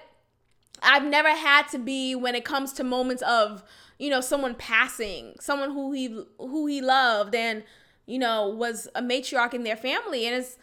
I've 0.83 1.05
never 1.05 1.31
had 1.31 1.69
to 1.69 1.79
be 1.79 2.15
when 2.15 2.35
it 2.35 2.45
comes 2.45 2.73
to 2.75 2.85
moments 2.85 3.23
of, 3.23 3.63
you 3.99 4.09
know, 4.09 4.21
someone 4.21 4.55
passing, 4.55 5.35
someone 5.41 5.73
who 5.73 5.93
he 5.93 6.25
who 6.39 6.67
he 6.67 6.81
loved 6.81 7.35
and, 7.35 7.65
you 8.07 8.19
know, 8.19 8.49
was 8.49 8.89
a 8.95 9.03
matriarch 9.03 9.53
in 9.53 9.65
their 9.65 9.77
family. 9.77 10.27
And 10.27 10.37
it's 10.37 10.57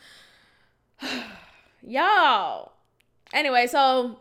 y'all. 1.82 2.72
Anyway, 3.34 3.68
so 3.68 4.20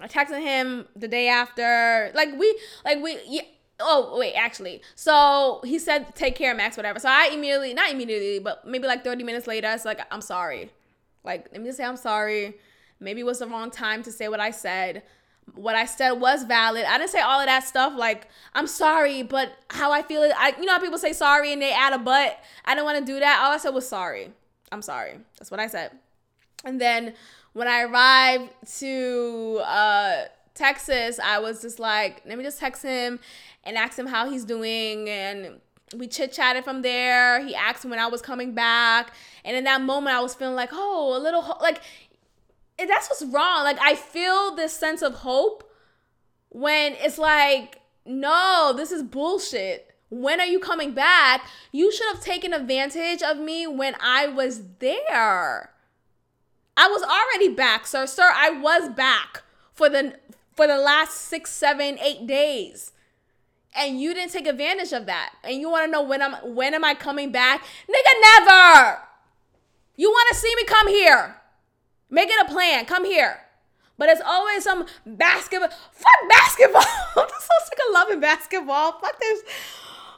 I 0.00 0.08
texted 0.08 0.40
him 0.40 0.86
the 0.94 1.08
day 1.08 1.28
after. 1.28 2.10
Like 2.14 2.30
we 2.38 2.58
like 2.84 3.02
we 3.02 3.18
yeah, 3.26 3.42
Oh 3.78 4.16
wait, 4.18 4.34
actually, 4.34 4.82
so 4.94 5.60
he 5.64 5.78
said 5.78 6.14
take 6.14 6.34
care, 6.34 6.54
Max, 6.54 6.76
whatever. 6.76 6.98
So 6.98 7.08
I 7.10 7.30
immediately, 7.32 7.74
not 7.74 7.90
immediately, 7.90 8.38
but 8.38 8.66
maybe 8.66 8.86
like 8.86 9.04
thirty 9.04 9.22
minutes 9.22 9.46
later, 9.46 9.70
it's 9.70 9.84
like 9.84 10.00
I'm 10.10 10.22
sorry. 10.22 10.70
Like 11.24 11.48
let 11.52 11.60
me 11.60 11.66
just 11.66 11.76
say 11.76 11.84
I'm 11.84 11.96
sorry. 11.98 12.54
Maybe 13.00 13.20
it 13.20 13.24
was 13.24 13.40
the 13.40 13.46
wrong 13.46 13.70
time 13.70 14.02
to 14.04 14.12
say 14.12 14.28
what 14.28 14.40
I 14.40 14.50
said. 14.50 15.02
What 15.54 15.76
I 15.76 15.84
said 15.84 16.12
was 16.12 16.44
valid. 16.44 16.84
I 16.86 16.96
didn't 16.98 17.10
say 17.10 17.20
all 17.20 17.38
of 17.38 17.46
that 17.46 17.64
stuff 17.64 17.92
like 17.96 18.28
I'm 18.54 18.66
sorry, 18.66 19.22
but 19.22 19.52
how 19.68 19.92
I 19.92 20.02
feel 20.02 20.22
it. 20.22 20.32
I 20.36 20.54
you 20.58 20.64
know 20.64 20.72
how 20.72 20.80
people 20.80 20.98
say 20.98 21.12
sorry 21.12 21.52
and 21.52 21.60
they 21.60 21.72
add 21.72 21.92
a 21.92 21.98
but. 21.98 22.38
I 22.64 22.74
didn't 22.74 22.86
want 22.86 22.98
to 22.98 23.04
do 23.04 23.20
that. 23.20 23.42
All 23.44 23.52
I 23.52 23.58
said 23.58 23.70
was 23.74 23.86
sorry. 23.86 24.30
I'm 24.72 24.82
sorry. 24.82 25.18
That's 25.38 25.50
what 25.50 25.60
I 25.60 25.66
said. 25.66 25.90
And 26.64 26.80
then 26.80 27.12
when 27.52 27.68
I 27.68 27.82
arrived 27.82 28.50
to 28.78 29.60
uh 29.64 30.24
Texas, 30.56 31.20
I 31.22 31.38
was 31.38 31.62
just 31.62 31.78
like, 31.78 32.22
let 32.26 32.36
me 32.36 32.44
just 32.44 32.58
text 32.58 32.82
him 32.82 33.20
and 33.64 33.76
ask 33.76 33.98
him 33.98 34.06
how 34.06 34.30
he's 34.30 34.44
doing. 34.44 35.08
And 35.08 35.60
we 35.94 36.08
chit 36.08 36.32
chatted 36.32 36.64
from 36.64 36.82
there. 36.82 37.44
He 37.44 37.54
asked 37.54 37.84
when 37.84 37.98
I 37.98 38.06
was 38.08 38.22
coming 38.22 38.54
back. 38.54 39.12
And 39.44 39.56
in 39.56 39.64
that 39.64 39.82
moment, 39.82 40.16
I 40.16 40.20
was 40.20 40.34
feeling 40.34 40.56
like, 40.56 40.70
oh, 40.72 41.16
a 41.16 41.20
little, 41.20 41.42
ho-. 41.42 41.58
like, 41.60 41.80
that's 42.78 43.08
what's 43.08 43.24
wrong. 43.24 43.64
Like, 43.64 43.78
I 43.80 43.94
feel 43.94 44.54
this 44.54 44.72
sense 44.72 45.02
of 45.02 45.14
hope 45.14 45.70
when 46.48 46.94
it's 46.94 47.18
like, 47.18 47.80
no, 48.04 48.72
this 48.76 48.92
is 48.92 49.02
bullshit. 49.02 49.92
When 50.08 50.40
are 50.40 50.46
you 50.46 50.60
coming 50.60 50.92
back? 50.92 51.42
You 51.72 51.92
should 51.92 52.06
have 52.14 52.22
taken 52.22 52.52
advantage 52.52 53.22
of 53.22 53.38
me 53.38 53.66
when 53.66 53.94
I 54.00 54.28
was 54.28 54.62
there. 54.78 55.72
I 56.76 56.88
was 56.88 57.02
already 57.02 57.54
back, 57.54 57.86
sir. 57.86 58.06
Sir, 58.06 58.30
I 58.34 58.50
was 58.50 58.88
back 58.90 59.42
for 59.72 59.88
the 59.88 60.14
for 60.56 60.66
the 60.66 60.78
last 60.78 61.12
six, 61.12 61.52
seven, 61.52 61.98
eight 62.00 62.26
days. 62.26 62.92
And 63.74 64.00
you 64.00 64.14
didn't 64.14 64.32
take 64.32 64.46
advantage 64.46 64.92
of 64.92 65.04
that. 65.06 65.34
And 65.44 65.60
you 65.60 65.70
want 65.70 65.84
to 65.84 65.90
know 65.90 66.02
when 66.02 66.22
I'm 66.22 66.32
when 66.54 66.72
am 66.72 66.82
I 66.82 66.94
coming 66.94 67.30
back? 67.30 67.62
Nigga, 67.88 68.20
never. 68.22 68.98
You 69.96 70.10
want 70.10 70.28
to 70.30 70.34
see 70.34 70.52
me 70.56 70.64
come 70.64 70.88
here. 70.88 71.36
Make 72.08 72.30
it 72.30 72.46
a 72.46 72.50
plan. 72.50 72.86
Come 72.86 73.04
here. 73.04 73.40
But 73.98 74.08
it's 74.08 74.22
always 74.24 74.64
some 74.64 74.86
basketball. 75.04 75.70
Fuck 75.92 76.28
basketball. 76.28 76.82
I'm 77.16 77.28
so 77.28 77.54
sick 77.64 77.78
of 77.86 77.94
loving 77.94 78.20
basketball. 78.20 78.98
Fuck 78.98 79.20
this. 79.20 79.42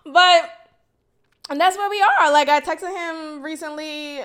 But 0.05 0.51
and 1.51 1.61
that's 1.61 1.76
where 1.76 1.91
we 1.91 2.01
are. 2.01 2.32
Like 2.32 2.49
I 2.49 2.61
texted 2.61 2.95
him 2.95 3.43
recently. 3.43 4.20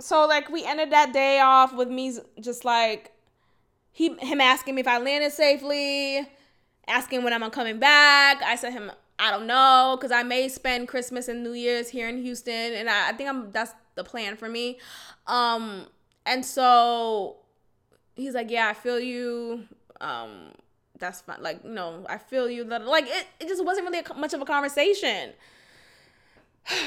So 0.00 0.26
like 0.26 0.48
we 0.48 0.64
ended 0.64 0.90
that 0.90 1.12
day 1.12 1.38
off 1.40 1.74
with 1.74 1.88
me 1.88 2.18
just 2.40 2.64
like 2.64 3.12
he 3.96 4.14
him 4.16 4.42
asking 4.42 4.74
me 4.74 4.82
if 4.82 4.86
I 4.86 4.98
landed 4.98 5.32
safely, 5.32 6.28
asking 6.86 7.24
when 7.24 7.32
I'm 7.32 7.50
coming 7.50 7.78
back. 7.78 8.42
I 8.42 8.54
said 8.54 8.74
him 8.74 8.92
I 9.18 9.30
don't 9.30 9.46
know 9.46 9.96
because 9.98 10.12
I 10.12 10.22
may 10.22 10.50
spend 10.50 10.86
Christmas 10.86 11.28
and 11.28 11.42
New 11.42 11.54
Year's 11.54 11.88
here 11.88 12.06
in 12.06 12.20
Houston, 12.20 12.74
and 12.74 12.90
I, 12.90 13.08
I 13.08 13.12
think 13.12 13.30
I'm 13.30 13.50
that's 13.52 13.72
the 13.94 14.04
plan 14.04 14.36
for 14.36 14.50
me. 14.50 14.78
Um, 15.26 15.86
and 16.26 16.44
so 16.44 17.36
he's 18.16 18.34
like, 18.34 18.50
yeah, 18.50 18.68
I 18.68 18.74
feel 18.74 19.00
you. 19.00 19.62
Um, 19.98 20.52
that's 20.98 21.22
fine. 21.22 21.40
Like, 21.40 21.64
know, 21.64 22.04
I 22.06 22.18
feel 22.18 22.50
you. 22.50 22.64
Like, 22.64 23.06
it, 23.06 23.26
it 23.40 23.48
just 23.48 23.64
wasn't 23.64 23.86
really 23.86 24.00
a, 24.00 24.14
much 24.14 24.34
of 24.34 24.42
a 24.42 24.44
conversation. 24.44 25.32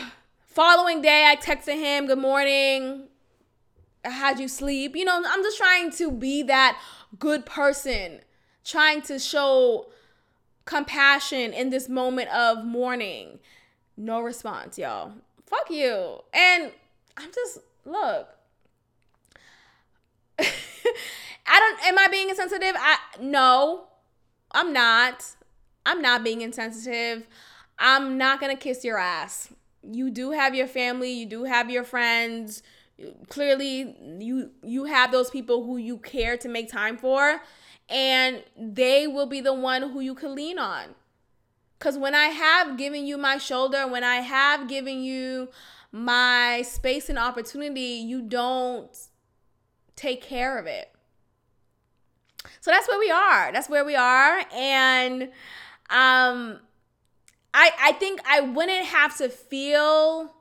Following 0.46 1.02
day, 1.02 1.26
I 1.28 1.36
texted 1.36 1.76
him, 1.76 2.06
good 2.06 2.20
morning. 2.20 3.08
How'd 4.06 4.40
you 4.40 4.48
sleep? 4.48 4.96
You 4.96 5.06
know, 5.06 5.24
I'm 5.26 5.44
just 5.44 5.58
trying 5.58 5.92
to 5.94 6.12
be 6.12 6.44
that 6.44 6.80
good 7.18 7.46
person, 7.46 8.20
trying 8.64 9.02
to 9.04 9.18
show 9.20 9.88
compassion 10.66 11.54
in 11.54 11.70
this 11.70 11.90
moment 11.90 12.30
of 12.30 12.64
mourning. 12.64 13.40
No 13.98 14.22
response, 14.22 14.78
y'all. 14.78 15.14
Fuck 15.48 15.72
you. 15.72 16.20
And 16.34 16.72
I'm 17.18 17.32
just, 17.34 17.60
look. 17.86 18.30
I 20.40 21.60
don't, 21.60 21.88
am 21.88 21.98
I 21.98 22.08
being 22.10 22.30
insensitive? 22.30 22.76
I, 22.78 22.98
no, 23.20 23.88
I'm 24.52 24.72
not. 24.72 25.26
I'm 25.86 26.02
not 26.02 26.24
being 26.24 26.42
insensitive. 26.42 27.26
I'm 27.80 28.18
not 28.18 28.40
gonna 28.40 28.56
kiss 28.56 28.84
your 28.84 29.00
ass. 29.00 29.50
You 29.82 30.12
do 30.12 30.32
have 30.32 30.54
your 30.54 30.68
family, 30.68 31.12
you 31.12 31.26
do 31.26 31.46
have 31.46 31.72
your 31.72 31.84
friends, 31.84 32.62
clearly 33.30 33.96
you 34.20 34.52
you 34.64 34.86
have 34.86 35.12
those 35.12 35.30
people 35.30 35.64
who 35.66 35.78
you 35.78 35.98
care 35.98 36.38
to 36.38 36.48
make 36.48 36.70
time 36.72 36.98
for 36.98 37.42
and 37.90 38.44
they 38.58 39.08
will 39.08 39.26
be 39.26 39.42
the 39.42 39.54
one 39.54 39.82
who 39.82 40.00
you 40.00 40.14
can 40.14 40.36
lean 40.36 40.60
on. 40.60 40.96
Because 41.78 41.98
when 41.98 42.16
i 42.16 42.26
have 42.26 42.78
given 42.78 43.06
you 43.06 43.18
my 43.18 43.38
shoulder 43.38 43.88
when 43.88 44.04
i 44.04 44.18
have 44.18 44.68
given 44.68 45.02
you 45.04 45.50
my 45.92 46.62
space 46.64 47.10
and 47.10 47.18
opportunity 47.18 47.82
you 47.82 48.22
don't 48.22 49.08
take 49.96 50.22
care 50.22 50.58
of 50.58 50.66
it. 50.66 50.92
So 52.62 52.72
that's 52.72 52.88
where 52.88 53.00
we 53.00 53.12
are. 53.12 53.52
That's 53.52 53.70
where 53.70 53.84
we 53.84 53.96
are. 53.96 54.44
And 54.54 55.24
um 55.90 56.60
i 57.54 57.72
i 57.80 57.92
think 57.94 58.22
i 58.28 58.42
wouldn't 58.42 58.86
have 58.86 59.18
to 59.18 59.28
feel 59.28 60.32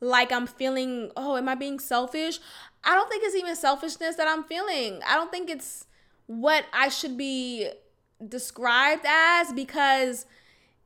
like 0.00 0.32
I'm 0.32 0.46
feeling, 0.46 1.10
oh, 1.16 1.36
am 1.36 1.48
I 1.48 1.54
being 1.54 1.78
selfish? 1.78 2.40
I 2.84 2.94
don't 2.94 3.08
think 3.08 3.22
it's 3.24 3.36
even 3.36 3.56
selfishness 3.56 4.16
that 4.16 4.28
I'm 4.28 4.44
feeling. 4.44 5.00
I 5.06 5.16
don't 5.16 5.30
think 5.30 5.50
it's 5.50 5.86
what 6.26 6.64
I 6.72 6.88
should 6.88 7.16
be 7.16 7.68
described 8.26 9.04
as 9.06 9.52
because 9.52 10.26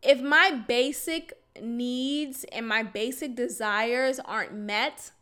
if 0.03 0.21
my 0.21 0.63
basic 0.67 1.35
needs 1.61 2.45
and 2.53 2.67
my 2.67 2.83
basic 2.83 3.35
desires 3.35 4.19
aren't 4.21 4.55
met, 4.55 5.13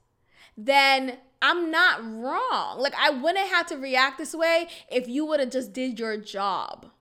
then 0.56 1.18
I'm 1.42 1.70
not 1.70 2.00
wrong. 2.02 2.78
Like 2.78 2.94
I 2.98 3.10
wouldn't 3.10 3.48
have 3.48 3.66
to 3.66 3.76
react 3.76 4.18
this 4.18 4.34
way 4.34 4.68
if 4.90 5.08
you 5.08 5.26
would 5.26 5.40
have 5.40 5.50
just 5.50 5.72
did 5.72 5.98
your 5.98 6.16
job. 6.16 6.91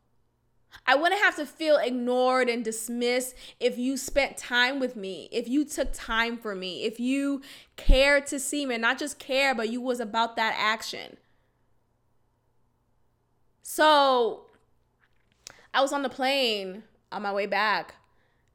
I 0.92 0.96
wouldn't 0.96 1.22
have 1.22 1.38
to 1.38 1.46
feel 1.46 1.78
ignored 1.78 2.50
and 2.50 2.66
dismissed 2.66 3.34
if 3.62 3.78
you 3.78 3.96
spent 3.96 4.36
time 4.36 4.78
with 4.78 4.98
me, 4.98 5.30
if 5.32 5.48
you 5.48 5.64
took 5.64 5.94
time 5.94 6.38
for 6.38 6.54
me, 6.54 6.84
if 6.84 7.00
you 7.00 7.42
cared 7.78 8.28
to 8.28 8.38
see 8.42 8.66
me, 8.66 8.78
not 8.78 9.00
just 9.00 9.18
care, 9.18 9.56
but 9.56 9.70
you 9.70 9.80
was 9.80 10.02
about 10.02 10.36
that 10.36 10.54
action. 10.58 11.16
So 13.62 14.48
I 15.74 15.82
was 15.82 15.94
on 15.94 16.02
the 16.02 16.10
plane 16.10 16.84
on 17.10 17.22
my 17.22 17.32
way 17.32 17.46
back 17.46 17.96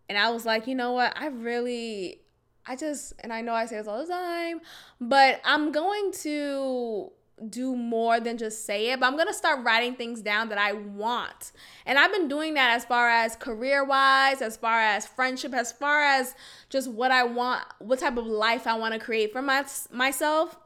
and 0.06 0.18
I 0.18 0.28
was 0.28 0.44
like, 0.44 0.66
you 0.66 0.74
know 0.74 0.92
what? 0.92 1.14
I 1.16 1.28
really, 1.28 2.20
I 2.66 2.76
just, 2.76 3.14
and 3.20 3.32
I 3.32 3.40
know 3.40 3.54
I 3.54 3.64
say 3.64 3.78
this 3.78 3.88
all 3.88 4.04
the 4.04 4.12
time, 4.12 4.60
but 5.00 5.40
I'm 5.42 5.72
going 5.72 6.12
to 6.20 7.12
do 7.50 7.76
more 7.76 8.18
than 8.18 8.38
just 8.38 8.64
say 8.64 8.90
it, 8.90 9.00
but 9.00 9.06
I'm 9.06 9.16
gonna 9.16 9.34
start 9.34 9.64
writing 9.64 9.94
things 9.94 10.22
down 10.22 10.48
that 10.48 10.58
I 10.58 10.72
want. 10.72 11.52
And 11.84 11.98
I've 11.98 12.12
been 12.12 12.28
doing 12.28 12.54
that 12.54 12.74
as 12.74 12.84
far 12.84 13.08
as 13.08 13.36
career 13.36 13.84
wise, 13.84 14.40
as 14.40 14.56
far 14.56 14.80
as 14.80 15.06
friendship, 15.06 15.52
as 15.52 15.70
far 15.70 16.02
as 16.02 16.34
just 16.70 16.90
what 16.90 17.10
I 17.10 17.24
want, 17.24 17.62
what 17.78 17.98
type 17.98 18.16
of 18.16 18.26
life 18.26 18.66
I 18.66 18.74
wanna 18.74 18.98
create 18.98 19.32
for 19.32 19.42
my, 19.42 19.64
myself. 19.90 20.56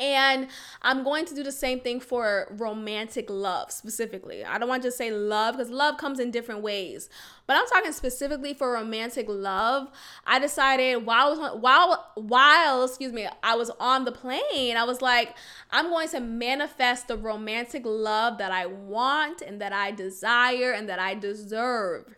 And 0.00 0.46
I'm 0.82 1.02
going 1.02 1.26
to 1.26 1.34
do 1.34 1.42
the 1.42 1.50
same 1.50 1.80
thing 1.80 1.98
for 1.98 2.46
romantic 2.56 3.28
love 3.28 3.72
specifically. 3.72 4.44
I 4.44 4.58
don't 4.58 4.68
want 4.68 4.82
to 4.82 4.88
just 4.88 4.98
say 4.98 5.10
love 5.10 5.56
because 5.56 5.70
love 5.70 5.96
comes 5.96 6.20
in 6.20 6.30
different 6.30 6.62
ways. 6.62 7.08
But 7.48 7.56
I'm 7.56 7.66
talking 7.66 7.92
specifically 7.92 8.54
for 8.54 8.72
romantic 8.72 9.26
love. 9.28 9.88
I 10.24 10.38
decided 10.38 11.04
while 11.04 11.58
while 11.58 12.12
while 12.14 12.84
excuse 12.84 13.12
me, 13.12 13.26
I 13.42 13.56
was 13.56 13.70
on 13.80 14.04
the 14.04 14.12
plane, 14.12 14.76
I 14.76 14.84
was 14.84 15.02
like, 15.02 15.34
I'm 15.70 15.88
going 15.88 16.08
to 16.10 16.20
manifest 16.20 17.08
the 17.08 17.16
romantic 17.16 17.82
love 17.84 18.38
that 18.38 18.52
I 18.52 18.66
want 18.66 19.42
and 19.42 19.60
that 19.60 19.72
I 19.72 19.90
desire 19.90 20.72
and 20.72 20.88
that 20.88 21.00
I 21.00 21.14
deserve. 21.14 22.17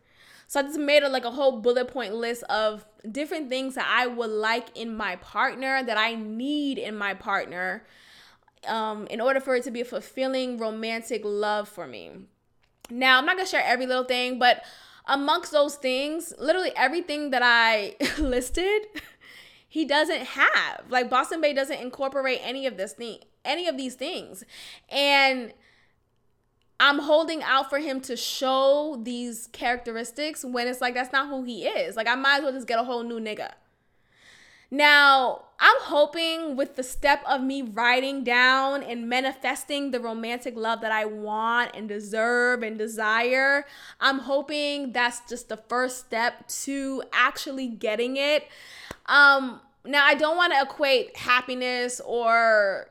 So 0.51 0.59
I 0.59 0.65
just 0.65 0.81
made 0.81 1.05
a, 1.05 1.09
like 1.09 1.25
a 1.25 1.31
whole 1.31 1.61
bullet 1.61 1.87
point 1.87 2.13
list 2.13 2.43
of 2.51 2.85
different 3.09 3.49
things 3.49 3.77
that 3.77 3.87
I 3.89 4.09
would 4.09 4.31
like 4.31 4.77
in 4.77 4.97
my 4.97 5.15
partner, 5.15 5.81
that 5.81 5.97
I 5.97 6.17
need 6.17 6.77
in 6.77 6.97
my 6.97 7.15
partner, 7.15 7.87
um, 8.67 9.07
in 9.07 9.21
order 9.21 9.39
for 9.39 9.55
it 9.55 9.63
to 9.63 9.71
be 9.71 9.83
a 9.83 9.85
fulfilling 9.85 10.59
romantic 10.59 11.23
love 11.25 11.69
for 11.69 11.87
me. 11.87 12.27
Now, 12.91 13.19
I'm 13.19 13.27
not 13.27 13.37
gonna 13.37 13.47
share 13.47 13.63
every 13.65 13.87
little 13.87 14.03
thing, 14.03 14.41
but 14.41 14.65
amongst 15.07 15.53
those 15.53 15.77
things, 15.77 16.35
literally 16.37 16.73
everything 16.75 17.31
that 17.31 17.43
I 17.45 17.95
listed, 18.19 18.89
he 19.69 19.85
doesn't 19.85 20.23
have. 20.23 20.83
Like 20.89 21.09
Boston 21.09 21.41
Bay 21.41 21.53
doesn't 21.53 21.79
incorporate 21.79 22.41
any 22.43 22.67
of 22.67 22.77
this 22.77 22.95
thing, 22.95 23.21
any 23.45 23.69
of 23.69 23.77
these 23.77 23.95
things. 23.95 24.43
And 24.89 25.53
I'm 26.81 26.99
holding 26.99 27.43
out 27.43 27.69
for 27.69 27.79
him 27.79 28.01
to 28.03 28.17
show 28.17 28.99
these 29.03 29.49
characteristics 29.53 30.43
when 30.43 30.67
it's 30.67 30.81
like 30.81 30.95
that's 30.95 31.13
not 31.13 31.29
who 31.29 31.45
he 31.45 31.67
is. 31.67 31.95
Like 31.95 32.09
I 32.09 32.15
might 32.15 32.39
as 32.39 32.43
well 32.43 32.53
just 32.53 32.67
get 32.67 32.79
a 32.79 32.85
whole 32.85 33.03
new 33.03 33.21
nigga. 33.21 33.53
Now, 34.71 35.47
I'm 35.59 35.77
hoping 35.81 36.57
with 36.57 36.77
the 36.77 36.83
step 36.83 37.23
of 37.27 37.43
me 37.43 37.61
writing 37.61 38.25
down 38.25 38.83
and 38.83 39.09
manifesting 39.09 39.91
the 39.91 40.01
romantic 40.01 40.57
love 40.57 40.81
that 40.81 40.93
I 40.93 41.05
want 41.05 41.73
and 41.75 41.89
deserve 41.89 42.63
and 42.63 42.79
desire, 42.79 43.67
I'm 44.01 44.21
hoping 44.21 44.93
that's 44.93 45.21
just 45.29 45.49
the 45.49 45.57
first 45.57 45.99
step 45.99 46.49
to 46.63 47.03
actually 47.13 47.69
getting 47.69 48.17
it. 48.17 48.49
Um 49.05 49.61
now 49.85 50.05
I 50.07 50.15
don't 50.15 50.37
want 50.37 50.55
to 50.55 50.63
equate 50.63 51.17
happiness 51.17 52.01
or 52.05 52.89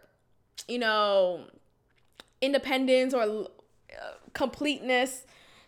you 0.67 0.79
know 0.79 1.45
independence 2.41 3.13
or 3.13 3.47
completeness 4.39 5.25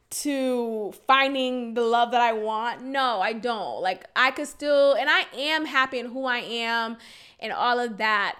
to 0.10 0.94
finding 1.06 1.74
the 1.74 1.82
love 1.82 2.12
that 2.12 2.22
I 2.22 2.32
want. 2.32 2.82
No, 2.82 3.20
I 3.20 3.34
don't. 3.34 3.82
Like 3.82 4.06
I 4.16 4.32
could 4.32 4.48
still 4.48 4.94
and 4.94 5.10
I 5.10 5.26
am 5.38 5.66
happy 5.66 6.00
in 6.00 6.06
who 6.08 6.26
I 6.26 6.40
am 6.40 6.98
and 7.40 7.52
all 7.52 7.80
of 7.80 7.98
that. 7.98 8.40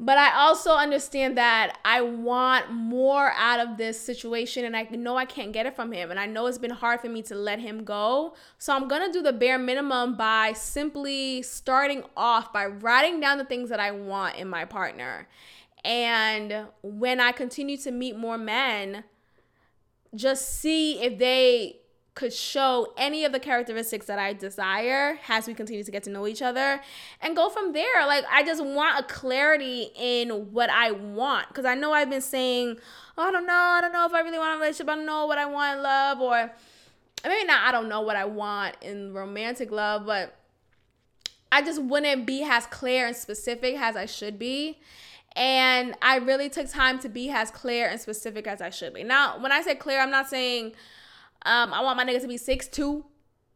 But 0.00 0.16
I 0.16 0.32
also 0.36 0.74
understand 0.74 1.36
that 1.38 1.76
I 1.84 2.02
want 2.02 2.70
more 2.70 3.32
out 3.32 3.58
of 3.58 3.78
this 3.78 4.00
situation 4.00 4.64
and 4.64 4.76
I 4.76 4.84
know 4.84 5.16
I 5.16 5.24
can't 5.24 5.52
get 5.52 5.66
it 5.66 5.74
from 5.74 5.90
him 5.90 6.12
and 6.12 6.20
I 6.20 6.26
know 6.26 6.46
it's 6.46 6.56
been 6.56 6.70
hard 6.70 7.00
for 7.00 7.08
me 7.08 7.20
to 7.22 7.34
let 7.34 7.58
him 7.58 7.82
go. 7.82 8.34
So 8.58 8.72
I'm 8.72 8.86
going 8.86 9.04
to 9.04 9.12
do 9.12 9.22
the 9.22 9.32
bare 9.32 9.58
minimum 9.58 10.16
by 10.16 10.52
simply 10.52 11.42
starting 11.42 12.04
off 12.16 12.52
by 12.52 12.66
writing 12.66 13.18
down 13.18 13.38
the 13.38 13.44
things 13.44 13.70
that 13.70 13.80
I 13.80 13.90
want 13.90 14.36
in 14.36 14.48
my 14.48 14.64
partner. 14.64 15.26
And 15.84 16.66
when 16.82 17.18
I 17.20 17.32
continue 17.32 17.76
to 17.78 17.90
meet 17.90 18.16
more 18.16 18.38
men, 18.38 19.02
just 20.14 20.60
see 20.60 21.02
if 21.02 21.18
they 21.18 21.80
could 22.18 22.32
show 22.32 22.92
any 22.96 23.24
of 23.24 23.30
the 23.30 23.38
characteristics 23.38 24.06
that 24.06 24.18
I 24.18 24.32
desire 24.32 25.20
as 25.28 25.46
we 25.46 25.54
continue 25.54 25.84
to 25.84 25.90
get 25.92 26.02
to 26.02 26.10
know 26.10 26.26
each 26.26 26.42
other 26.42 26.80
and 27.20 27.36
go 27.36 27.48
from 27.48 27.72
there. 27.72 28.06
Like, 28.06 28.24
I 28.28 28.42
just 28.42 28.64
want 28.64 28.98
a 28.98 29.04
clarity 29.04 29.90
in 29.96 30.30
what 30.52 30.68
I 30.68 30.90
want 30.90 31.46
because 31.46 31.64
I 31.64 31.76
know 31.76 31.92
I've 31.92 32.10
been 32.10 32.20
saying, 32.20 32.78
oh, 33.16 33.28
I 33.28 33.30
don't 33.30 33.46
know, 33.46 33.52
I 33.52 33.80
don't 33.80 33.92
know 33.92 34.04
if 34.04 34.12
I 34.12 34.20
really 34.22 34.38
want 34.38 34.56
a 34.56 34.58
relationship, 34.58 34.88
I 34.88 34.96
don't 34.96 35.06
know 35.06 35.26
what 35.26 35.38
I 35.38 35.46
want 35.46 35.76
in 35.76 35.82
love, 35.84 36.20
or 36.20 36.50
maybe 37.24 37.46
not, 37.46 37.68
I 37.68 37.70
don't 37.70 37.88
know 37.88 38.00
what 38.00 38.16
I 38.16 38.24
want 38.24 38.74
in 38.82 39.14
romantic 39.14 39.70
love, 39.70 40.04
but 40.04 40.34
I 41.52 41.62
just 41.62 41.80
wouldn't 41.80 42.26
be 42.26 42.42
as 42.42 42.66
clear 42.66 43.06
and 43.06 43.16
specific 43.16 43.76
as 43.78 43.94
I 43.94 44.06
should 44.06 44.40
be. 44.40 44.80
And 45.38 45.94
I 46.02 46.16
really 46.16 46.50
took 46.50 46.68
time 46.68 46.98
to 46.98 47.08
be 47.08 47.30
as 47.30 47.52
clear 47.52 47.88
and 47.88 48.00
specific 48.00 48.48
as 48.48 48.60
I 48.60 48.70
should 48.70 48.92
be. 48.92 49.04
Now, 49.04 49.40
when 49.40 49.52
I 49.52 49.62
say 49.62 49.76
clear, 49.76 50.00
I'm 50.00 50.10
not 50.10 50.28
saying 50.28 50.72
um, 51.46 51.72
I 51.72 51.80
want 51.80 51.96
my 51.96 52.04
nigga 52.04 52.20
to 52.22 52.28
be 52.28 52.36
six 52.36 52.66
two. 52.66 53.04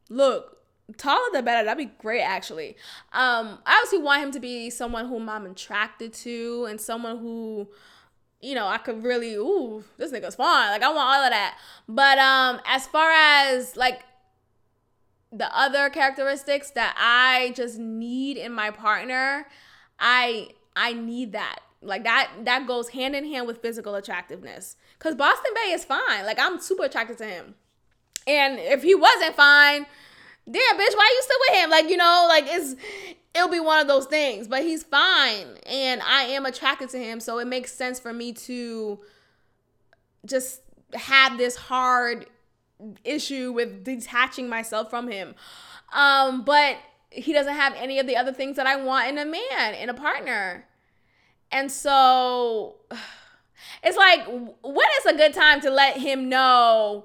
Look, 0.08 0.58
taller 0.96 1.28
the 1.32 1.42
better. 1.42 1.64
That'd 1.64 1.88
be 1.88 1.92
great, 1.98 2.22
actually. 2.22 2.76
Um, 3.12 3.58
I 3.66 3.78
obviously 3.78 3.98
want 3.98 4.22
him 4.22 4.30
to 4.30 4.38
be 4.38 4.70
someone 4.70 5.08
whom 5.08 5.28
I'm 5.28 5.44
attracted 5.44 6.12
to 6.12 6.66
and 6.70 6.80
someone 6.80 7.18
who, 7.18 7.68
you 8.40 8.54
know, 8.54 8.68
I 8.68 8.78
could 8.78 9.02
really, 9.02 9.34
ooh, 9.34 9.82
this 9.96 10.12
nigga's 10.12 10.36
fine. 10.36 10.70
Like 10.70 10.82
I 10.84 10.88
want 10.88 11.00
all 11.00 11.24
of 11.24 11.30
that. 11.30 11.58
But 11.88 12.18
um, 12.18 12.60
as 12.64 12.86
far 12.86 13.10
as 13.10 13.76
like 13.76 14.02
the 15.32 15.52
other 15.58 15.90
characteristics 15.90 16.70
that 16.70 16.94
I 16.96 17.52
just 17.56 17.76
need 17.76 18.36
in 18.36 18.52
my 18.52 18.70
partner, 18.70 19.48
I 19.98 20.50
I 20.76 20.92
need 20.92 21.32
that. 21.32 21.58
Like 21.82 22.04
that 22.04 22.30
that 22.44 22.66
goes 22.66 22.90
hand 22.90 23.16
in 23.16 23.24
hand 23.24 23.46
with 23.46 23.60
physical 23.60 23.94
attractiveness. 23.94 24.76
Cause 24.98 25.14
Boston 25.14 25.52
Bay 25.54 25.72
is 25.72 25.84
fine. 25.84 26.24
Like 26.24 26.38
I'm 26.38 26.60
super 26.60 26.84
attracted 26.84 27.18
to 27.18 27.24
him. 27.24 27.54
And 28.26 28.58
if 28.58 28.82
he 28.82 28.94
wasn't 28.94 29.34
fine, 29.34 29.86
damn 30.50 30.76
bitch, 30.76 30.96
why 30.96 31.10
are 31.10 31.14
you 31.14 31.22
still 31.22 31.38
with 31.48 31.62
him? 31.62 31.70
Like, 31.70 31.88
you 31.88 31.96
know, 31.96 32.26
like 32.28 32.44
it's 32.46 32.76
it'll 33.34 33.48
be 33.48 33.60
one 33.60 33.80
of 33.80 33.88
those 33.88 34.06
things. 34.06 34.48
But 34.48 34.62
he's 34.62 34.82
fine. 34.82 35.58
And 35.66 36.00
I 36.02 36.24
am 36.24 36.46
attracted 36.46 36.90
to 36.90 36.98
him. 36.98 37.20
So 37.20 37.38
it 37.38 37.46
makes 37.46 37.72
sense 37.72 37.98
for 37.98 38.12
me 38.12 38.32
to 38.32 39.00
just 40.24 40.60
have 40.94 41.38
this 41.38 41.56
hard 41.56 42.26
issue 43.04 43.52
with 43.52 43.84
detaching 43.84 44.48
myself 44.48 44.90
from 44.90 45.08
him. 45.08 45.34
Um, 45.92 46.44
but 46.44 46.76
he 47.10 47.32
doesn't 47.32 47.54
have 47.54 47.74
any 47.76 47.98
of 47.98 48.06
the 48.06 48.16
other 48.16 48.32
things 48.32 48.56
that 48.56 48.66
I 48.66 48.76
want 48.76 49.08
in 49.08 49.18
a 49.18 49.24
man, 49.24 49.74
in 49.74 49.88
a 49.88 49.94
partner. 49.94 50.66
And 51.52 51.70
so 51.70 52.76
it's 53.82 53.96
like, 53.96 54.26
when 54.26 54.86
is 55.00 55.06
a 55.06 55.16
good 55.16 55.34
time 55.34 55.60
to 55.60 55.70
let 55.70 55.98
him 55.98 56.28
know, 56.28 57.04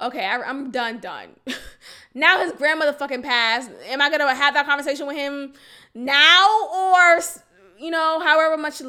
okay, 0.00 0.24
I, 0.24 0.36
am 0.48 0.70
done, 0.70 0.98
done. 0.98 1.36
now 2.14 2.42
his 2.42 2.52
grandmother 2.52 2.92
fucking 2.92 3.22
passed. 3.22 3.70
Am 3.86 4.00
I 4.00 4.10
gonna 4.10 4.34
have 4.34 4.54
that 4.54 4.66
conversation 4.66 5.06
with 5.06 5.16
him 5.16 5.52
now 5.94 6.68
or, 6.74 7.20
you 7.78 7.90
know, 7.90 8.20
however 8.20 8.56
much 8.56 8.80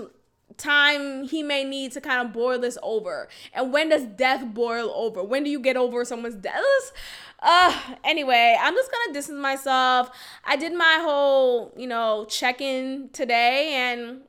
time 0.57 1.23
he 1.23 1.43
may 1.43 1.63
need 1.63 1.91
to 1.91 2.01
kind 2.01 2.25
of 2.25 2.33
boil 2.33 2.59
this 2.59 2.77
over? 2.81 3.27
And 3.53 3.73
when 3.73 3.89
does 3.89 4.03
death 4.05 4.45
boil 4.53 4.91
over? 4.95 5.23
When 5.23 5.43
do 5.43 5.49
you 5.49 5.59
get 5.59 5.75
over 5.75 6.05
someone's 6.05 6.35
death? 6.35 6.63
Uh, 7.39 7.77
anyway, 8.03 8.57
I'm 8.59 8.73
just 8.73 8.91
gonna 8.91 9.13
distance 9.13 9.39
myself. 9.39 10.09
I 10.45 10.55
did 10.55 10.73
my 10.73 10.99
whole, 11.01 11.73
you 11.77 11.87
know, 11.87 12.25
check 12.29 12.61
in 12.61 13.09
today 13.13 13.73
and 13.73 14.21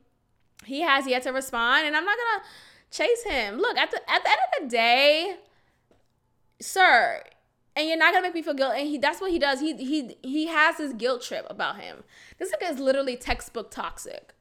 he 0.68 0.82
has 0.82 1.06
yet 1.06 1.22
to 1.22 1.30
respond, 1.30 1.86
and 1.86 1.96
I'm 1.96 2.04
not 2.04 2.16
gonna 2.16 2.44
chase 2.90 3.24
him. 3.24 3.58
Look, 3.58 3.76
at 3.76 3.90
the 3.90 3.98
at 4.10 4.22
the 4.22 4.30
end 4.30 4.40
of 4.56 4.62
the 4.62 4.68
day, 4.68 5.36
sir, 6.60 7.22
and 7.74 7.88
you're 7.88 7.96
not 7.96 8.12
gonna 8.12 8.26
make 8.26 8.34
me 8.34 8.42
feel 8.42 8.54
guilty. 8.54 8.80
And 8.80 8.88
he 8.88 8.98
that's 8.98 9.20
what 9.20 9.30
he 9.30 9.38
does. 9.38 9.60
He 9.60 9.74
he 9.76 10.16
he 10.22 10.46
has 10.46 10.76
this 10.76 10.92
guilt 10.92 11.22
trip 11.22 11.46
about 11.48 11.80
him. 11.80 12.04
This 12.38 12.52
guy 12.60 12.70
is 12.70 12.78
literally 12.78 13.16
textbook 13.16 13.70
toxic. 13.70 14.34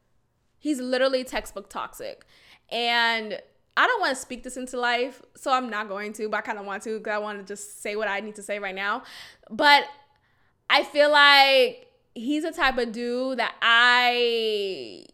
He's 0.59 0.80
literally 0.80 1.23
textbook 1.23 1.69
toxic. 1.69 2.25
And 2.69 3.39
I 3.78 3.86
don't 3.86 4.01
want 4.01 4.15
to 4.15 4.21
speak 4.21 4.43
this 4.43 4.57
into 4.57 4.80
life, 4.80 5.21
so 5.36 5.51
I'm 5.51 5.69
not 5.69 5.88
going 5.88 6.11
to, 6.13 6.28
but 6.28 6.38
I 6.38 6.41
kind 6.41 6.57
of 6.57 6.65
want 6.65 6.84
to 6.84 6.97
because 6.97 7.13
I 7.13 7.19
want 7.19 7.39
to 7.39 7.45
just 7.45 7.82
say 7.82 7.95
what 7.95 8.07
I 8.07 8.19
need 8.19 8.36
to 8.36 8.43
say 8.43 8.59
right 8.59 8.75
now. 8.75 9.03
But 9.49 9.86
I 10.69 10.84
feel 10.84 11.11
like 11.11 11.88
he's 12.15 12.43
a 12.43 12.51
type 12.51 12.78
of 12.80 12.91
dude 12.91 13.38
that 13.38 13.55
I 13.61 15.05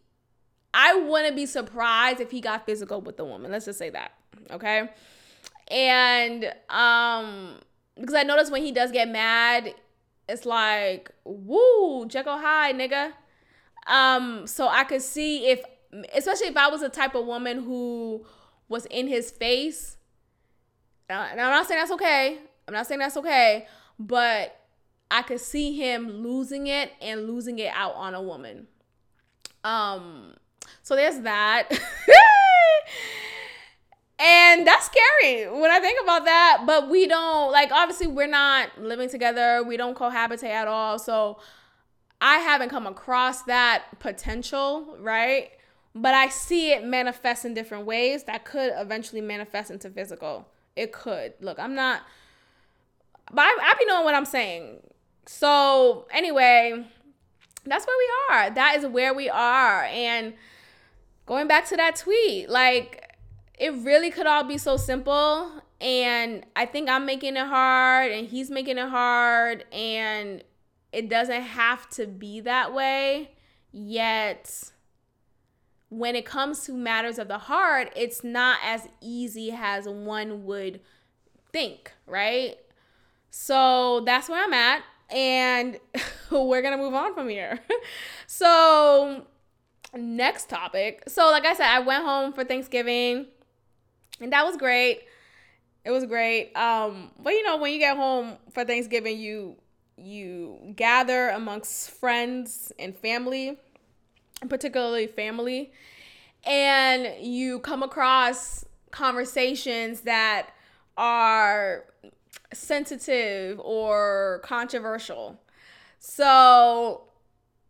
I 0.73 0.95
wouldn't 0.95 1.35
be 1.35 1.45
surprised 1.45 2.19
if 2.19 2.31
he 2.31 2.41
got 2.41 2.65
physical 2.65 3.01
with 3.01 3.17
the 3.17 3.25
woman. 3.25 3.51
Let's 3.51 3.65
just 3.65 3.79
say 3.79 3.89
that. 3.91 4.13
Okay. 4.51 4.89
And 5.69 6.53
um, 6.69 7.59
because 7.99 8.15
I 8.15 8.23
notice 8.23 8.49
when 8.49 8.63
he 8.63 8.71
does 8.71 8.91
get 8.91 9.07
mad, 9.09 9.73
it's 10.27 10.45
like, 10.45 11.11
woo, 11.23 12.07
Jekyll 12.07 12.37
Hyde, 12.37 12.75
nigga. 12.75 13.11
Um, 13.87 14.47
so 14.47 14.67
I 14.67 14.83
could 14.83 15.01
see 15.01 15.47
if 15.47 15.61
especially 16.15 16.47
if 16.47 16.57
I 16.57 16.69
was 16.69 16.81
the 16.81 16.89
type 16.89 17.13
of 17.15 17.25
woman 17.25 17.63
who 17.63 18.25
was 18.67 18.85
in 18.87 19.07
his 19.07 19.29
face. 19.29 19.97
Uh, 21.09 21.27
and 21.31 21.39
I'm 21.39 21.51
not 21.51 21.67
saying 21.67 21.79
that's 21.79 21.91
okay. 21.91 22.39
I'm 22.67 22.73
not 22.73 22.87
saying 22.87 22.99
that's 22.99 23.17
okay, 23.17 23.67
but 23.99 24.59
I 25.11 25.21
could 25.21 25.39
see 25.39 25.77
him 25.77 26.09
losing 26.09 26.67
it 26.67 26.91
and 27.01 27.27
losing 27.27 27.59
it 27.59 27.71
out 27.75 27.93
on 27.93 28.15
a 28.15 28.21
woman. 28.21 28.67
Um 29.63 30.33
So 30.83 30.95
there's 30.95 31.19
that. 31.21 31.69
and 34.19 34.67
that's 34.67 34.85
scary 34.85 35.49
when 35.49 35.71
I 35.71 35.79
think 35.79 35.99
about 36.03 36.25
that. 36.25 36.63
But 36.67 36.89
we 36.89 37.07
don't, 37.07 37.51
like, 37.51 37.71
obviously, 37.71 38.07
we're 38.07 38.27
not 38.27 38.79
living 38.79 39.09
together, 39.09 39.63
we 39.65 39.77
don't 39.77 39.97
cohabitate 39.97 40.43
at 40.43 40.67
all. 40.67 40.99
So 40.99 41.39
I 42.21 42.37
haven't 42.37 42.69
come 42.69 42.85
across 42.85 43.43
that 43.43 43.99
potential, 43.99 44.97
right? 44.99 45.51
But 45.95 46.13
I 46.13 46.27
see 46.27 46.71
it 46.71 46.83
manifest 46.83 47.45
in 47.45 47.53
different 47.53 47.85
ways 47.85 48.23
that 48.25 48.45
could 48.45 48.73
eventually 48.75 49.21
manifest 49.21 49.71
into 49.71 49.89
physical. 49.89 50.47
It 50.75 50.91
could. 50.91 51.33
Look, 51.39 51.59
I'm 51.59 51.75
not, 51.75 52.01
but 53.31 53.41
I, 53.41 53.57
I 53.61 53.73
be 53.77 53.85
knowing 53.85 54.03
what 54.03 54.15
I'm 54.15 54.25
saying. 54.25 54.79
So, 55.27 56.07
anyway, 56.11 56.85
that's 57.65 57.85
where 57.85 57.97
we 57.97 58.35
are. 58.35 58.49
That 58.49 58.75
is 58.77 58.85
where 58.87 59.13
we 59.13 59.29
are. 59.29 59.83
And 59.83 60.33
going 61.25 61.47
back 61.47 61.67
to 61.69 61.77
that 61.77 61.95
tweet, 61.95 62.49
like, 62.49 63.11
it 63.57 63.73
really 63.75 64.11
could 64.11 64.27
all 64.27 64.43
be 64.43 64.57
so 64.57 64.77
simple. 64.77 65.51
And 65.79 66.45
I 66.55 66.65
think 66.65 66.89
I'm 66.89 67.05
making 67.05 67.35
it 67.35 67.45
hard, 67.45 68.11
and 68.11 68.27
he's 68.27 68.49
making 68.49 68.77
it 68.77 68.89
hard. 68.89 69.65
And 69.71 70.43
it 70.91 71.09
doesn't 71.09 71.41
have 71.41 71.89
to 71.91 72.07
be 72.07 72.39
that 72.41 72.73
way. 72.73 73.31
Yet, 73.71 74.71
when 75.89 76.15
it 76.15 76.25
comes 76.25 76.61
to 76.65 76.73
matters 76.73 77.19
of 77.19 77.27
the 77.27 77.37
heart, 77.37 77.91
it's 77.95 78.23
not 78.23 78.59
as 78.63 78.87
easy 79.01 79.51
as 79.55 79.87
one 79.87 80.45
would 80.45 80.79
think, 81.51 81.91
right? 82.07 82.55
So 83.29 84.01
that's 84.05 84.29
where 84.29 84.43
I'm 84.43 84.53
at. 84.53 84.83
And 85.09 85.79
we're 86.31 86.61
going 86.61 86.77
to 86.77 86.83
move 86.83 86.93
on 86.93 87.13
from 87.13 87.29
here. 87.29 87.59
so, 88.27 89.25
next 89.93 90.49
topic. 90.49 91.03
So, 91.07 91.29
like 91.31 91.45
I 91.45 91.53
said, 91.53 91.67
I 91.67 91.79
went 91.79 92.03
home 92.03 92.33
for 92.33 92.43
Thanksgiving, 92.43 93.27
and 94.19 94.31
that 94.33 94.45
was 94.45 94.57
great. 94.57 95.03
It 95.85 95.91
was 95.91 96.05
great. 96.05 96.55
Um, 96.55 97.11
but 97.19 97.33
you 97.33 97.43
know, 97.43 97.57
when 97.57 97.73
you 97.73 97.79
get 97.79 97.95
home 97.97 98.37
for 98.51 98.63
Thanksgiving, 98.65 99.19
you 99.19 99.55
you 99.97 100.73
gather 100.75 101.29
amongst 101.29 101.91
friends 101.91 102.71
and 102.79 102.95
family, 102.97 103.57
particularly 104.49 105.07
family, 105.07 105.71
and 106.43 107.23
you 107.23 107.59
come 107.59 107.83
across 107.83 108.65
conversations 108.91 110.01
that 110.01 110.49
are 110.97 111.85
sensitive 112.53 113.59
or 113.59 114.41
controversial. 114.43 115.39
So, 115.99 117.03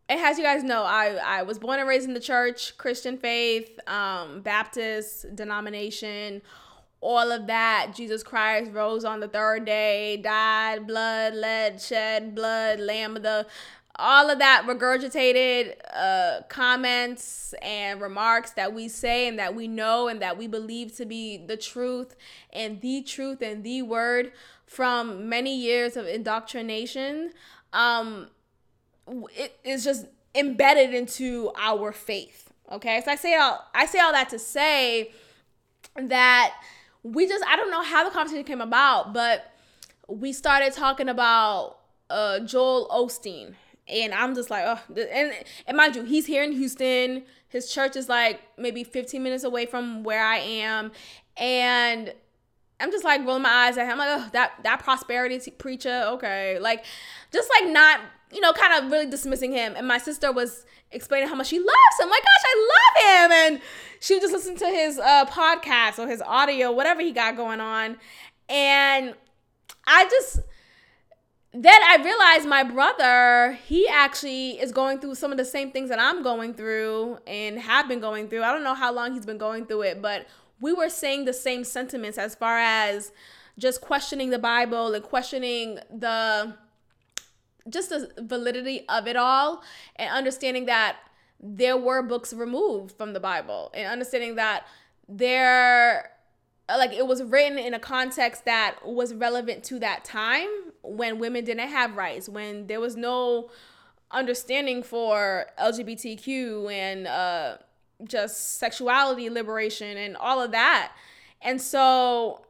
as 0.09 0.37
you 0.37 0.43
guys 0.43 0.63
know, 0.63 0.83
I, 0.83 1.19
I 1.23 1.43
was 1.43 1.59
born 1.59 1.79
and 1.79 1.87
raised 1.87 2.07
in 2.07 2.13
the 2.13 2.19
church, 2.19 2.77
Christian 2.77 3.17
faith, 3.17 3.79
um, 3.87 4.41
Baptist 4.41 5.35
denomination, 5.35 6.41
all 7.01 7.31
of 7.31 7.47
that. 7.47 7.91
Jesus 7.95 8.23
Christ 8.23 8.71
rose 8.71 9.05
on 9.05 9.19
the 9.19 9.27
third 9.27 9.65
day, 9.65 10.17
died, 10.17 10.87
blood, 10.87 11.35
led, 11.35 11.81
shed, 11.81 12.35
blood, 12.35 12.79
lamb 12.79 13.15
of 13.15 13.23
the 13.23 13.47
all 13.97 14.31
of 14.31 14.39
that 14.39 14.63
regurgitated 14.65 15.75
uh, 15.93 16.41
comments 16.49 17.53
and 17.61 18.01
remarks 18.01 18.51
that 18.51 18.73
we 18.73 18.87
say 18.87 19.27
and 19.27 19.37
that 19.37 19.53
we 19.53 19.67
know 19.67 20.07
and 20.07 20.19
that 20.19 20.35
we 20.35 20.47
believe 20.47 20.95
to 20.95 21.05
be 21.05 21.37
the 21.37 21.55
truth 21.55 22.15
and 22.51 22.81
the 22.81 23.03
truth 23.03 23.41
and 23.41 23.63
the 23.63 23.83
word 23.83 24.31
from 24.65 25.29
many 25.29 25.55
years 25.55 25.95
of 25.95 26.07
indoctrination 26.07 27.31
um, 27.71 28.27
it 29.07 29.59
is 29.63 29.83
just 29.83 30.05
embedded 30.35 30.93
into 30.93 31.51
our 31.57 31.91
faith 31.91 32.51
okay 32.71 33.01
so 33.03 33.11
i 33.11 33.15
say 33.15 33.35
all 33.35 33.63
i 33.75 33.85
say 33.85 33.99
all 33.99 34.11
that 34.11 34.29
to 34.29 34.39
say 34.39 35.11
that 35.95 36.53
we 37.03 37.27
just 37.27 37.43
I 37.45 37.55
don't 37.55 37.69
know 37.69 37.83
how 37.83 38.03
the 38.03 38.11
conversation 38.11 38.45
came 38.45 38.61
about, 38.61 39.13
but 39.13 39.51
we 40.07 40.33
started 40.33 40.73
talking 40.73 41.09
about 41.09 41.77
uh, 42.09 42.39
Joel 42.39 42.87
Osteen. 42.89 43.55
And 43.85 44.13
I'm 44.13 44.33
just 44.33 44.49
like, 44.49 44.63
oh, 44.65 44.79
and, 44.95 45.33
and 45.67 45.75
mind 45.75 45.97
you, 45.97 46.03
he's 46.03 46.25
here 46.25 46.41
in 46.41 46.53
Houston. 46.53 47.23
His 47.49 47.69
church 47.71 47.97
is 47.97 48.07
like 48.07 48.39
maybe 48.57 48.85
15 48.85 49.21
minutes 49.21 49.43
away 49.43 49.65
from 49.65 50.03
where 50.03 50.23
I 50.23 50.37
am. 50.37 50.93
And 51.35 52.13
I'm 52.79 52.91
just 52.91 53.03
like 53.03 53.25
rolling 53.25 53.43
my 53.43 53.49
eyes 53.49 53.77
at 53.77 53.85
him. 53.85 53.91
I'm 53.91 53.97
like, 53.97 54.07
oh, 54.09 54.29
that, 54.31 54.53
that 54.63 54.79
prosperity 54.79 55.51
preacher, 55.51 56.03
okay. 56.13 56.59
Like, 56.59 56.85
just 57.33 57.49
like 57.59 57.69
not, 57.73 57.99
you 58.33 58.41
know, 58.41 58.53
kind 58.53 58.83
of 58.83 58.91
really 58.91 59.09
dismissing 59.09 59.51
him. 59.51 59.73
And 59.75 59.87
my 59.87 59.97
sister 59.97 60.31
was 60.31 60.65
explaining 60.91 61.29
how 61.29 61.35
much 61.35 61.47
she 61.47 61.59
loves 61.59 61.99
him. 61.99 62.09
Like, 62.09 62.23
gosh, 62.23 62.43
I 62.45 62.69
love 62.73 63.03
him. 63.03 63.31
And 63.31 63.61
she 63.99 64.15
would 64.15 64.21
just 64.21 64.33
listen 64.33 64.55
to 64.57 64.65
his 64.67 64.99
uh, 64.99 65.25
podcast 65.25 65.99
or 65.99 66.07
his 66.07 66.21
audio, 66.21 66.71
whatever 66.71 67.01
he 67.01 67.11
got 67.11 67.35
going 67.35 67.59
on. 67.59 67.97
And 68.49 69.15
I 69.85 70.05
just, 70.05 70.39
then 71.53 71.81
I 71.83 71.97
realized 72.03 72.47
my 72.47 72.63
brother, 72.63 73.57
he 73.65 73.87
actually 73.87 74.59
is 74.59 74.71
going 74.71 74.99
through 74.99 75.15
some 75.15 75.31
of 75.31 75.37
the 75.37 75.45
same 75.45 75.71
things 75.71 75.89
that 75.89 75.99
I'm 75.99 76.23
going 76.23 76.53
through 76.53 77.19
and 77.27 77.59
have 77.59 77.87
been 77.87 77.99
going 77.99 78.27
through. 78.27 78.43
I 78.43 78.51
don't 78.51 78.63
know 78.63 78.73
how 78.73 78.93
long 78.93 79.13
he's 79.13 79.25
been 79.25 79.37
going 79.37 79.65
through 79.65 79.83
it, 79.83 80.01
but 80.01 80.27
we 80.59 80.73
were 80.73 80.89
saying 80.89 81.25
the 81.25 81.33
same 81.33 81.63
sentiments 81.63 82.17
as 82.17 82.35
far 82.35 82.57
as 82.57 83.11
just 83.57 83.81
questioning 83.81 84.29
the 84.29 84.39
Bible 84.39 84.93
and 84.93 85.03
questioning 85.03 85.79
the 85.91 86.55
just 87.69 87.89
the 87.89 88.11
validity 88.19 88.85
of 88.89 89.07
it 89.07 89.15
all 89.15 89.63
and 89.95 90.09
understanding 90.09 90.65
that 90.65 90.97
there 91.39 91.77
were 91.77 92.01
books 92.01 92.33
removed 92.33 92.91
from 92.91 93.13
the 93.13 93.19
Bible 93.19 93.71
and 93.73 93.87
understanding 93.87 94.35
that 94.35 94.65
there 95.07 96.11
like 96.69 96.93
it 96.93 97.05
was 97.05 97.21
written 97.23 97.57
in 97.57 97.73
a 97.73 97.79
context 97.79 98.45
that 98.45 98.77
was 98.85 99.13
relevant 99.13 99.63
to 99.65 99.79
that 99.79 100.05
time 100.05 100.47
when 100.81 101.19
women 101.19 101.43
didn't 101.43 101.67
have 101.67 101.95
rights 101.97 102.29
when 102.29 102.67
there 102.67 102.79
was 102.79 102.95
no 102.95 103.49
understanding 104.11 104.81
for 104.81 105.45
lgbtq 105.59 106.71
and 106.71 107.07
uh, 107.07 107.57
just 108.05 108.57
sexuality 108.59 109.29
liberation 109.29 109.97
and 109.97 110.15
all 110.17 110.41
of 110.41 110.51
that. 110.51 110.93
And 111.41 111.61
so 111.61 112.45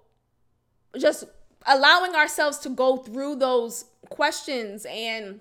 just 0.97 1.25
allowing 1.65 2.15
ourselves 2.15 2.57
to 2.59 2.69
go 2.69 2.97
through 2.97 3.35
those 3.35 3.85
questions 4.09 4.85
and 4.89 5.39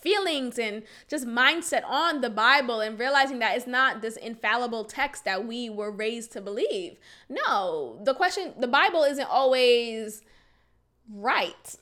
feelings 0.00 0.58
and 0.58 0.82
just 1.08 1.26
mindset 1.26 1.84
on 1.84 2.20
the 2.20 2.30
Bible 2.30 2.80
and 2.80 2.98
realizing 2.98 3.38
that 3.40 3.56
it's 3.56 3.66
not 3.66 4.00
this 4.00 4.16
infallible 4.16 4.84
text 4.84 5.24
that 5.24 5.46
we 5.46 5.68
were 5.68 5.90
raised 5.90 6.32
to 6.32 6.40
believe. 6.40 6.96
No, 7.28 8.00
the 8.04 8.14
question, 8.14 8.54
the 8.58 8.68
Bible 8.68 9.04
isn't 9.04 9.28
always 9.28 10.22
right. 11.12 11.76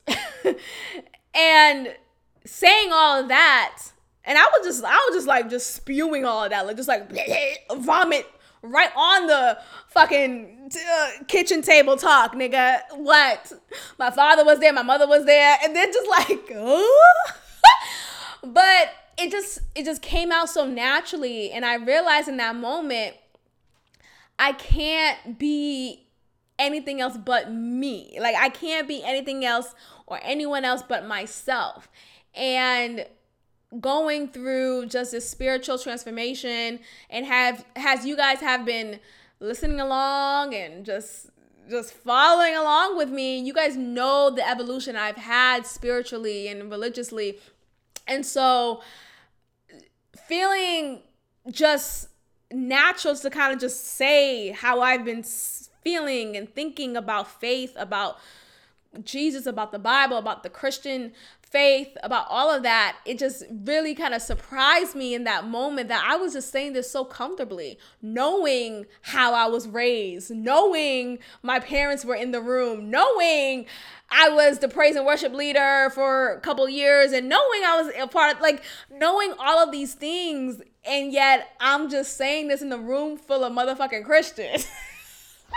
and 1.35 1.95
saying 2.45 2.91
all 2.93 3.21
of 3.21 3.29
that, 3.29 3.79
and 4.25 4.37
I 4.37 4.43
was 4.43 4.67
just, 4.67 4.85
I 4.85 5.07
was 5.09 5.17
just 5.17 5.27
like, 5.29 5.49
just 5.49 5.75
spewing 5.75 6.25
all 6.25 6.45
of 6.45 6.51
that, 6.51 6.67
like 6.67 6.77
just 6.77 6.89
like 6.89 7.11
vomit 7.77 8.27
right 8.63 8.91
on 8.97 9.27
the 9.27 9.59
fucking 9.89 10.71
uh, 10.75 11.11
kitchen 11.27 11.63
table 11.63 11.97
talk, 11.97 12.35
nigga. 12.35 12.81
What? 12.95 13.53
My 13.99 14.11
father 14.11 14.45
was 14.45 14.61
there, 14.61 14.73
my 14.73 14.83
mother 14.83 15.07
was 15.07 15.25
there, 15.25 15.57
and 15.63 15.75
then 15.75 15.93
just 15.93 16.09
like, 16.09 16.49
but 18.43 18.91
it 19.19 19.31
just 19.31 19.61
it 19.75 19.85
just 19.85 20.03
came 20.03 20.33
out 20.33 20.49
so 20.49 20.67
naturally, 20.67 21.51
and 21.51 21.65
I 21.65 21.75
realized 21.75 22.29
in 22.29 22.37
that 22.39 22.57
moment, 22.57 23.17
I 24.39 24.53
can't 24.53 25.39
be 25.39 26.07
anything 26.59 27.01
else 27.01 27.17
but 27.17 27.53
me. 27.53 28.19
Like 28.21 28.37
I 28.37 28.49
can't 28.49 28.89
be 28.89 29.03
anything 29.05 29.45
else 29.45 29.75
or 30.07 30.19
anyone 30.23 30.65
else 30.65 30.83
but 30.87 31.07
myself. 31.07 31.89
And 32.35 33.07
going 33.81 34.29
through 34.29 34.87
just 34.87 35.13
this 35.13 35.29
spiritual 35.29 35.79
transformation 35.79 36.81
and 37.11 37.27
have 37.27 37.65
has 37.77 38.07
you 38.07 38.17
guys 38.17 38.41
have 38.41 38.65
been 38.65 38.99
listening 39.41 39.79
along 39.79 40.55
and 40.55 40.87
just 40.87 41.29
just 41.69 41.93
following 41.93 42.57
along 42.57 42.97
with 42.97 43.11
me 43.11 43.39
you 43.39 43.53
guys 43.53 43.77
know 43.77 44.31
the 44.31 44.49
evolution 44.49 44.97
i've 44.97 45.17
had 45.17 45.67
spiritually 45.67 46.49
and 46.49 46.71
religiously. 46.71 47.39
And 48.07 48.25
so 48.25 48.81
feeling 50.27 51.03
just 51.51 52.09
natural 52.51 53.15
to 53.17 53.29
kind 53.29 53.53
of 53.53 53.61
just 53.61 53.85
say 53.85 54.53
how 54.53 54.81
i've 54.81 55.05
been 55.05 55.23
feeling 55.85 56.39
and 56.39 56.49
thinking 56.55 56.97
about 56.97 57.41
faith 57.41 57.75
about 57.77 58.19
Jesus, 59.05 59.47
about 59.47 59.73
the 59.73 59.79
Bible, 59.79 60.17
about 60.17 60.43
the 60.43 60.51
Christian 60.51 61.13
faith, 61.51 61.97
about 62.03 62.27
all 62.29 62.55
of 62.55 62.63
that, 62.63 62.97
it 63.05 63.19
just 63.19 63.45
really 63.51 63.95
kind 63.95 64.15
of 64.15 64.21
surprised 64.23 64.95
me 64.95 65.15
in 65.15 65.25
that 65.25 65.47
moment 65.47 65.89
that 65.89 66.05
I 66.07 66.17
was 66.17 66.33
just 66.35 66.51
saying 66.51 66.75
this 66.75 66.91
so 66.91 67.05
comfortably, 67.05 67.79
knowing 68.03 68.87
how 69.03 69.35
I 69.35 69.47
was 69.47 69.67
raised, 69.67 70.31
knowing 70.31 71.19
my 71.43 71.59
parents 71.59 72.05
were 72.05 72.15
in 72.15 72.33
the 72.33 72.41
room, 72.41 72.91
knowing 72.91 73.67
I 74.11 74.29
was 74.29 74.59
the 74.59 74.69
praise 74.69 74.97
and 74.97 75.07
worship 75.07 75.33
leader 75.33 75.91
for 75.95 76.35
a 76.35 76.41
couple 76.41 76.69
years, 76.69 77.13
and 77.13 77.29
knowing 77.29 77.63
I 77.65 77.83
was 77.83 77.93
a 77.99 78.07
part 78.07 78.37
of 78.37 78.41
like 78.41 78.63
knowing 78.91 79.35
all 79.39 79.59
of 79.59 79.73
these 79.73 79.95
things, 79.95 80.61
and 80.85 81.13
yet 81.13 81.49
I'm 81.61 81.91
just 81.91 82.17
saying 82.17 82.49
this 82.49 82.63
in 82.63 82.69
the 82.69 82.79
room 82.79 83.17
full 83.17 83.45
of 83.45 83.53
motherfucking 83.53 84.05
Christians. 84.05 84.67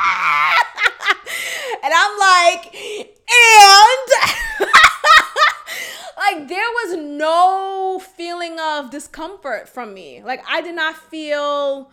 and 1.84 1.94
I'm 1.94 2.20
like, 2.20 2.76
and 2.76 4.70
like 6.22 6.48
there 6.48 6.60
was 6.60 6.98
no 6.98 8.02
feeling 8.16 8.60
of 8.60 8.90
discomfort 8.92 9.68
from 9.68 9.94
me. 9.94 10.22
Like 10.24 10.44
I 10.48 10.62
did 10.62 10.76
not 10.76 10.96
feel 10.96 11.92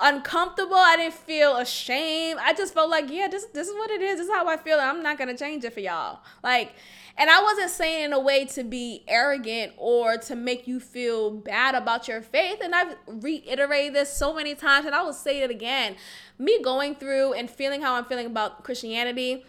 uncomfortable. 0.00 0.76
I 0.76 0.96
didn't 0.96 1.14
feel 1.14 1.56
ashamed. 1.56 2.40
I 2.42 2.54
just 2.54 2.72
felt 2.72 2.90
like, 2.90 3.10
yeah, 3.10 3.28
this 3.28 3.44
this 3.46 3.68
is 3.68 3.74
what 3.74 3.90
it 3.90 4.00
is. 4.00 4.18
This 4.18 4.28
is 4.28 4.32
how 4.32 4.48
I 4.48 4.56
feel. 4.56 4.78
I'm 4.78 5.02
not 5.02 5.18
gonna 5.18 5.36
change 5.36 5.64
it 5.64 5.74
for 5.74 5.80
y'all. 5.80 6.20
Like, 6.42 6.72
and 7.16 7.28
I 7.28 7.42
wasn't 7.42 7.70
saying 7.70 8.04
in 8.06 8.12
a 8.12 8.20
way 8.20 8.44
to 8.46 8.64
be 8.64 9.04
arrogant 9.08 9.72
or 9.76 10.16
to 10.18 10.36
make 10.36 10.66
you 10.66 10.80
feel 10.80 11.30
bad 11.30 11.74
about 11.74 12.08
your 12.08 12.22
faith. 12.22 12.60
And 12.62 12.74
I've 12.74 12.94
reiterated 13.06 13.94
this 13.94 14.12
so 14.12 14.32
many 14.32 14.54
times, 14.54 14.86
and 14.86 14.94
I 14.94 15.02
will 15.02 15.12
say 15.12 15.42
it 15.42 15.50
again. 15.50 15.96
Me 16.38 16.62
going 16.62 16.94
through 16.94 17.34
and 17.34 17.50
feeling 17.50 17.82
how 17.82 17.94
I'm 17.94 18.04
feeling 18.04 18.26
about 18.26 18.64
Christianity 18.64 19.44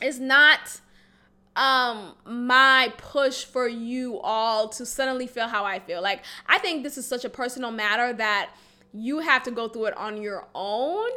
is 0.00 0.20
not 0.20 0.80
um 1.58 2.14
my 2.24 2.92
push 2.96 3.44
for 3.44 3.66
you 3.66 4.20
all 4.20 4.68
to 4.68 4.86
suddenly 4.86 5.26
feel 5.26 5.48
how 5.48 5.64
I 5.64 5.80
feel. 5.80 6.00
Like 6.00 6.24
I 6.46 6.58
think 6.58 6.84
this 6.84 6.96
is 6.96 7.06
such 7.06 7.24
a 7.24 7.28
personal 7.28 7.72
matter 7.72 8.12
that 8.14 8.50
you 8.94 9.18
have 9.18 9.42
to 9.42 9.50
go 9.50 9.68
through 9.68 9.86
it 9.86 9.96
on 9.96 10.22
your 10.22 10.46
own 10.54 11.10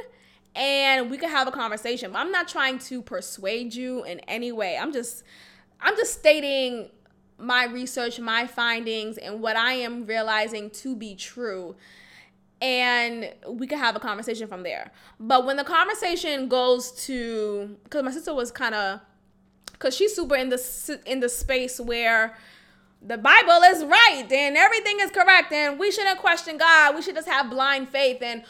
and 0.55 1.09
we 1.11 1.17
can 1.17 1.29
have 1.29 1.47
a 1.47 1.51
conversation. 1.51 2.11
But 2.11 2.19
I'm 2.19 2.31
not 2.31 2.47
trying 2.47 2.79
to 2.79 3.01
persuade 3.03 3.75
you 3.75 4.03
in 4.03 4.19
any 4.21 4.51
way. 4.51 4.77
I'm 4.77 4.91
just 4.91 5.23
I'm 5.79 5.95
just 5.95 6.17
stating 6.17 6.89
my 7.37 7.65
research, 7.65 8.19
my 8.19 8.47
findings 8.47 9.17
and 9.17 9.41
what 9.41 9.55
I 9.55 9.73
am 9.73 10.07
realizing 10.07 10.71
to 10.71 10.95
be 10.95 11.15
true 11.15 11.75
and 12.61 13.33
we 13.47 13.65
could 13.65 13.79
have 13.79 13.95
a 13.95 13.99
conversation 13.99 14.47
from 14.47 14.63
there. 14.63 14.91
But 15.19 15.45
when 15.45 15.57
the 15.57 15.63
conversation 15.63 16.47
goes 16.47 16.91
to, 17.05 17.75
because 17.83 18.03
my 18.03 18.11
sister 18.11 18.35
was 18.35 18.51
kind 18.51 18.75
of 18.75 18.99
because 19.81 19.95
she's 19.95 20.15
super 20.15 20.35
in 20.35 20.49
the 20.49 20.99
in 21.05 21.19
the 21.19 21.29
space 21.29 21.79
where 21.79 22.37
the 23.01 23.17
Bible 23.17 23.63
is 23.63 23.83
right 23.83 24.27
and 24.31 24.55
everything 24.55 24.99
is 25.01 25.09
correct 25.09 25.51
and 25.51 25.79
we 25.79 25.91
shouldn't 25.91 26.19
question 26.19 26.59
God. 26.59 26.95
We 26.95 27.01
should 27.01 27.15
just 27.15 27.27
have 27.27 27.49
blind 27.49 27.89
faith 27.89 28.21
and 28.21 28.43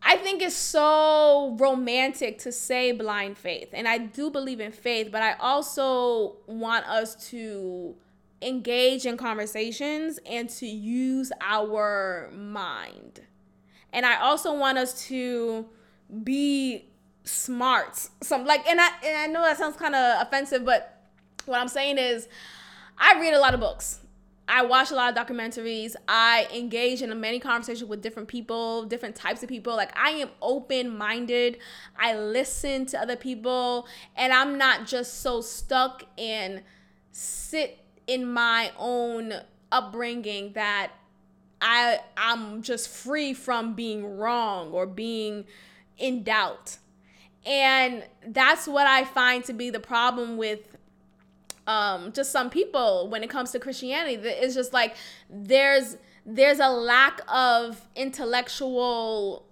I 0.00 0.16
think 0.16 0.42
it's 0.42 0.54
so 0.54 1.56
romantic 1.58 2.38
to 2.40 2.52
say 2.52 2.92
blind 2.92 3.36
faith. 3.36 3.70
And 3.72 3.88
I 3.88 3.98
do 3.98 4.30
believe 4.30 4.60
in 4.60 4.70
faith, 4.70 5.10
but 5.10 5.22
I 5.22 5.32
also 5.34 6.36
want 6.46 6.86
us 6.86 7.16
to 7.30 7.96
engage 8.40 9.06
in 9.06 9.16
conversations 9.16 10.20
and 10.24 10.48
to 10.50 10.66
use 10.66 11.32
our 11.40 12.30
mind. 12.32 13.22
And 13.92 14.06
I 14.06 14.20
also 14.20 14.56
want 14.56 14.78
us 14.78 15.06
to 15.08 15.66
be 16.22 16.88
smart. 17.28 18.08
Some 18.22 18.44
like 18.44 18.66
and 18.66 18.80
I 18.80 18.88
and 19.04 19.16
I 19.16 19.26
know 19.26 19.42
that 19.42 19.58
sounds 19.58 19.76
kind 19.76 19.94
of 19.94 20.22
offensive, 20.22 20.64
but 20.64 21.02
what 21.46 21.60
I'm 21.60 21.68
saying 21.68 21.98
is 21.98 22.28
I 22.96 23.20
read 23.20 23.34
a 23.34 23.40
lot 23.40 23.54
of 23.54 23.60
books. 23.60 24.00
I 24.50 24.64
watch 24.64 24.90
a 24.90 24.94
lot 24.94 25.16
of 25.16 25.26
documentaries. 25.26 25.94
I 26.08 26.48
engage 26.54 27.02
in 27.02 27.20
many 27.20 27.38
conversations 27.38 27.88
with 27.88 28.00
different 28.00 28.28
people, 28.28 28.84
different 28.84 29.14
types 29.14 29.42
of 29.42 29.48
people. 29.50 29.76
Like 29.76 29.96
I 29.96 30.10
am 30.10 30.30
open-minded. 30.40 31.58
I 31.98 32.16
listen 32.16 32.86
to 32.86 33.00
other 33.00 33.16
people 33.16 33.86
and 34.16 34.32
I'm 34.32 34.56
not 34.56 34.86
just 34.86 35.20
so 35.20 35.42
stuck 35.42 36.04
in 36.16 36.62
sit 37.12 37.84
in 38.06 38.32
my 38.32 38.72
own 38.78 39.34
upbringing 39.70 40.52
that 40.54 40.92
I 41.60 42.00
I'm 42.16 42.62
just 42.62 42.88
free 42.88 43.34
from 43.34 43.74
being 43.74 44.16
wrong 44.16 44.72
or 44.72 44.86
being 44.86 45.44
in 45.98 46.22
doubt. 46.22 46.78
And 47.46 48.04
that's 48.26 48.66
what 48.66 48.86
I 48.86 49.04
find 49.04 49.44
to 49.44 49.52
be 49.52 49.70
the 49.70 49.80
problem 49.80 50.36
with 50.36 50.76
um, 51.66 52.12
just 52.12 52.32
some 52.32 52.50
people 52.50 53.08
when 53.08 53.22
it 53.22 53.30
comes 53.30 53.52
to 53.52 53.60
Christianity. 53.60 54.14
It's 54.14 54.54
just 54.54 54.72
like 54.72 54.96
there's 55.30 55.96
there's 56.26 56.58
a 56.58 56.68
lack 56.68 57.22
of 57.28 57.86
intellectual 57.96 59.46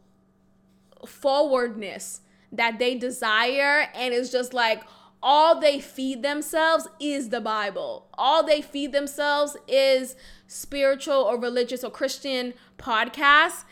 forwardness 1.06 2.20
that 2.52 2.78
they 2.78 2.96
desire, 2.96 3.88
and 3.94 4.12
it's 4.12 4.30
just 4.30 4.52
like 4.52 4.82
all 5.22 5.60
they 5.60 5.80
feed 5.80 6.22
themselves 6.22 6.86
is 7.00 7.28
the 7.28 7.40
Bible. 7.40 8.06
All 8.14 8.44
they 8.44 8.60
feed 8.62 8.92
themselves 8.92 9.56
is 9.68 10.16
spiritual 10.46 11.16
or 11.16 11.38
religious 11.38 11.82
or 11.84 11.90
Christian 11.90 12.54
podcasts, 12.78 13.64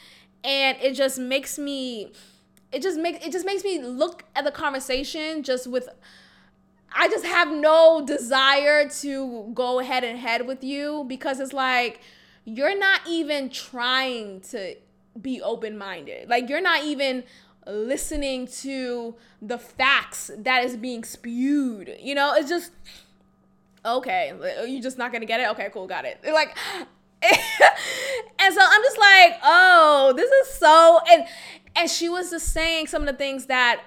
and 0.43 0.77
it 0.83 0.93
just 0.93 1.19
makes 1.19 1.59
me 1.59 2.13
it 2.75 2.83
just 2.83 2.99
makes 2.99 3.25
it 3.25 3.33
just 3.33 3.47
makes 3.47 3.65
me 3.65 3.81
look 3.81 4.25
at 4.35 4.45
the 4.45 4.51
conversation 4.51 5.43
just 5.43 5.67
with 5.67 5.89
I 6.97 7.09
just 7.09 7.25
have 7.25 7.51
no 7.51 8.05
desire 8.05 8.89
to 9.01 9.51
go 9.55 9.79
head 9.79 10.05
and 10.05 10.19
head 10.19 10.47
with 10.47 10.63
you 10.63 11.05
because 11.09 11.41
it's 11.41 11.53
like 11.53 12.01
you're 12.45 12.79
not 12.79 13.01
even 13.09 13.49
trying 13.51 14.41
to 14.43 14.77
be 15.21 15.41
open 15.41 15.79
minded. 15.79 16.29
Like 16.29 16.49
you're 16.49 16.61
not 16.61 16.85
even 16.85 17.25
listening 17.67 18.47
to 18.47 19.15
the 19.41 19.59
facts 19.59 20.31
that 20.37 20.65
is 20.65 20.77
being 20.77 21.05
spewed. 21.05 21.97
You 22.01 22.15
know, 22.15 22.35
it's 22.35 22.49
just 22.49 22.73
okay. 23.85 24.33
You're 24.67 24.83
just 24.83 24.99
not 24.99 25.13
gonna 25.13 25.27
get 25.27 25.41
it. 25.41 25.49
Okay, 25.51 25.71
cool, 25.73 25.87
got 25.87 26.05
it. 26.05 26.21
Like, 26.25 26.57
and 27.23 28.55
so 28.55 28.61
I'm 28.61 28.83
just 28.83 28.99
like, 28.99 29.39
oh, 29.43 30.13
this 30.17 30.31
is 30.31 30.55
so 30.55 31.01
and 31.11 31.25
and 31.77 31.91
she 31.91 32.09
was 32.09 32.31
just 32.31 32.53
saying 32.53 32.87
some 32.87 33.03
of 33.03 33.09
the 33.09 33.15
things 33.15 33.47
that 33.47 33.83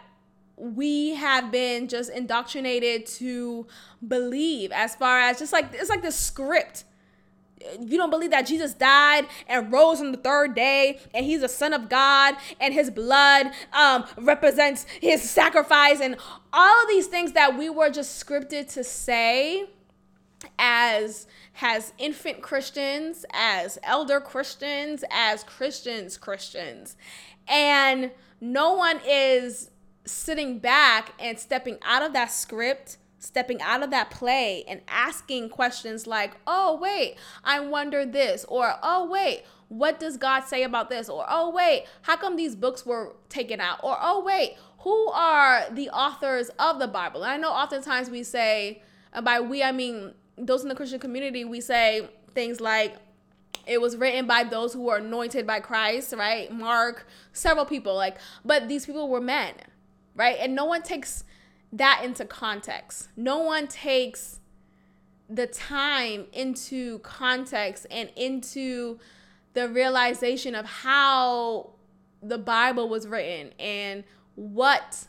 we 0.57 1.13
have 1.13 1.51
been 1.51 1.87
just 1.87 2.09
indoctrinated 2.09 3.05
to 3.05 3.67
believe 4.05 4.71
as 4.71 4.95
far 4.95 5.19
as 5.19 5.39
just 5.39 5.53
like 5.53 5.69
it's 5.73 5.89
like 5.89 6.01
the 6.01 6.11
script. 6.11 6.83
You 7.79 7.97
don't 7.97 8.11
believe 8.11 8.31
that 8.31 8.43
Jesus 8.45 8.75
died 8.75 9.25
and 9.47 9.71
rose 9.71 9.99
on 9.99 10.11
the 10.11 10.17
third 10.17 10.53
day 10.53 10.99
and 11.13 11.25
he's 11.25 11.41
the 11.41 11.49
son 11.49 11.73
of 11.73 11.89
God 11.89 12.35
and 12.59 12.73
his 12.73 12.91
blood 12.91 13.47
um, 13.73 14.05
represents 14.17 14.85
his 15.01 15.27
sacrifice 15.27 15.99
and 15.99 16.17
all 16.53 16.83
of 16.83 16.87
these 16.87 17.07
things 17.07 17.31
that 17.31 17.57
we 17.57 17.69
were 17.69 17.89
just 17.89 18.23
scripted 18.23 18.71
to 18.73 18.83
say 18.83 19.65
as 20.59 21.27
has 21.57 21.91
infant 21.97 22.39
Christians, 22.43 23.25
as 23.33 23.79
elder 23.81 24.19
Christians, 24.19 25.03
as 25.09 25.43
Christians 25.43 26.15
Christians. 26.15 26.95
And 27.47 28.11
no 28.39 28.73
one 28.73 28.99
is 29.03 29.71
sitting 30.05 30.59
back 30.59 31.13
and 31.19 31.39
stepping 31.39 31.79
out 31.83 32.03
of 32.03 32.13
that 32.13 32.31
script, 32.31 32.97
stepping 33.17 33.59
out 33.63 33.81
of 33.81 33.89
that 33.89 34.11
play 34.11 34.65
and 34.67 34.81
asking 34.87 35.49
questions 35.49 36.05
like, 36.05 36.33
oh, 36.45 36.77
wait, 36.79 37.15
I 37.43 37.59
wonder 37.59 38.05
this, 38.05 38.45
or 38.47 38.75
oh, 38.83 39.09
wait, 39.09 39.41
what 39.67 39.99
does 39.99 40.17
God 40.17 40.41
say 40.41 40.61
about 40.61 40.91
this? 40.91 41.09
Or 41.09 41.25
oh, 41.27 41.49
wait, 41.49 41.85
how 42.03 42.17
come 42.17 42.35
these 42.35 42.55
books 42.55 42.85
were 42.85 43.15
taken 43.29 43.59
out? 43.59 43.79
Or 43.81 43.97
oh, 43.99 44.23
wait, 44.23 44.57
who 44.81 45.07
are 45.09 45.65
the 45.71 45.89
authors 45.89 46.51
of 46.59 46.77
the 46.77 46.87
Bible? 46.87 47.23
And 47.23 47.31
I 47.31 47.37
know 47.37 47.49
oftentimes 47.49 48.11
we 48.11 48.21
say, 48.21 48.83
and 49.11 49.25
by 49.25 49.39
we, 49.39 49.63
I 49.63 49.71
mean 49.71 50.13
those 50.37 50.63
in 50.63 50.69
the 50.69 50.75
Christian 50.75 50.99
community, 50.99 51.43
we 51.45 51.61
say 51.61 52.09
things 52.33 52.61
like, 52.61 52.95
it 53.65 53.81
was 53.81 53.97
written 53.97 54.27
by 54.27 54.43
those 54.43 54.73
who 54.73 54.83
were 54.83 54.97
anointed 54.97 55.45
by 55.45 55.59
Christ, 55.59 56.13
right? 56.13 56.51
Mark, 56.51 57.05
several 57.33 57.65
people, 57.65 57.95
like, 57.95 58.17
but 58.45 58.69
these 58.69 58.85
people 58.85 59.09
were 59.09 59.19
men, 59.19 59.53
right? 60.15 60.37
And 60.39 60.55
no 60.55 60.65
one 60.65 60.83
takes 60.83 61.25
that 61.73 62.01
into 62.03 62.23
context. 62.23 63.09
No 63.17 63.39
one 63.39 63.67
takes 63.67 64.39
the 65.29 65.47
time 65.47 66.27
into 66.31 66.99
context 66.99 67.85
and 67.91 68.09
into 68.15 68.99
the 69.53 69.67
realization 69.67 70.55
of 70.55 70.65
how 70.65 71.71
the 72.21 72.37
Bible 72.37 72.87
was 72.87 73.07
written 73.07 73.51
and 73.59 74.03
what 74.35 75.07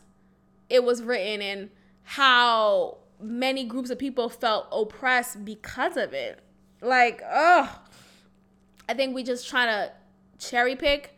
it 0.68 0.83
was 0.83 1.03
written 1.03 1.41
and 1.43 1.70
how 2.03 2.99
many 3.20 3.64
groups 3.64 3.90
of 3.90 3.98
people 3.98 4.28
felt 4.28 4.66
oppressed 4.72 5.44
because 5.44 5.96
of 5.96 6.12
it. 6.12 6.40
Like, 6.80 7.22
oh, 7.28 7.80
I 8.88 8.94
think 8.94 9.14
we 9.14 9.22
just 9.22 9.48
trying 9.48 9.68
to 9.68 9.92
cherry 10.38 10.76
pick 10.76 11.14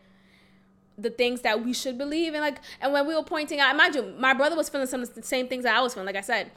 the 0.97 1.11
things 1.11 1.43
that 1.43 1.65
we 1.65 1.73
should 1.73 1.97
believe 1.97 2.35
and 2.35 2.43
like 2.43 2.59
and 2.81 2.93
when 2.93 3.07
we 3.07 3.15
were 3.15 3.23
pointing 3.23 3.59
out 3.59 3.75
mind 3.75 3.95
you 3.95 4.15
my 4.19 4.35
brother 4.35 4.55
was 4.57 4.69
feeling 4.69 4.87
some 4.87 5.03
of 5.03 5.15
the 5.15 5.23
same 5.23 5.49
things 5.49 5.65
that 5.65 5.75
i 5.75 5.81
was 5.81 5.95
feeling 5.95 6.07
like 6.07 6.17
i 6.17 6.21
said. 6.21 6.51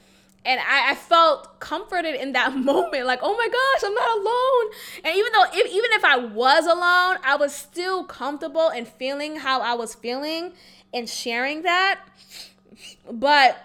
And 0.46 0.60
I, 0.60 0.90
I, 0.90 0.94
felt 0.94 1.58
comforted 1.58 2.16
in 2.16 2.32
that 2.32 2.54
moment 2.56 3.06
like 3.06 3.20
oh 3.22 3.34
my 3.34 3.48
gosh 3.48 3.88
i'm 3.88 3.94
not 3.94 4.18
alone. 4.18 4.72
And 5.04 5.16
even 5.16 5.32
though 5.32 5.44
if, 5.54 5.66
even 5.72 5.90
if 5.92 6.04
i 6.04 6.16
was 6.18 6.66
alone 6.66 7.18
i 7.24 7.36
was 7.38 7.54
still 7.54 8.04
comfortable 8.04 8.68
in 8.68 8.84
feeling 8.84 9.36
how 9.36 9.60
i 9.62 9.72
was 9.72 9.94
feeling 9.94 10.52
and 10.92 11.08
sharing 11.08 11.62
that. 11.62 12.00
But 13.10 13.58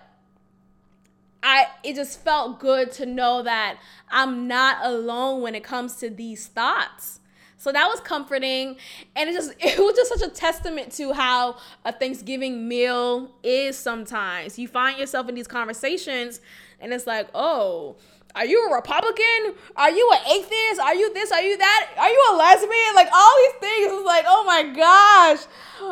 i 1.43 1.67
it 1.83 1.95
just 1.95 2.23
felt 2.23 2.59
good 2.59 2.91
to 2.91 3.05
know 3.05 3.43
that 3.43 3.77
i'm 4.09 4.47
not 4.47 4.77
alone 4.83 5.41
when 5.41 5.55
it 5.55 5.63
comes 5.63 5.95
to 5.95 6.09
these 6.09 6.47
thoughts 6.47 7.19
so 7.59 7.73
that 7.73 7.87
was 7.87 7.99
comforting. 7.99 8.77
And 9.17 9.29
it 9.29 9.33
just 9.33 9.53
it 9.59 9.77
was 9.77 9.95
just 9.95 10.17
such 10.17 10.27
a 10.27 10.31
testament 10.33 10.93
to 10.93 11.13
how 11.13 11.57
a 11.85 11.91
Thanksgiving 11.91 12.67
meal 12.67 13.29
is 13.43 13.77
sometimes. 13.77 14.57
You 14.57 14.67
find 14.67 14.97
yourself 14.97 15.29
in 15.29 15.35
these 15.35 15.47
conversations 15.47 16.39
and 16.79 16.93
it's 16.93 17.05
like, 17.05 17.27
oh, 17.35 17.97
are 18.35 18.45
you 18.45 18.69
a 18.69 18.73
Republican? 18.73 19.55
Are 19.75 19.91
you 19.91 20.09
an 20.13 20.31
atheist? 20.31 20.79
Are 20.79 20.95
you 20.95 21.13
this? 21.13 21.31
Are 21.31 21.41
you 21.41 21.57
that? 21.57 21.89
Are 21.97 22.09
you 22.09 22.27
a 22.31 22.35
lesbian? 22.37 22.95
Like 22.95 23.09
all 23.13 23.35
these 23.37 23.59
things. 23.59 23.91
It's 23.91 24.05
like, 24.05 24.25
oh 24.27 24.43
my 24.45 24.63
gosh. 24.63 25.45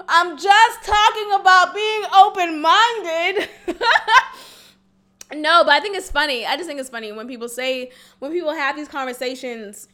I'm 0.07 0.37
just 0.37 0.83
talking 0.83 1.31
about 1.33 1.75
being 1.75 2.03
open 2.15 2.61
minded. 2.61 3.49
no, 5.33 5.63
but 5.63 5.73
I 5.73 5.79
think 5.79 5.97
it's 5.97 6.09
funny. 6.09 6.45
I 6.45 6.55
just 6.55 6.67
think 6.67 6.79
it's 6.79 6.89
funny 6.89 7.11
when 7.11 7.27
people 7.27 7.49
say, 7.49 7.91
when 8.19 8.31
people 8.31 8.53
have 8.53 8.75
these 8.75 8.87
conversations 8.87 9.87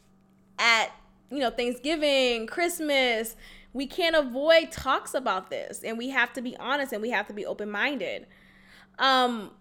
at 0.60 0.92
you 1.34 1.40
know, 1.40 1.50
Thanksgiving, 1.50 2.46
Christmas, 2.46 3.36
we 3.74 3.88
can't 3.88 4.16
avoid 4.16 4.72
talks 4.72 5.16
about 5.16 5.50
this 5.50 5.84
and 5.84 5.98
we 5.98 6.10
have 6.10 6.32
to 6.34 6.42
be 6.42 6.56
honest 6.58 6.94
and 6.94 7.02
we 7.02 7.10
have 7.10 7.28
to 7.28 7.34
be 7.34 7.46
open-minded. 7.46 8.28
Um 9.00 9.52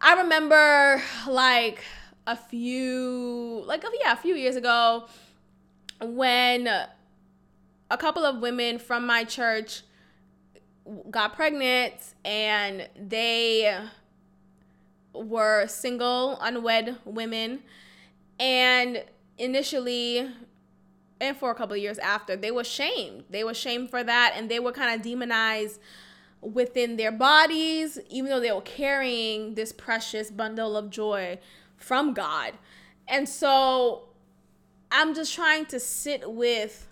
I 0.00 0.14
remember 0.14 1.00
like 1.28 1.84
a 2.26 2.36
few 2.36 3.62
like 3.66 3.84
yeah, 4.02 4.12
a 4.12 4.16
few 4.16 4.34
years 4.34 4.56
ago 4.56 5.06
when 6.00 6.66
a 6.66 7.98
couple 7.98 8.24
of 8.24 8.38
women 8.38 8.78
from 8.78 9.06
my 9.06 9.22
church 9.24 9.82
got 11.10 11.34
pregnant 11.34 11.94
and 12.24 12.88
they 12.96 13.78
were 15.14 15.66
single 15.66 16.38
unwed 16.40 16.96
women 17.04 17.62
and 18.40 19.04
initially, 19.38 20.28
and 21.20 21.36
for 21.36 21.50
a 21.50 21.54
couple 21.54 21.76
years 21.76 21.98
after, 21.98 22.34
they 22.34 22.50
were 22.50 22.64
shamed. 22.64 23.24
They 23.30 23.44
were 23.44 23.54
shamed 23.54 23.90
for 23.90 24.02
that, 24.02 24.34
and 24.36 24.50
they 24.50 24.58
were 24.58 24.72
kind 24.72 24.94
of 24.94 25.02
demonized 25.02 25.78
within 26.40 26.96
their 26.96 27.12
bodies, 27.12 27.98
even 28.10 28.30
though 28.30 28.40
they 28.40 28.50
were 28.50 28.60
carrying 28.62 29.54
this 29.54 29.72
precious 29.72 30.30
bundle 30.30 30.76
of 30.76 30.90
joy 30.90 31.38
from 31.76 32.14
God. 32.14 32.54
And 33.06 33.28
so 33.28 34.08
I'm 34.90 35.14
just 35.14 35.32
trying 35.34 35.66
to 35.66 35.78
sit 35.78 36.32
with 36.32 36.88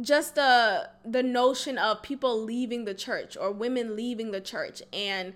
just 0.00 0.34
the 0.34 0.90
the 1.04 1.22
notion 1.22 1.78
of 1.78 2.02
people 2.02 2.42
leaving 2.42 2.84
the 2.84 2.94
church 2.94 3.36
or 3.36 3.52
women 3.52 3.94
leaving 3.94 4.32
the 4.32 4.40
church 4.40 4.82
and 4.92 5.34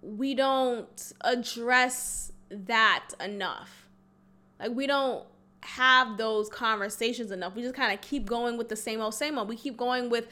we 0.00 0.34
don't 0.34 1.12
address 1.22 2.32
that 2.50 3.10
enough. 3.22 3.88
Like 4.60 4.72
we 4.72 4.86
don't 4.86 5.24
have 5.62 6.18
those 6.18 6.48
conversations 6.48 7.30
enough. 7.30 7.54
We 7.54 7.62
just 7.62 7.74
kind 7.74 7.92
of 7.92 8.00
keep 8.00 8.26
going 8.26 8.58
with 8.58 8.68
the 8.68 8.76
same 8.76 9.00
old 9.00 9.14
same 9.14 9.38
old. 9.38 9.48
We 9.48 9.56
keep 9.56 9.76
going 9.76 10.10
with 10.10 10.28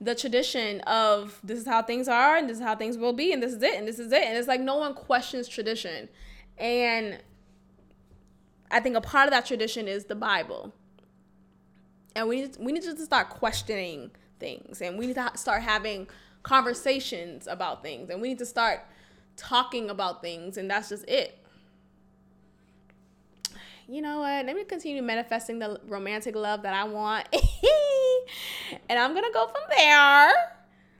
the 0.00 0.14
tradition 0.14 0.80
of 0.82 1.40
this 1.42 1.58
is 1.58 1.66
how 1.66 1.82
things 1.82 2.06
are 2.06 2.36
and 2.36 2.48
this 2.48 2.58
is 2.58 2.62
how 2.62 2.76
things 2.76 2.98
will 2.98 3.14
be 3.14 3.32
and 3.32 3.42
this 3.42 3.54
is 3.54 3.62
it 3.62 3.76
and 3.76 3.88
this 3.88 3.98
is 3.98 4.12
it. 4.12 4.24
And 4.24 4.36
it's 4.36 4.48
like 4.48 4.60
no 4.60 4.76
one 4.76 4.94
questions 4.94 5.48
tradition. 5.48 6.08
And 6.58 7.22
I 8.70 8.80
think 8.80 8.96
a 8.96 9.00
part 9.00 9.26
of 9.26 9.32
that 9.32 9.46
tradition 9.46 9.88
is 9.88 10.06
the 10.06 10.16
Bible. 10.16 10.74
And 12.16 12.28
we 12.28 12.40
need, 12.40 12.56
we 12.58 12.72
need 12.72 12.82
to 12.82 12.96
start 12.96 13.28
questioning 13.28 14.10
things 14.40 14.82
and 14.82 14.98
we 14.98 15.06
need 15.06 15.14
to 15.14 15.30
start 15.36 15.62
having 15.62 16.08
conversations 16.42 17.46
about 17.46 17.82
things 17.82 18.10
and 18.10 18.20
we 18.20 18.28
need 18.28 18.38
to 18.38 18.46
start 18.46 18.80
talking 19.36 19.90
about 19.90 20.22
things, 20.22 20.56
and 20.56 20.70
that's 20.70 20.88
just 20.88 21.08
it. 21.08 21.38
You 23.88 24.02
know 24.02 24.18
what? 24.20 24.46
Let 24.46 24.56
me 24.56 24.64
continue 24.64 25.00
manifesting 25.02 25.60
the 25.60 25.80
romantic 25.86 26.34
love 26.34 26.62
that 26.62 26.74
I 26.74 26.84
want. 26.84 27.28
and 28.88 28.98
I'm 28.98 29.14
to 29.14 29.30
go 29.32 29.46
from 29.46 29.62
there. 29.76 30.32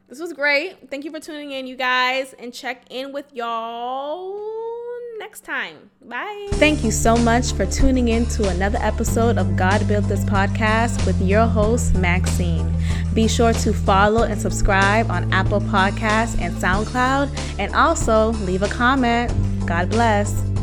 This 0.09 0.21
was 0.21 0.33
great. 0.33 0.89
Thank 0.89 1.05
you 1.05 1.11
for 1.11 1.19
tuning 1.19 1.51
in, 1.51 1.67
you 1.67 1.75
guys, 1.75 2.33
and 2.39 2.55
check 2.55 2.85
in 2.91 3.13
with 3.13 3.33
y'all 3.33 4.56
next 5.19 5.45
time. 5.45 5.91
Bye. 6.05 6.49
Thank 6.53 6.85
you 6.85 6.91
so 6.91 7.17
much 7.17 7.53
for 7.53 7.67
tuning 7.67 8.09
in 8.09 8.27
to 8.27 8.49
another 8.49 8.79
episode 8.81 9.39
of 9.39 9.57
God 9.57 9.87
Built 9.89 10.07
This 10.09 10.25
podcast 10.25 11.05
with 11.07 11.21
your 11.21 11.47
host, 11.47 11.95
Maxine. 11.95 12.73
Be 13.15 13.29
sure 13.29 13.53
to 13.53 13.73
follow 13.73 14.23
and 14.23 14.41
subscribe 14.41 15.11
on 15.11 15.33
Apple 15.33 15.61
Podcasts 15.61 16.41
and 16.41 16.55
SoundCloud, 16.57 17.59
and 17.59 17.75
also 17.75 18.33
leave 18.45 18.63
a 18.63 18.69
comment. 18.69 19.33
God 19.67 19.91
bless. 19.91 20.56